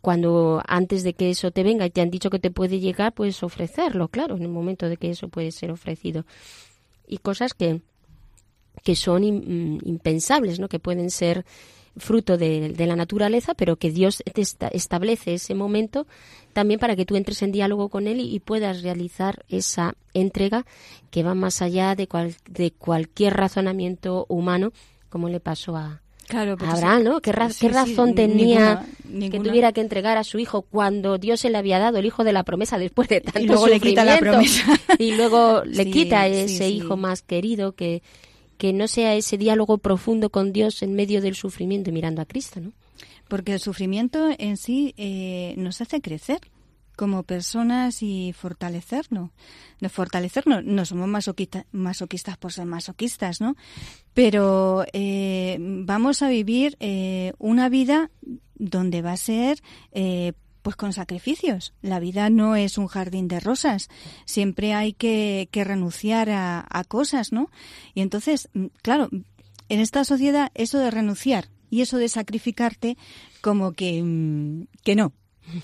Cuando 0.00 0.62
antes 0.66 1.02
de 1.02 1.14
que 1.14 1.30
eso 1.30 1.50
te 1.50 1.62
venga 1.62 1.86
y 1.86 1.90
te 1.90 2.00
han 2.00 2.10
dicho 2.10 2.30
que 2.30 2.38
te 2.38 2.50
puede 2.50 2.80
llegar, 2.80 3.12
puedes 3.12 3.42
ofrecerlo, 3.42 4.08
claro, 4.08 4.36
en 4.36 4.42
el 4.42 4.48
momento 4.48 4.88
de 4.88 4.96
que 4.96 5.10
eso 5.10 5.28
puede 5.28 5.50
ser 5.50 5.70
ofrecido. 5.70 6.24
Y 7.06 7.18
cosas 7.18 7.54
que, 7.54 7.80
que 8.82 8.96
son 8.96 9.22
mm, 9.22 9.80
impensables, 9.84 10.60
¿no? 10.60 10.68
Que 10.68 10.78
pueden 10.78 11.10
ser 11.10 11.44
fruto 11.96 12.36
de, 12.36 12.74
la 12.76 12.96
naturaleza, 12.96 13.54
pero 13.54 13.76
que 13.76 13.90
Dios 13.90 14.22
te 14.32 14.42
establece 14.72 15.34
ese 15.34 15.54
momento 15.54 16.06
también 16.52 16.78
para 16.78 16.94
que 16.94 17.06
tú 17.06 17.16
entres 17.16 17.42
en 17.42 17.52
diálogo 17.52 17.88
con 17.88 18.06
Él 18.06 18.20
y, 18.20 18.38
puedas 18.40 18.82
realizar 18.82 19.44
esa 19.48 19.94
entrega 20.14 20.66
que 21.10 21.22
va 21.22 21.34
más 21.34 21.62
allá 21.62 21.94
de, 21.94 22.08
de 22.48 22.70
cualquier 22.70 23.34
razonamiento 23.34 24.26
humano, 24.28 24.72
como 25.08 25.28
le 25.28 25.40
pasó 25.40 25.76
a, 25.76 26.02
Claro, 26.28 26.56
Abraham, 26.58 27.04
¿no? 27.04 27.20
¿Qué, 27.20 27.32
razón 27.32 28.14
tenía 28.14 28.84
que 29.30 29.38
tuviera 29.38 29.72
que 29.72 29.80
entregar 29.80 30.18
a 30.18 30.24
su 30.24 30.38
hijo 30.38 30.62
cuando 30.62 31.18
Dios 31.18 31.40
se 31.40 31.50
le 31.50 31.58
había 31.58 31.78
dado 31.78 31.98
el 31.98 32.06
hijo 32.06 32.24
de 32.24 32.32
la 32.32 32.42
promesa 32.42 32.78
después 32.78 33.08
de 33.08 33.20
tanto 33.22 33.40
y 33.40 33.46
luego 33.46 33.68
le 33.68 33.80
quita 33.80 34.04
la 34.04 34.18
promesa. 34.18 34.64
Y 34.98 35.14
luego 35.14 35.62
le 35.64 35.90
quita 35.90 36.26
ese 36.26 36.68
hijo 36.68 36.96
más 36.96 37.22
querido 37.22 37.72
que 37.72 38.02
que 38.58 38.72
no 38.72 38.88
sea 38.88 39.14
ese 39.14 39.36
diálogo 39.36 39.76
profundo 39.76 40.30
con 40.30 40.52
Dios 40.52 40.82
en 40.82 40.94
medio 40.94 41.20
del 41.20 41.34
sufrimiento 41.34 41.90
y 41.90 41.92
mirando 41.92 42.22
a 42.22 42.24
Cristo, 42.24 42.58
¿no? 42.58 42.72
Porque 43.28 43.52
el 43.52 43.60
sufrimiento 43.60 44.30
en 44.38 44.56
sí 44.56 44.94
eh, 44.96 45.54
nos 45.58 45.82
hace 45.82 46.00
crecer 46.00 46.40
como 46.96 47.22
personas 47.22 48.02
y 48.02 48.32
fortalecernos. 48.32 49.30
No 49.80 49.88
fortalecernos, 49.88 50.64
no 50.64 50.84
somos 50.84 51.08
masoquistas 51.08 52.36
por 52.38 52.52
ser 52.52 52.66
masoquistas, 52.66 53.40
¿no? 53.40 53.56
Pero 54.14 54.84
eh, 54.92 55.58
vamos 55.60 56.22
a 56.22 56.28
vivir 56.28 56.76
eh, 56.80 57.32
una 57.38 57.68
vida 57.68 58.10
donde 58.54 59.02
va 59.02 59.12
a 59.12 59.16
ser 59.16 59.62
pues 60.66 60.74
con 60.74 60.92
sacrificios. 60.92 61.74
La 61.80 62.00
vida 62.00 62.28
no 62.28 62.56
es 62.56 62.76
un 62.76 62.88
jardín 62.88 63.28
de 63.28 63.38
rosas. 63.38 63.88
Siempre 64.24 64.74
hay 64.74 64.94
que, 64.94 65.48
renunciar 65.52 66.28
a, 66.28 66.84
cosas, 66.88 67.30
¿no? 67.30 67.52
Y 67.94 68.00
entonces, 68.00 68.48
mm, 68.52 68.66
claro, 68.82 69.08
en 69.68 69.78
esta 69.78 70.02
sociedad 70.02 70.50
eso 70.54 70.80
de 70.80 70.90
renunciar 70.90 71.50
y 71.70 71.82
eso 71.82 71.98
de 71.98 72.08
sacrificarte, 72.08 72.98
como 73.42 73.74
que, 73.74 74.02
mm, 74.02 74.66
que 74.82 74.96
no, 74.96 75.12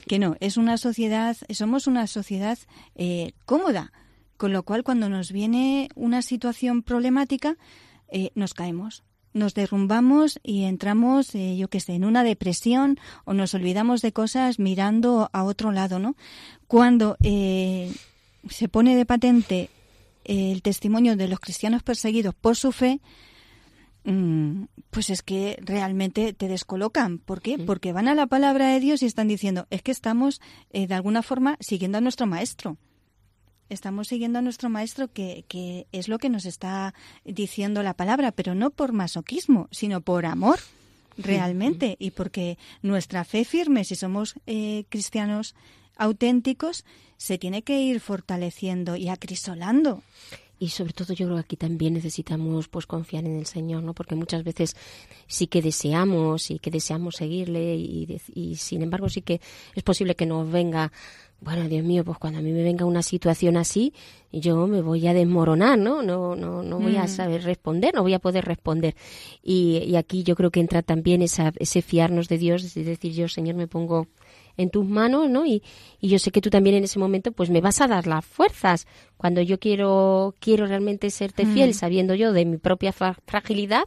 que 0.07 0.19
no. 0.19 0.37
Es 0.41 0.57
una 0.57 0.79
sociedad, 0.79 1.37
somos 1.51 1.87
una 1.87 2.07
sociedad 2.07 2.59
eh, 2.95 3.33
cómoda, 3.47 3.93
con 4.37 4.53
lo 4.53 4.63
cual 4.63 4.85
cuando 4.85 5.09
nos 5.09 5.33
viene 5.33 5.89
una 5.95 6.23
situación 6.23 6.83
problemática, 6.83 7.57
eh, 8.09 8.31
nos 8.35 8.55
caemos 8.55 9.05
nos 9.35 9.55
derrumbamos 9.55 10.39
y 10.43 10.65
entramos, 10.65 11.35
eh, 11.35 11.57
yo 11.57 11.69
qué 11.69 11.81
sé, 11.81 11.95
en 11.95 12.05
una 12.05 12.25
depresión 12.25 12.99
o 13.25 13.33
nos 13.33 13.55
olvidamos 13.55 14.03
de 14.03 14.13
cosas 14.13 14.59
mirando 14.59 15.31
a 15.33 15.45
otro 15.45 15.73
lado, 15.73 15.99
¿no? 15.99 16.17
Cuando 16.67 17.17
eh, 17.23 17.93
se 18.49 18.69
pone 18.69 18.97
de 18.97 19.07
patente 19.07 19.71
el 20.25 20.63
testimonio 20.63 21.17
de 21.17 21.29
los 21.29 21.41
cristianos 21.41 21.83
perseguidos 21.83 22.35
por 22.35 22.57
su 22.57 22.73
fe, 22.73 23.01
pues 24.05 25.11
es 25.11 25.23
que 25.23 25.59
realmente 25.61 26.33
te 26.33 26.49
descolocan. 26.49 27.19
¿Por 27.19 27.41
qué? 27.41 27.59
Porque 27.59 27.93
van 27.93 28.09
a 28.09 28.15
la 28.15 28.27
palabra 28.27 28.69
de 28.69 28.81
Dios 28.81 29.03
y 29.03 29.07
están 29.07 29.29
diciendo, 29.29 29.67
es 29.71 29.83
que 29.83 29.93
estamos 29.93 30.41
eh, 30.71 30.87
de 30.87 30.95
alguna 30.95 31.23
forma 31.23 31.57
siguiendo 31.61 31.99
a 31.99 32.01
nuestro 32.01 32.27
maestro. 32.27 32.77
Estamos 33.69 34.09
siguiendo 34.09 34.39
a 34.39 34.43
nuestro 34.43 34.69
maestro 34.69 35.09
que, 35.09 35.45
que, 35.49 35.87
es 35.93 36.09
lo 36.09 36.19
que 36.19 36.29
nos 36.29 36.45
está 36.45 36.95
diciendo 37.25 37.83
la 37.83 37.95
palabra, 37.95 38.33
pero 38.33 38.55
no 38.55 38.71
por 38.71 38.93
masoquismo, 38.93 39.69
sino 39.71 40.03
por 40.03 40.27
amor 40.27 40.59
realmente. 41.17 41.97
Y 41.99 42.11
porque 42.11 42.59
nuestra 42.83 43.25
fe 43.25 43.45
firme, 43.45 43.85
si 43.85 43.95
somos 43.95 44.35
eh, 44.47 44.85
cristianos 44.89 45.55
auténticos, 45.97 46.85
se 47.17 47.39
tiene 47.39 47.63
que 47.63 47.81
ir 47.81 48.01
fortaleciendo 48.01 48.97
y 48.97 49.09
acrisolando 49.09 50.03
y 50.63 50.69
sobre 50.69 50.93
todo 50.93 51.13
yo 51.13 51.27
creo 51.27 51.39
que 51.39 51.41
aquí 51.41 51.57
también 51.57 51.95
necesitamos 51.95 52.69
pues 52.69 52.87
confiar 52.87 53.25
en 53.25 53.37
el 53.37 53.47
Señor, 53.47 53.83
¿no? 53.83 53.95
Porque 53.95 54.15
muchas 54.15 54.45
veces 54.45 54.77
sí 55.27 55.49
que 55.49 55.61
deseamos 55.61 56.53
y 56.53 56.61
que 56.61 56.71
deseamos 56.71 57.17
seguirle 57.17 57.75
y, 57.75 58.21
y, 58.33 58.55
sin 58.55 58.83
embargo 58.83 59.09
sí 59.09 59.23
que 59.23 59.41
es 59.75 59.83
posible 59.83 60.15
que 60.15 60.25
nos 60.25 60.49
venga 60.49 60.93
bueno, 61.41 61.69
Dios 61.69 61.85
mío, 61.85 62.05
pues 62.05 62.19
cuando 62.19 62.39
a 62.39 62.43
mí 62.43 62.53
me 62.53 62.63
venga 62.63 62.85
una 62.85 63.03
situación 63.03 63.57
así, 63.57 63.93
yo 64.31 64.69
me 64.69 64.81
voy 64.81 65.05
a 65.09 65.15
desmoronar, 65.15 65.77
¿no? 65.77 66.01
No, 66.01 66.37
no, 66.37 66.63
no 66.63 66.79
voy 66.79 66.97
a 66.97 67.07
mm. 67.07 67.09
saber 67.09 67.43
responder, 67.43 67.93
no 67.97 68.03
voy 68.03 68.15
a 68.15 68.21
poder 68.21 68.45
responder. 68.45 68.95
Y, 69.43 69.79
y 69.79 69.97
aquí 69.97 70.23
yo 70.23 70.37
creo 70.37 70.53
que 70.53 70.61
entra 70.61 70.83
también 70.83 71.21
esa, 71.23 71.53
ese 71.59 71.83
fiarnos 71.83 72.29
de 72.29 72.39
Dios, 72.39 72.63
es 72.63 72.87
decir, 72.87 73.13
yo, 73.13 73.27
Señor, 73.27 73.57
me 73.57 73.67
pongo 73.67 74.07
en 74.57 74.71
tus 74.71 74.87
manos, 74.87 75.29
¿no? 75.29 75.47
Y, 75.47 75.63
y, 76.01 76.09
yo 76.09 76.19
sé 76.19 76.31
que 76.31 76.41
tú 76.41 76.51
también 76.51 76.77
en 76.77 76.85
ese 76.85 76.99
momento, 76.99 77.33
pues 77.33 77.51
me 77.51 77.61
vas 77.61 77.81
a 77.81 77.87
dar 77.87 78.07
las 78.07 78.25
fuerzas. 78.25 78.87
Cuando 79.17 79.41
yo 79.41 79.59
quiero, 79.59 80.35
quiero 80.41 80.67
realmente 80.67 81.11
serte 81.11 81.47
fiel, 81.47 81.71
mm. 81.71 81.75
sabiendo 81.75 82.15
yo 82.15 82.33
de 82.33 82.45
mi 82.45 82.59
propia 82.59 82.93
fragilidad, 82.93 83.85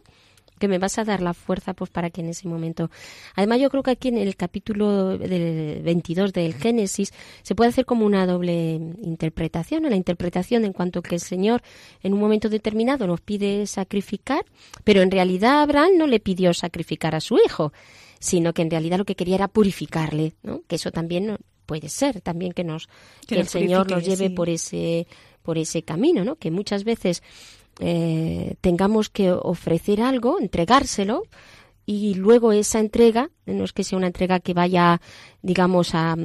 que 0.59 0.67
me 0.67 0.77
vas 0.77 0.97
a 0.97 1.03
dar 1.03 1.21
la 1.21 1.33
fuerza 1.33 1.73
pues 1.73 1.89
para 1.89 2.09
que 2.09 2.21
en 2.21 2.29
ese 2.29 2.47
momento. 2.47 2.89
Además 3.35 3.59
yo 3.59 3.69
creo 3.69 3.83
que 3.83 3.91
aquí 3.91 4.07
en 4.09 4.17
el 4.17 4.35
capítulo 4.35 5.17
del 5.17 5.81
22 5.83 6.33
del 6.33 6.53
Génesis 6.53 7.13
se 7.41 7.55
puede 7.55 7.69
hacer 7.69 7.85
como 7.85 8.05
una 8.05 8.25
doble 8.25 8.73
interpretación, 9.01 9.83
la 9.83 9.95
interpretación 9.95 10.65
en 10.65 10.73
cuanto 10.73 11.01
que 11.01 11.15
el 11.15 11.21
Señor 11.21 11.61
en 12.01 12.13
un 12.13 12.19
momento 12.19 12.49
determinado 12.49 13.07
nos 13.07 13.21
pide 13.21 13.67
sacrificar, 13.67 14.45
pero 14.83 15.01
en 15.01 15.11
realidad 15.11 15.61
Abraham 15.61 15.91
no 15.97 16.07
le 16.07 16.19
pidió 16.19 16.53
sacrificar 16.53 17.15
a 17.15 17.21
su 17.21 17.37
hijo, 17.37 17.73
sino 18.19 18.53
que 18.53 18.61
en 18.61 18.71
realidad 18.71 18.97
lo 18.97 19.05
que 19.05 19.15
quería 19.15 19.35
era 19.35 19.47
purificarle, 19.47 20.33
¿no? 20.43 20.61
Que 20.67 20.75
eso 20.75 20.91
también 20.91 21.37
puede 21.65 21.89
ser, 21.89 22.21
también 22.21 22.53
que 22.53 22.63
nos 22.63 22.87
que, 23.27 23.39
el 23.39 23.47
Señor 23.47 23.89
nos 23.89 24.05
lleve 24.05 24.29
por 24.29 24.49
ese 24.49 25.07
por 25.41 25.57
ese 25.57 25.83
camino, 25.83 26.23
¿no? 26.23 26.35
Que 26.35 26.51
muchas 26.51 26.83
veces 26.83 27.21
eh, 27.79 28.55
tengamos 28.61 29.09
que 29.09 29.31
ofrecer 29.31 30.01
algo, 30.01 30.39
entregárselo, 30.39 31.23
y 31.85 32.15
luego 32.15 32.51
esa 32.51 32.79
entrega, 32.79 33.29
no 33.45 33.63
es 33.63 33.71
que 33.71 33.83
sea 33.83 33.97
una 33.97 34.07
entrega 34.07 34.39
que 34.39 34.55
vaya, 34.55 35.01
digamos, 35.43 35.93
a, 35.93 36.15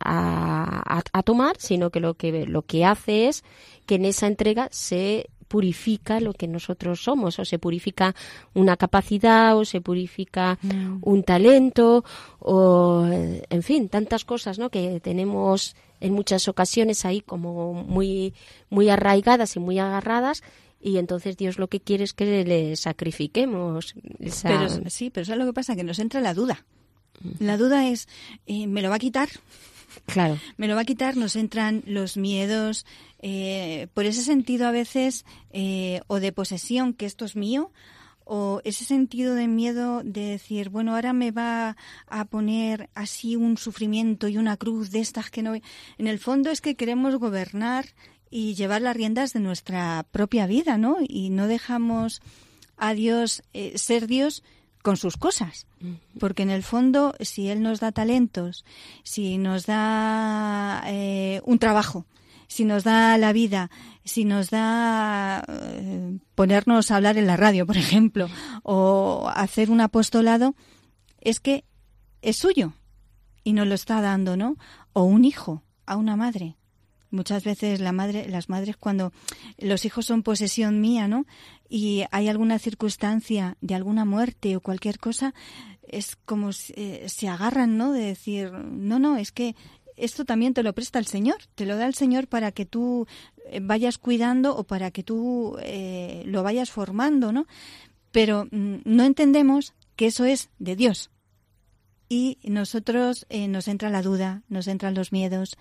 a, 0.00 1.02
a, 1.12 1.22
tomar, 1.22 1.56
sino 1.58 1.90
que 1.90 2.00
lo 2.00 2.14
que 2.14 2.46
lo 2.46 2.62
que 2.62 2.86
hace 2.86 3.28
es 3.28 3.44
que 3.84 3.96
en 3.96 4.06
esa 4.06 4.26
entrega 4.26 4.68
se 4.70 5.28
purifica 5.50 6.20
lo 6.20 6.32
que 6.32 6.46
nosotros 6.46 7.02
somos, 7.02 7.40
o 7.40 7.44
se 7.44 7.58
purifica 7.58 8.14
una 8.54 8.76
capacidad, 8.76 9.58
o 9.58 9.64
se 9.64 9.80
purifica 9.80 10.60
mm. 10.62 10.98
un 11.02 11.24
talento, 11.24 12.04
o 12.38 13.04
en 13.10 13.62
fin, 13.64 13.88
tantas 13.88 14.24
cosas, 14.24 14.60
¿no? 14.60 14.70
Que 14.70 15.00
tenemos 15.00 15.74
en 15.98 16.12
muchas 16.12 16.46
ocasiones 16.46 17.04
ahí 17.04 17.20
como 17.20 17.74
muy 17.74 18.32
muy 18.70 18.90
arraigadas 18.90 19.56
y 19.56 19.58
muy 19.58 19.80
agarradas 19.80 20.44
y 20.80 20.98
entonces 20.98 21.36
Dios 21.36 21.58
lo 21.58 21.66
que 21.66 21.80
quiere 21.80 22.04
es 22.04 22.12
que 22.12 22.44
le 22.44 22.76
sacrifiquemos. 22.76 23.94
Pero, 24.42 24.68
sí, 24.88 25.10
pero 25.10 25.22
eso 25.22 25.32
es 25.32 25.38
lo 25.38 25.46
que 25.46 25.52
pasa, 25.52 25.74
que 25.74 25.84
nos 25.84 25.98
entra 25.98 26.20
la 26.20 26.32
duda. 26.32 26.64
La 27.40 27.56
duda 27.56 27.88
es, 27.88 28.08
eh, 28.46 28.68
¿me 28.68 28.82
lo 28.82 28.88
va 28.88 28.96
a 28.96 29.00
quitar? 29.00 29.28
Claro. 30.06 30.38
Me 30.56 30.68
lo 30.68 30.74
va 30.74 30.82
a 30.82 30.84
quitar, 30.84 31.16
nos 31.16 31.36
entran 31.36 31.82
los 31.86 32.16
miedos, 32.16 32.86
eh, 33.20 33.88
por 33.94 34.06
ese 34.06 34.22
sentido 34.22 34.66
a 34.66 34.70
veces, 34.70 35.24
eh, 35.50 36.00
o 36.06 36.20
de 36.20 36.32
posesión, 36.32 36.94
que 36.94 37.06
esto 37.06 37.24
es 37.24 37.36
mío, 37.36 37.70
o 38.24 38.60
ese 38.64 38.84
sentido 38.84 39.34
de 39.34 39.48
miedo 39.48 40.02
de 40.04 40.20
decir, 40.20 40.68
bueno, 40.68 40.94
ahora 40.94 41.12
me 41.12 41.32
va 41.32 41.76
a 42.06 42.24
poner 42.26 42.88
así 42.94 43.34
un 43.34 43.56
sufrimiento 43.56 44.28
y 44.28 44.38
una 44.38 44.56
cruz 44.56 44.90
de 44.92 45.00
estas 45.00 45.30
que 45.30 45.42
no... 45.42 45.54
En 45.54 46.06
el 46.06 46.20
fondo 46.20 46.50
es 46.50 46.60
que 46.60 46.76
queremos 46.76 47.16
gobernar 47.16 47.86
y 48.30 48.54
llevar 48.54 48.82
las 48.82 48.94
riendas 48.96 49.32
de 49.32 49.40
nuestra 49.40 50.06
propia 50.12 50.46
vida, 50.46 50.78
¿no? 50.78 50.98
Y 51.06 51.30
no 51.30 51.48
dejamos 51.48 52.22
a 52.76 52.94
Dios 52.94 53.42
eh, 53.52 53.76
ser 53.76 54.06
Dios 54.06 54.44
con 54.82 54.96
sus 54.96 55.16
cosas. 55.16 55.66
Porque 56.18 56.42
en 56.42 56.50
el 56.50 56.62
fondo, 56.62 57.14
si 57.20 57.48
Él 57.48 57.62
nos 57.62 57.80
da 57.80 57.92
talentos, 57.92 58.64
si 59.02 59.38
nos 59.38 59.66
da 59.66 60.82
eh, 60.86 61.40
un 61.44 61.58
trabajo, 61.58 62.06
si 62.48 62.64
nos 62.64 62.84
da 62.84 63.16
la 63.16 63.32
vida, 63.32 63.70
si 64.04 64.24
nos 64.24 64.50
da 64.50 65.44
eh, 65.48 66.18
ponernos 66.34 66.90
a 66.90 66.96
hablar 66.96 67.16
en 67.16 67.26
la 67.26 67.36
radio, 67.36 67.66
por 67.66 67.76
ejemplo, 67.76 68.28
o 68.62 69.30
hacer 69.34 69.70
un 69.70 69.80
apostolado, 69.80 70.54
es 71.20 71.40
que 71.40 71.64
es 72.22 72.38
suyo 72.38 72.72
y 73.44 73.52
nos 73.52 73.66
lo 73.66 73.74
está 73.74 74.00
dando, 74.00 74.36
¿no? 74.36 74.56
O 74.92 75.04
un 75.04 75.24
hijo 75.24 75.62
a 75.86 75.96
una 75.96 76.16
madre. 76.16 76.56
Muchas 77.10 77.44
veces 77.44 77.80
la 77.80 77.92
madre, 77.92 78.28
las 78.28 78.48
madres 78.48 78.76
cuando 78.76 79.12
los 79.58 79.84
hijos 79.84 80.06
son 80.06 80.22
posesión 80.22 80.80
mía, 80.80 81.08
¿no? 81.08 81.26
Y 81.68 82.04
hay 82.10 82.28
alguna 82.28 82.58
circunstancia 82.58 83.56
de 83.60 83.74
alguna 83.74 84.04
muerte 84.04 84.56
o 84.56 84.60
cualquier 84.60 84.98
cosa, 84.98 85.34
es 85.82 86.16
como 86.24 86.50
eh, 86.74 87.06
se 87.08 87.28
agarran, 87.28 87.76
¿no? 87.76 87.92
De 87.92 88.02
decir, 88.02 88.52
no, 88.52 88.98
no, 88.98 89.16
es 89.16 89.32
que 89.32 89.56
esto 89.96 90.24
también 90.24 90.54
te 90.54 90.62
lo 90.62 90.72
presta 90.72 90.98
el 90.98 91.06
Señor, 91.06 91.38
te 91.54 91.66
lo 91.66 91.76
da 91.76 91.86
el 91.86 91.94
Señor 91.94 92.28
para 92.28 92.52
que 92.52 92.64
tú 92.64 93.06
eh, 93.46 93.60
vayas 93.60 93.98
cuidando 93.98 94.56
o 94.56 94.64
para 94.64 94.90
que 94.90 95.02
tú 95.02 95.56
eh, 95.62 96.22
lo 96.26 96.42
vayas 96.42 96.70
formando, 96.70 97.32
¿no? 97.32 97.46
Pero 98.12 98.46
mm, 98.50 98.76
no 98.84 99.04
entendemos 99.04 99.74
que 99.96 100.06
eso 100.06 100.24
es 100.24 100.48
de 100.58 100.76
Dios, 100.76 101.10
y 102.10 102.38
nosotros 102.42 103.24
eh, 103.28 103.46
nos 103.46 103.68
entra 103.68 103.88
la 103.88 104.02
duda, 104.02 104.42
nos 104.48 104.66
entran 104.66 104.94
los 104.94 105.12
miedos 105.12 105.56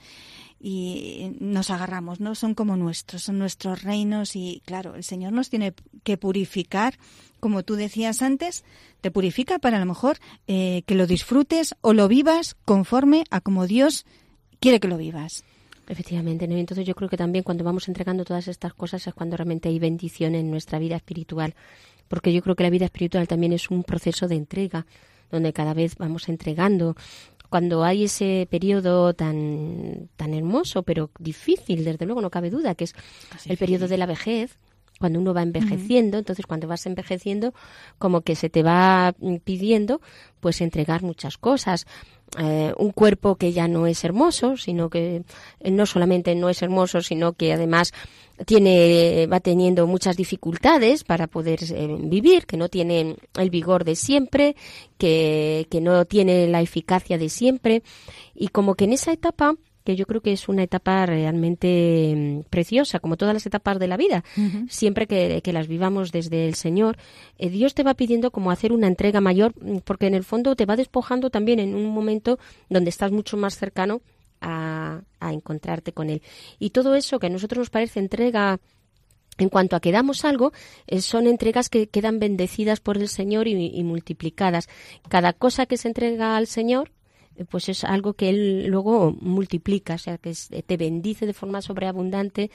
y 0.59 1.35
nos 1.39 1.69
agarramos, 1.69 2.19
¿no? 2.19 2.35
Son 2.35 2.53
como 2.53 2.75
nuestros, 2.75 3.23
son 3.23 3.39
nuestros 3.39 3.83
reinos 3.83 4.35
y 4.35 4.61
claro, 4.65 4.95
el 4.95 5.03
Señor 5.03 5.31
nos 5.31 5.49
tiene 5.49 5.73
que 6.03 6.17
purificar, 6.17 6.97
como 7.39 7.63
tú 7.63 7.75
decías 7.75 8.21
antes, 8.21 8.65
te 9.01 9.11
purifica 9.11 9.59
para 9.59 9.77
a 9.77 9.79
lo 9.79 9.85
mejor 9.85 10.17
eh, 10.47 10.83
que 10.85 10.95
lo 10.95 11.07
disfrutes 11.07 11.75
o 11.81 11.93
lo 11.93 12.07
vivas 12.07 12.55
conforme 12.65 13.23
a 13.29 13.39
como 13.39 13.67
Dios 13.67 14.05
quiere 14.59 14.79
que 14.79 14.89
lo 14.89 14.97
vivas. 14.97 15.43
Efectivamente, 15.87 16.47
¿no? 16.47 16.55
entonces 16.55 16.85
yo 16.85 16.93
creo 16.93 17.09
que 17.09 17.17
también 17.17 17.43
cuando 17.43 17.63
vamos 17.63 17.87
entregando 17.87 18.23
todas 18.23 18.47
estas 18.47 18.73
cosas 18.75 19.07
es 19.07 19.13
cuando 19.13 19.37
realmente 19.37 19.69
hay 19.69 19.79
bendición 19.79 20.35
en 20.35 20.51
nuestra 20.51 20.77
vida 20.77 20.95
espiritual, 20.95 21.55
porque 22.07 22.31
yo 22.31 22.43
creo 22.43 22.55
que 22.55 22.63
la 22.63 22.69
vida 22.69 22.85
espiritual 22.85 23.27
también 23.27 23.53
es 23.53 23.71
un 23.71 23.83
proceso 23.83 24.27
de 24.27 24.35
entrega 24.35 24.85
donde 25.31 25.53
cada 25.53 25.73
vez 25.73 25.95
vamos 25.95 26.29
entregando. 26.29 26.95
Cuando 27.49 27.83
hay 27.83 28.05
ese 28.05 28.47
periodo 28.49 29.13
tan, 29.13 30.09
tan 30.15 30.33
hermoso, 30.33 30.83
pero 30.83 31.09
difícil, 31.19 31.83
desde 31.83 32.05
luego 32.05 32.21
no 32.21 32.29
cabe 32.29 32.49
duda, 32.49 32.75
que 32.75 32.85
es 32.85 32.93
el 33.45 33.57
periodo 33.57 33.87
de 33.87 33.97
la 33.97 34.05
vejez, 34.05 34.59
cuando 34.99 35.19
uno 35.19 35.33
va 35.33 35.41
envejeciendo, 35.41 36.17
entonces 36.17 36.45
cuando 36.45 36.67
vas 36.67 36.85
envejeciendo, 36.85 37.53
como 37.97 38.21
que 38.21 38.35
se 38.35 38.49
te 38.49 38.63
va 38.63 39.15
pidiendo, 39.43 40.01
pues 40.41 40.61
entregar 40.61 41.03
muchas 41.03 41.37
cosas. 41.37 41.87
Eh, 42.37 42.73
un 42.77 42.91
cuerpo 42.91 43.35
que 43.35 43.53
ya 43.53 43.67
no 43.67 43.87
es 43.87 44.03
hermoso, 44.03 44.55
sino 44.55 44.89
que 44.89 45.23
eh, 45.59 45.71
no 45.71 45.85
solamente 45.87 46.35
no 46.35 46.49
es 46.49 46.61
hermoso, 46.61 47.01
sino 47.01 47.33
que 47.33 47.53
además 47.53 47.91
tiene 48.45 49.27
va 49.27 49.39
teniendo 49.39 49.87
muchas 49.87 50.15
dificultades 50.15 51.03
para 51.03 51.27
poder 51.27 51.59
eh, 51.63 51.97
vivir, 51.99 52.45
que 52.45 52.55
no 52.55 52.69
tiene 52.69 53.15
el 53.35 53.49
vigor 53.49 53.83
de 53.83 53.95
siempre, 53.95 54.55
que, 54.97 55.67
que 55.71 55.81
no 55.81 56.05
tiene 56.05 56.47
la 56.47 56.61
eficacia 56.61 57.17
de 57.17 57.29
siempre 57.29 57.81
y 58.35 58.49
como 58.49 58.75
que 58.75 58.85
en 58.85 58.93
esa 58.93 59.11
etapa 59.11 59.55
que 59.83 59.95
yo 59.95 60.05
creo 60.05 60.21
que 60.21 60.31
es 60.31 60.49
una 60.49 60.63
etapa 60.63 61.05
realmente 61.05 62.13
mm, 62.15 62.49
preciosa, 62.49 62.99
como 62.99 63.17
todas 63.17 63.33
las 63.33 63.45
etapas 63.45 63.79
de 63.79 63.87
la 63.87 63.97
vida. 63.97 64.23
Siempre 64.67 65.07
que, 65.07 65.41
las 65.53 65.67
vivamos 65.67 66.11
desde 66.11 66.47
el 66.47 66.55
Señor, 66.55 66.97
eh, 67.37 67.49
Dios 67.49 67.73
te 67.73 67.83
va 67.83 67.95
pidiendo 67.95 68.31
como 68.31 68.51
hacer 68.51 68.71
una 68.71 68.87
entrega 68.87 69.21
mayor, 69.21 69.53
mm, 69.59 69.79
porque 69.79 70.07
en 70.07 70.13
el 70.13 70.23
fondo 70.23 70.55
te 70.55 70.65
va 70.65 70.75
despojando 70.75 71.29
también 71.29 71.59
en 71.59 71.75
un 71.75 71.89
momento 71.89 72.39
donde 72.69 72.89
estás 72.89 73.11
mucho 73.11 73.37
más 73.37 73.57
cercano 73.57 74.01
a, 74.41 75.01
encontrarte 75.21 75.91
con 75.91 76.09
Él. 76.09 76.21
Y 76.59 76.69
todo 76.69 76.95
eso 76.95 77.19
que 77.19 77.27
a 77.27 77.29
nosotros 77.29 77.59
nos 77.59 77.69
parece 77.69 77.99
entrega 77.99 78.59
en 79.37 79.49
cuanto 79.49 79.75
a 79.75 79.79
que 79.79 79.91
damos 79.91 80.25
algo, 80.25 80.51
eh, 80.87 81.01
son 81.01 81.27
entregas 81.27 81.69
que 81.69 81.87
quedan 81.87 82.19
bendecidas 82.19 82.79
por 82.81 82.97
el 82.97 83.07
Señor 83.07 83.47
y, 83.47 83.83
multiplicadas. 83.83 84.67
Cada 85.07 85.33
cosa 85.33 85.65
que 85.65 85.77
se 85.77 85.87
entrega 85.87 86.35
al 86.35 86.47
Señor, 86.47 86.91
pues 87.45 87.69
es 87.69 87.83
algo 87.83 88.13
que 88.13 88.29
él 88.29 88.67
luego 88.67 89.15
multiplica, 89.21 89.95
o 89.95 89.97
sea, 89.97 90.17
que 90.17 90.33
eh, 90.51 90.63
te 90.63 90.77
bendice 90.77 91.25
de 91.25 91.33
forma 91.33 91.61
sobreabundante. 91.61 92.51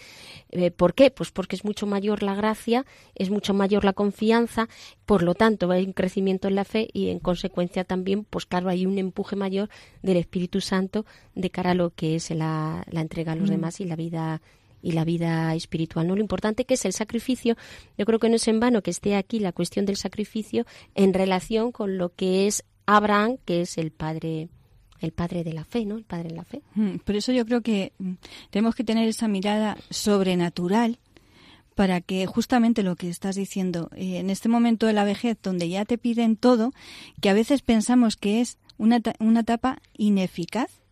Eh, 0.51 0.70
¿Por 0.70 0.95
qué? 0.95 1.11
Pues 1.11 1.30
porque 1.30 1.57
es 1.57 1.64
mucho 1.64 1.87
mayor 1.87 2.22
la 2.22 2.35
gracia, 2.35 2.85
es 3.14 3.30
mucho 3.30 3.55
mayor 3.55 3.85
la 3.85 3.93
confianza, 3.93 4.68
por 5.07 5.22
lo 5.22 5.35
tanto 5.35 5.70
hay 5.70 5.85
un 5.85 5.93
crecimiento 5.93 6.49
en 6.49 6.55
la 6.55 6.64
fe 6.64 6.89
y 6.93 7.09
en 7.09 7.18
consecuencia 7.18 7.85
también, 7.85 8.24
pues 8.24 8.47
claro, 8.47 8.68
hay 8.68 8.87
un 8.87 8.99
empuje 8.99 9.37
mayor 9.37 9.68
del 10.03 10.16
Espíritu 10.16 10.61
Santo 10.61 11.07
de 11.35 11.51
cara 11.51 11.72
a 11.72 11.74
lo 11.74 11.91
que 11.91 12.16
es 12.16 12.30
la, 12.30 12.85
entrega 12.93 13.32
a 13.32 13.37
los 13.37 13.49
mm. 13.49 13.53
demás 13.53 13.80
y 13.80 13.85
la 13.85 13.97
vida 13.97 14.41
y 14.82 14.93
la 14.93 15.05
vida 15.05 15.55
espiritual. 15.55 16.07
¿no? 16.07 16.14
Lo 16.14 16.20
importante 16.20 16.66
que 16.66 16.74
es 16.74 16.85
el 16.85 16.93
sacrificio, 16.93 17.57
yo 17.97 18.05
creo 18.05 18.18
que 18.18 18.28
no 18.28 18.37
es 18.37 18.47
en 18.49 18.61
vano 18.61 18.82
que 18.82 18.91
esté 18.91 19.16
aquí 19.16 19.39
la 19.39 19.53
cuestión 19.53 19.87
del 19.87 19.97
sacrificio 19.97 20.66
en 20.95 21.14
relación 21.14 21.72
con 21.72 21.97
lo 21.97 22.11
que 22.11 22.47
es 22.47 22.64
Abraham, 22.85 23.39
que 23.47 23.62
es 23.62 23.78
el 23.78 23.93
padre 23.93 24.51
el 25.01 25.12
padre 25.12 25.45
de 25.45 25.53
la 25.53 25.64
fe, 25.64 25.84
¿no? 25.84 25.97
El 25.97 26.05
padre 26.05 26.30
de 26.30 26.36
la 26.36 26.45
fe. 26.45 26.62
Mm, 26.74 26.97
por 26.99 27.16
eso 27.16 27.32
yo 27.32 27.45
creo 27.45 27.61
que 27.61 27.92
mm, 27.99 28.12
tenemos 28.51 28.74
que 28.74 28.84
tener 28.84 29.09
esa 29.09 29.28
mirada 29.28 29.76
sobrenatural 29.90 30.99
para 31.74 32.01
que 32.01 32.26
justamente 32.26 32.82
lo 32.82 32.97
que 32.97 33.09
estás 33.09 33.34
diciendo, 33.36 33.90
eh, 33.97 34.18
en 34.18 34.30
este 34.30 34.49
momento 34.49 34.86
de 34.86 34.92
la 34.92 35.05
vejez 35.05 35.36
donde 35.42 35.68
ya 35.68 35.84
te 35.84 35.99
piden 35.99 36.36
todo, 36.36 36.72
que 37.20 37.30
a 37.30 37.34
veces 37.34 37.62
pensamos 37.62 38.16
que 38.16 38.40
es 38.40 38.59
una, 38.78 39.01
una 39.18 39.40
etapa 39.40 39.80
ineficaz, 39.97 40.84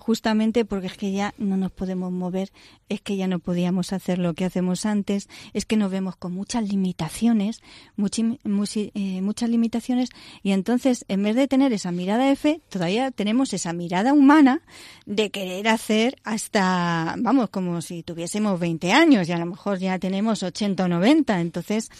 justamente 0.00 0.64
porque 0.64 0.88
es 0.88 0.96
que 0.96 1.12
ya 1.12 1.34
no 1.38 1.56
nos 1.56 1.70
podemos 1.70 2.10
mover, 2.10 2.50
es 2.88 3.00
que 3.00 3.16
ya 3.16 3.28
no 3.28 3.38
podíamos 3.38 3.92
hacer 3.92 4.18
lo 4.18 4.34
que 4.34 4.44
hacemos 4.44 4.86
antes, 4.86 5.28
es 5.52 5.64
que 5.64 5.76
nos 5.76 5.90
vemos 5.90 6.16
con 6.16 6.32
muchas 6.32 6.68
limitaciones, 6.68 7.62
eh, 7.96 9.20
muchas 9.22 9.48
limitaciones, 9.48 10.10
y 10.42 10.52
entonces 10.52 11.04
en 11.08 11.22
vez 11.22 11.36
de 11.36 11.46
tener 11.46 11.72
esa 11.72 11.92
mirada 11.92 12.34
fe, 12.36 12.60
todavía 12.68 13.10
tenemos 13.10 13.52
esa 13.52 13.72
mirada 13.72 14.12
humana 14.12 14.62
de 15.06 15.30
querer 15.30 15.68
hacer 15.68 16.16
hasta, 16.24 17.14
vamos, 17.18 17.50
como 17.50 17.80
si 17.82 18.02
tuviésemos 18.02 18.58
20 18.58 18.92
años 18.92 19.28
y 19.28 19.32
a 19.32 19.38
lo 19.38 19.46
mejor 19.46 19.78
ya 19.78 19.98
tenemos 19.98 20.42
80 20.42 20.84
o 20.84 20.88
90, 20.88 21.40
entonces 21.40 21.90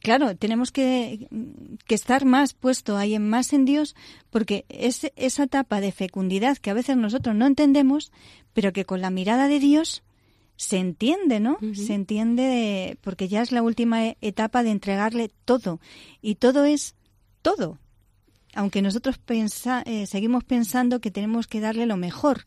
claro, 0.00 0.36
tenemos 0.36 0.72
que, 0.72 1.28
estar 1.88 2.24
más 2.24 2.54
puesto 2.54 2.96
ahí 2.96 3.14
en 3.14 3.28
más 3.28 3.52
en 3.52 3.64
Dios, 3.64 3.94
porque 4.30 4.64
es 4.68 5.10
esa 5.16 5.44
etapa 5.44 5.80
de 5.80 5.92
fecundidad 5.92 6.58
que 6.58 6.70
a 6.70 6.74
veces 6.74 6.96
nosotros 6.96 7.34
no 7.34 7.46
entendemos, 7.46 8.12
pero 8.52 8.72
que 8.72 8.84
con 8.84 9.00
la 9.00 9.10
mirada 9.10 9.48
de 9.48 9.58
Dios 9.58 10.02
se 10.56 10.78
entiende, 10.78 11.40
¿no? 11.40 11.58
Se 11.74 11.94
entiende 11.94 12.96
porque 13.00 13.26
ya 13.28 13.42
es 13.42 13.52
la 13.52 13.62
última 13.62 14.14
etapa 14.20 14.62
de 14.62 14.70
entregarle 14.70 15.30
todo. 15.44 15.80
Y 16.20 16.36
todo 16.36 16.64
es 16.64 16.94
todo. 17.40 17.78
Aunque 18.54 18.82
nosotros 18.82 19.18
eh, 19.26 20.06
seguimos 20.06 20.44
pensando 20.44 21.00
que 21.00 21.10
tenemos 21.10 21.46
que 21.46 21.60
darle 21.60 21.86
lo 21.86 21.96
mejor 21.96 22.44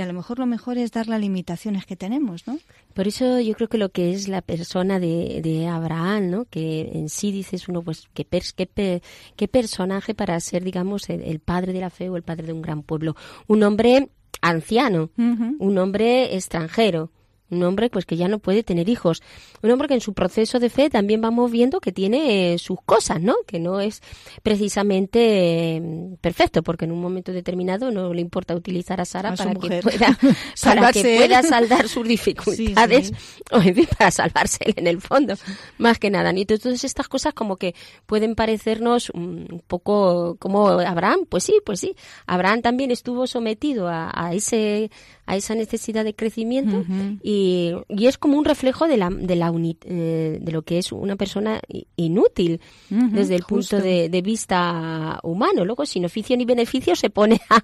y 0.00 0.02
a 0.02 0.06
lo 0.06 0.14
mejor 0.14 0.38
lo 0.38 0.46
mejor 0.46 0.78
es 0.78 0.92
dar 0.92 1.08
las 1.08 1.20
limitaciones 1.20 1.84
que 1.84 1.94
tenemos, 1.94 2.46
¿no? 2.46 2.58
Por 2.94 3.06
eso 3.06 3.38
yo 3.38 3.52
creo 3.52 3.68
que 3.68 3.76
lo 3.76 3.90
que 3.90 4.14
es 4.14 4.28
la 4.28 4.40
persona 4.40 4.98
de, 4.98 5.42
de 5.42 5.68
Abraham, 5.68 6.30
¿no? 6.30 6.44
Que 6.46 6.90
en 6.94 7.10
sí 7.10 7.30
dices 7.30 7.68
uno, 7.68 7.82
pues, 7.82 8.08
qué, 8.14 8.24
qué, 8.24 9.02
qué 9.36 9.48
personaje 9.48 10.14
para 10.14 10.40
ser, 10.40 10.64
digamos, 10.64 11.10
el, 11.10 11.38
padre 11.40 11.74
de 11.74 11.80
la 11.80 11.90
fe 11.90 12.08
o 12.08 12.16
el 12.16 12.22
padre 12.22 12.46
de 12.46 12.54
un 12.54 12.62
gran 12.62 12.82
pueblo. 12.82 13.14
Un 13.46 13.62
hombre 13.62 14.08
anciano, 14.40 15.10
un 15.18 15.76
hombre 15.76 16.34
extranjero, 16.34 17.10
un 17.50 17.62
hombre 17.62 17.90
pues 17.90 18.06
que 18.06 18.16
ya 18.16 18.28
no 18.28 18.38
puede 18.38 18.62
tener 18.62 18.88
hijos, 18.88 19.22
un 19.62 19.70
hombre 19.70 19.88
que 19.88 19.94
en 19.94 20.00
su 20.00 20.14
proceso 20.14 20.58
de 20.58 20.70
fe 20.70 20.90
también 20.90 21.20
vamos 21.20 21.50
viendo 21.50 21.80
que 21.80 21.92
tiene 21.92 22.54
eh, 22.54 22.58
sus 22.58 22.78
cosas, 22.84 23.20
¿no? 23.20 23.34
Que 23.46 23.58
no 23.58 23.80
es 23.80 24.02
precisamente 24.42 25.76
eh, 25.76 25.82
perfecto, 26.20 26.62
porque 26.62 26.84
en 26.84 26.92
un 26.92 27.00
momento 27.00 27.32
determinado 27.32 27.90
no 27.90 28.12
le 28.14 28.20
importa 28.20 28.54
utilizar 28.54 29.00
a 29.00 29.04
Sara 29.04 29.34
para 29.34 29.54
que 29.54 29.80
pueda 29.82 30.18
para 30.62 30.92
que 30.92 31.02
pueda 31.02 31.42
saldar 31.42 31.88
sus 31.88 32.06
dificultades 32.08 33.12
o 33.50 33.60
para 33.98 34.10
salvarse 34.10 34.74
en 34.76 34.86
el 34.86 35.00
fondo, 35.00 35.34
más 35.78 35.98
que 35.98 36.10
nada. 36.10 36.32
Y 36.34 36.42
entonces 36.42 36.84
estas 36.84 37.08
cosas 37.08 37.34
como 37.34 37.56
que 37.56 37.74
pueden 38.06 38.34
parecernos 38.34 39.10
un 39.10 39.62
poco 39.66 40.36
como 40.38 40.68
Abraham, 40.68 41.26
pues 41.28 41.44
sí, 41.44 41.60
pues 41.64 41.80
sí. 41.80 41.94
Abraham 42.26 42.62
también 42.62 42.90
estuvo 42.90 43.26
sometido 43.26 43.88
a, 43.88 44.10
a 44.14 44.34
ese 44.34 44.90
a 45.30 45.36
esa 45.36 45.54
necesidad 45.54 46.04
de 46.04 46.12
crecimiento 46.12 46.84
y, 47.22 47.72
y, 47.88 48.06
es 48.06 48.18
como 48.18 48.36
un 48.36 48.44
reflejo 48.44 48.88
de 48.88 48.96
la 48.96 49.10
de 49.10 49.36
la 49.36 49.52
eh, 49.84 50.38
de 50.40 50.52
lo 50.52 50.62
que 50.62 50.78
es 50.78 50.90
una 50.90 51.14
persona 51.14 51.60
inútil 51.94 52.60
desde 52.88 53.36
el 53.36 53.44
punto 53.44 53.80
de, 53.80 54.08
de, 54.08 54.22
vista 54.22 55.20
humano. 55.22 55.64
Luego 55.64 55.86
sin 55.86 56.04
oficio 56.04 56.36
ni 56.36 56.44
beneficio 56.44 56.96
se 56.96 57.10
pone 57.10 57.40
a, 57.48 57.62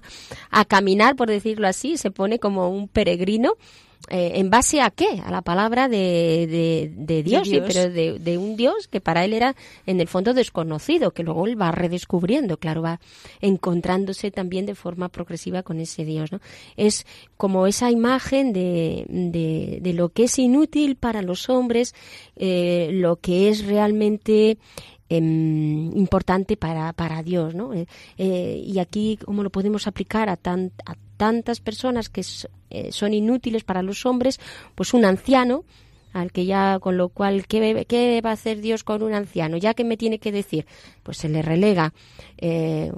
a 0.49 0.63
caminar 0.63 1.17
por 1.17 1.29
decirlo 1.29 1.67
así 1.67 1.97
se 1.97 2.09
pone 2.09 2.39
como 2.39 2.69
un 2.69 2.87
peregrino 2.87 3.55
eh, 4.09 4.33
¿En 4.35 4.49
base 4.49 4.81
a 4.81 4.89
qué? 4.89 5.21
A 5.25 5.31
la 5.31 5.41
palabra 5.41 5.89
de, 5.89 6.93
de, 6.95 7.23
Dios, 7.23 7.47
Sí, 7.47 7.59
pero 7.59 7.89
de, 7.91 8.37
un 8.37 8.55
Dios 8.55 8.87
que 8.87 9.01
para 9.01 9.25
él 9.25 9.33
era 9.33 9.53
en 9.85 9.99
el 9.99 10.07
fondo 10.07 10.33
desconocido, 10.33 11.11
que 11.11 11.23
luego 11.23 11.45
él 11.45 11.61
va 11.61 11.71
redescubriendo, 11.71 12.55
claro, 12.55 12.81
va 12.81 13.01
encontrándose 13.41 14.31
también 14.31 14.65
de 14.65 14.75
forma 14.75 15.09
progresiva 15.09 15.61
con 15.61 15.81
ese 15.81 16.05
Dios. 16.05 16.31
¿no? 16.31 16.39
Es 16.77 17.05
como 17.35 17.67
esa 17.67 17.91
imagen 17.91 18.53
de, 18.53 19.05
de, 19.09 19.93
lo 19.93 20.09
que 20.09 20.23
es 20.23 20.39
inútil 20.39 20.95
para 20.95 21.21
los 21.21 21.49
hombres, 21.49 21.93
eh, 22.37 22.89
lo 22.93 23.17
que 23.17 23.49
es 23.49 23.65
realmente 23.65 24.57
em, 25.09 25.97
importante 25.97 26.55
para, 26.55 26.93
para 26.93 27.23
Dios, 27.23 27.55
¿no? 27.55 27.71
Eh, 27.73 28.63
y 28.65 28.79
aquí, 28.79 29.17
¿cómo 29.23 29.43
lo 29.43 29.49
podemos 29.49 29.87
aplicar 29.87 30.29
a, 30.29 30.37
tan, 30.37 30.71
a 30.85 30.95
tantas 31.17 31.59
personas 31.59 32.09
que 32.09 32.23
eh, 32.69 32.91
son 32.91 33.13
inútiles 33.13 33.63
para 33.63 33.81
los 33.81 34.05
hombres, 34.05 34.39
pues 34.75 34.93
un 34.93 35.05
anciano 35.05 35.65
al 36.13 36.31
que 36.31 36.45
ya, 36.45 36.79
con 36.79 36.97
lo 36.97 37.09
cual, 37.09 37.45
¿qué, 37.47 37.85
¿qué, 37.87 38.21
va 38.25 38.31
a 38.31 38.33
hacer 38.33 38.61
Dios 38.61 38.83
con 38.83 39.03
un 39.03 39.13
anciano? 39.13 39.57
¿Ya 39.57 39.73
que 39.73 39.83
me 39.83 39.97
tiene 39.97 40.19
que 40.19 40.31
decir? 40.31 40.65
Pues 41.03 41.17
se 41.17 41.29
le 41.29 41.41
relega. 41.41 41.93
Eh, 42.37 42.91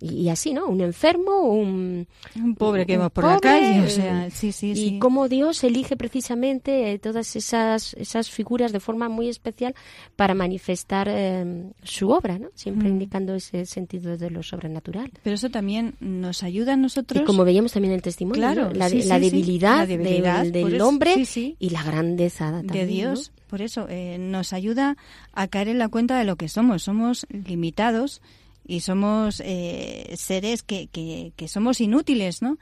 y, 0.00 0.28
así, 0.28 0.52
¿no? 0.52 0.66
Un 0.66 0.80
enfermo, 0.80 1.40
un... 1.42 2.06
Un 2.36 2.54
pobre 2.54 2.86
que 2.86 2.96
va 2.96 3.08
por 3.08 3.24
la 3.24 3.38
calle, 3.38 3.80
o 3.80 3.88
sea, 3.88 4.30
sí, 4.30 4.52
sí, 4.52 4.74
sí. 4.74 4.86
Y 4.86 4.98
cómo 4.98 5.28
Dios 5.28 5.62
elige 5.64 5.96
precisamente 5.96 6.92
eh, 6.92 6.98
todas 6.98 7.36
esas, 7.36 7.94
esas 7.94 8.30
figuras 8.30 8.72
de 8.72 8.80
forma 8.80 9.08
muy 9.08 9.28
especial 9.28 9.74
para 10.16 10.34
manifestar 10.34 11.08
eh, 11.10 11.70
su 11.82 12.10
obra, 12.10 12.38
¿no? 12.38 12.48
Siempre 12.54 12.88
mm. 12.88 12.92
indicando 12.92 13.34
ese 13.34 13.66
sentido 13.66 14.16
de 14.16 14.30
lo 14.30 14.42
sobrenatural. 14.42 15.10
Pero 15.22 15.34
eso 15.34 15.50
también 15.50 15.94
nos 16.00 16.42
ayuda 16.42 16.74
a 16.74 16.76
nosotros... 16.76 17.22
Y 17.22 17.24
como 17.24 17.44
veíamos 17.44 17.72
también 17.72 17.92
en 17.92 17.96
el 17.96 18.02
testimonio, 18.02 18.40
claro, 18.40 18.70
la, 18.72 18.88
debilidad 18.88 19.86
del, 19.86 20.80
hombre 20.80 21.14
y 21.58 21.70
la 21.70 21.82
grandeza 21.82 22.47
de 22.50 22.86
Dios. 22.86 23.32
Por 23.48 23.62
eso 23.62 23.86
eh, 23.88 24.18
nos 24.18 24.52
ayuda 24.52 24.96
a 25.32 25.48
caer 25.48 25.68
en 25.68 25.78
la 25.78 25.88
cuenta 25.88 26.18
de 26.18 26.24
lo 26.24 26.36
que 26.36 26.48
somos. 26.48 26.82
Somos 26.82 27.26
limitados 27.30 28.20
y 28.66 28.80
somos 28.80 29.42
eh, 29.44 30.14
seres 30.16 30.62
que, 30.62 30.88
que, 30.88 31.48
somos 31.48 31.80
inútiles, 31.80 32.42
¿no? 32.42 32.58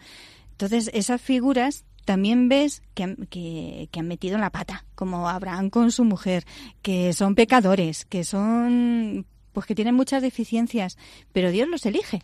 Entonces, 0.53 0.91
esas 0.95 1.21
figuras 1.21 1.85
también 2.05 2.49
ves 2.49 2.83
que, 2.95 3.17
que, 3.29 3.89
que, 3.91 4.01
han 4.01 4.07
metido 4.07 4.37
en 4.37 4.41
la 4.41 4.51
pata, 4.51 4.87
como 4.95 5.29
Abraham 5.29 5.71
con 5.71 5.91
su 5.91 6.05
mujer, 6.05 6.45
que 6.81 7.13
son 7.13 7.35
pecadores, 7.35 8.05
que 8.05 8.23
son, 8.23 9.27
pues 9.53 9.67
que 9.67 9.75
tienen 9.75 9.97
muchas 9.97 10.23
deficiencias, 10.23 10.97
pero 11.33 11.51
Dios 11.51 11.69
los 11.69 11.85
elige. 11.85 12.23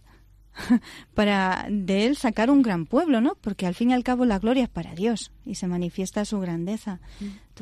para 1.15 1.67
de 1.71 2.07
él 2.07 2.17
sacar 2.17 2.51
un 2.51 2.63
gran 2.63 2.87
pueblo, 2.87 3.21
¿no? 3.21 3.37
Porque 3.41 3.67
al 3.67 3.75
fin 3.75 3.91
y 3.91 3.95
al 3.95 4.05
cabo 4.05 4.25
la 4.25 4.39
gloria 4.39 4.65
es 4.65 4.69
para 4.69 4.95
Dios 4.95 5.33
y 5.45 5.55
se 5.55 5.67
manifiesta 5.67 6.25
su 6.25 6.41
grandeza. 6.41 7.01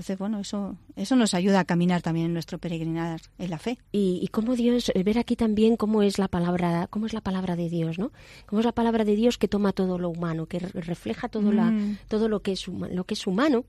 Mm. 0.00 0.02
Entonces, 0.02 0.18
bueno, 0.18 0.40
eso 0.40 0.76
eso 0.96 1.16
nos 1.16 1.34
ayuda 1.34 1.60
a 1.60 1.64
caminar 1.64 2.00
también 2.02 2.26
en 2.26 2.32
nuestro 2.32 2.58
peregrinar 2.58 3.20
en 3.38 3.50
la 3.50 3.58
fe. 3.58 3.78
Y, 3.92 4.20
y 4.22 4.28
cómo 4.28 4.56
Dios, 4.56 4.90
ver 5.04 5.18
aquí 5.18 5.36
también 5.36 5.76
cómo 5.76 6.02
es 6.02 6.18
la 6.18 6.28
palabra, 6.28 6.86
cómo 6.88 7.06
es 7.06 7.12
la 7.12 7.20
palabra 7.20 7.56
de 7.56 7.68
Dios, 7.68 7.98
¿no? 7.98 8.12
Cómo 8.46 8.60
es 8.60 8.66
la 8.66 8.72
palabra 8.72 9.04
de 9.04 9.14
Dios 9.14 9.36
que 9.38 9.48
toma 9.48 9.72
todo 9.72 9.98
lo 9.98 10.08
humano, 10.08 10.46
que 10.46 10.58
refleja 10.58 11.28
todo 11.28 11.52
la 11.52 11.64
mm. 11.64 11.98
todo 12.08 12.28
lo 12.28 12.40
que 12.40 12.52
es 12.52 12.66
lo 12.66 13.04
que 13.04 13.14
es 13.14 13.26
humano 13.26 13.64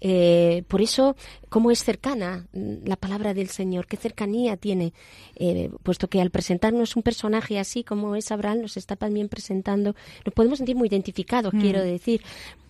eh, 0.00 0.64
por 0.68 0.80
eso, 0.80 1.14
cómo 1.48 1.70
es 1.70 1.84
cercana 1.84 2.46
la 2.52 2.96
palabra 2.96 3.34
del 3.34 3.48
Señor, 3.48 3.86
qué 3.86 3.96
cercanía 3.96 4.56
tiene, 4.56 4.94
eh, 5.36 5.70
puesto 5.82 6.08
que 6.08 6.20
al 6.20 6.30
presentarnos 6.30 6.96
un 6.96 7.02
personaje 7.02 7.58
así 7.58 7.84
como 7.84 8.16
es 8.16 8.32
Abraham, 8.32 8.62
nos 8.62 8.76
está 8.76 8.96
también 8.96 9.28
presentando, 9.28 9.94
nos 10.24 10.34
podemos 10.34 10.58
sentir 10.58 10.76
muy 10.76 10.88
identificados, 10.88 11.52
mm. 11.52 11.60
quiero 11.60 11.82
decir, 11.82 12.22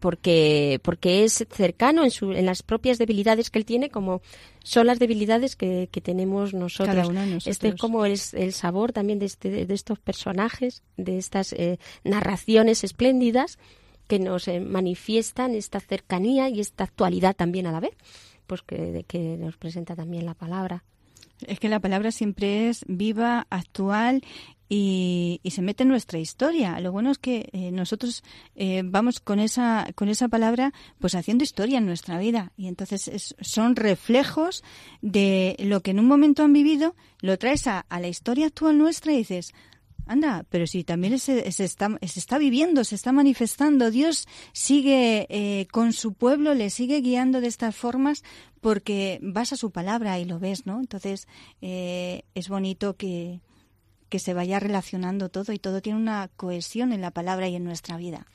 porque, 0.00 0.80
porque 0.82 1.24
es 1.24 1.46
cercano 1.50 2.04
en, 2.04 2.10
su, 2.10 2.32
en 2.32 2.46
las 2.46 2.62
propias 2.62 2.98
debilidades 2.98 3.50
que 3.50 3.58
él 3.58 3.64
tiene, 3.64 3.90
como 3.90 4.22
son 4.62 4.86
las 4.86 4.98
debilidades 4.98 5.56
que, 5.56 5.88
que 5.90 6.00
tenemos 6.00 6.54
nosotros. 6.54 7.10
Este 7.44 7.68
es 7.68 7.74
como 7.76 8.04
el, 8.04 8.18
el 8.32 8.52
sabor 8.52 8.92
también 8.92 9.18
de, 9.18 9.26
este, 9.26 9.66
de 9.66 9.74
estos 9.74 9.98
personajes, 9.98 10.82
de 10.96 11.18
estas 11.18 11.52
eh, 11.52 11.78
narraciones 12.04 12.84
espléndidas 12.84 13.58
que 14.06 14.18
nos 14.18 14.48
eh, 14.48 14.60
manifiestan 14.60 15.54
esta 15.54 15.80
cercanía 15.80 16.48
y 16.48 16.60
esta 16.60 16.84
actualidad 16.84 17.34
también 17.34 17.66
a 17.66 17.72
la 17.72 17.80
vez, 17.80 17.94
pues 18.46 18.62
que, 18.62 19.04
que 19.08 19.36
nos 19.36 19.56
presenta 19.56 19.96
también 19.96 20.26
la 20.26 20.34
palabra. 20.34 20.84
Es 21.46 21.58
que 21.58 21.68
la 21.68 21.80
palabra 21.80 22.12
siempre 22.12 22.68
es 22.68 22.84
viva, 22.86 23.46
actual 23.50 24.22
y, 24.68 25.40
y, 25.42 25.50
se 25.50 25.62
mete 25.62 25.82
en 25.82 25.90
nuestra 25.90 26.18
historia. 26.18 26.78
Lo 26.80 26.92
bueno 26.92 27.10
es 27.10 27.18
que 27.18 27.48
eh, 27.52 27.70
nosotros 27.70 28.24
eh, 28.56 28.82
vamos 28.84 29.20
con 29.20 29.40
esa, 29.40 29.86
con 29.94 30.08
esa 30.08 30.28
palabra 30.28 30.72
pues 30.98 31.14
haciendo 31.14 31.44
historia 31.44 31.78
en 31.78 31.86
nuestra 31.86 32.18
vida 32.18 32.52
y 32.56 32.68
entonces 32.68 33.34
son 33.40 33.76
reflejos 33.76 34.64
de 35.02 35.56
lo 35.60 35.80
que 35.82 35.90
en 35.90 36.00
un 36.00 36.06
momento 36.06 36.42
han 36.42 36.52
vivido, 36.52 36.94
lo 37.20 37.38
traes 37.38 37.66
a, 37.66 37.80
a 37.80 38.00
la 38.00 38.08
historia 38.08 38.46
actual 38.46 38.78
nuestra 38.78 39.12
y 39.12 39.18
dices, 39.18 39.52
Anda, 40.06 40.44
pero 40.50 40.66
si 40.66 40.84
también 40.84 41.18
se, 41.18 41.48
está, 41.48 41.98
se 42.02 42.20
está 42.20 42.36
viviendo, 42.36 42.84
se 42.84 42.94
está 42.94 43.10
manifestando, 43.10 43.90
Dios 43.90 44.26
sigue 44.52 45.26
eh, 45.30 45.66
con 45.70 45.94
su 45.94 46.12
pueblo, 46.12 46.52
le 46.52 46.68
sigue 46.68 47.00
guiando 47.00 47.40
de 47.40 47.46
estas 47.46 47.74
formas 47.74 48.22
porque 48.60 49.18
vas 49.22 49.52
a 49.52 49.56
su 49.56 49.70
palabra 49.70 50.18
y 50.18 50.26
lo 50.26 50.38
ves, 50.38 50.66
¿no? 50.66 50.78
Entonces 50.80 51.26
eh, 51.62 52.22
es 52.34 52.48
bonito 52.48 52.96
que, 52.96 53.40
que 54.14 54.20
se 54.20 54.32
vaya 54.32 54.60
relacionando 54.60 55.28
todo 55.28 55.52
y 55.52 55.58
todo 55.58 55.82
tiene 55.82 55.98
una 55.98 56.30
cohesión 56.36 56.92
en 56.92 57.00
la 57.00 57.10
palabra 57.10 57.48
y 57.48 57.56
en 57.56 57.64
nuestra 57.64 57.96
vida. 57.96 58.28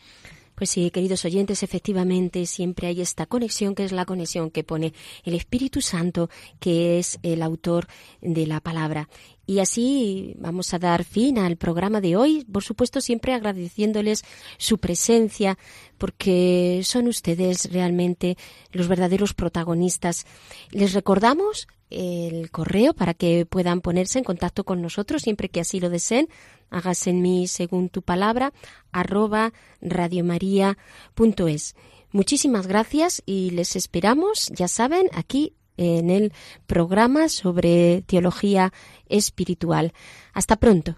Pues 0.54 0.72
sí, 0.72 0.92
queridos 0.92 1.24
oyentes, 1.24 1.64
efectivamente 1.64 2.46
siempre 2.48 2.88
hay 2.88 3.00
esta 3.00 3.26
conexión 3.28 3.76
que 3.76 3.86
es 3.86 3.94
la 3.94 4.04
conexión 4.04 4.52
que 4.52 4.66
pone 4.66 4.92
el 5.24 5.36
Espíritu 5.36 5.80
Santo, 5.80 6.30
que 6.60 7.00
es 7.00 7.18
el 7.24 7.42
autor 7.42 7.88
de 8.20 8.46
la 8.46 8.60
palabra. 8.60 9.08
Y 9.46 9.60
así 9.60 10.36
vamos 10.38 10.74
a 10.74 10.80
dar 10.80 11.06
fin 11.06 11.38
al 11.38 11.56
programa 11.56 12.02
de 12.02 12.18
hoy, 12.18 12.44
por 12.44 12.66
supuesto 12.66 13.00
siempre 13.00 13.34
agradeciéndoles 13.34 14.26
su 14.58 14.80
presencia, 14.80 15.58
porque 15.98 16.82
son 16.84 17.08
ustedes 17.08 17.72
realmente 17.72 18.36
los 18.74 18.90
verdaderos 18.90 19.34
protagonistas. 19.34 20.26
Les 20.72 20.92
recordamos 20.92 21.70
el 21.90 22.52
correo 22.52 22.94
para 22.94 23.14
que 23.14 23.46
puedan 23.46 23.82
ponerse 23.82 24.20
en 24.20 24.26
contacto 24.26 24.64
con 24.64 24.82
nosotros 24.82 25.24
siempre 25.24 25.50
que 25.50 25.62
así 25.62 25.80
lo 25.80 25.90
deseen. 25.90 26.30
Hágase 26.70 27.10
en 27.10 27.22
mí 27.22 27.48
según 27.48 27.90
tu 27.90 28.02
palabra, 28.02 28.54
arroba 28.92 29.54
radiomaria.es. 29.82 31.76
Muchísimas 32.12 32.68
gracias 32.68 33.22
y 33.26 33.52
les 33.52 33.76
esperamos, 33.76 34.48
ya 34.54 34.68
saben, 34.68 35.10
aquí 35.14 35.54
en 35.78 36.10
el 36.10 36.34
programa 36.68 37.30
sobre 37.30 38.04
teología 38.04 38.74
espiritual. 39.08 39.94
Hasta 40.34 40.58
pronto. 40.58 40.98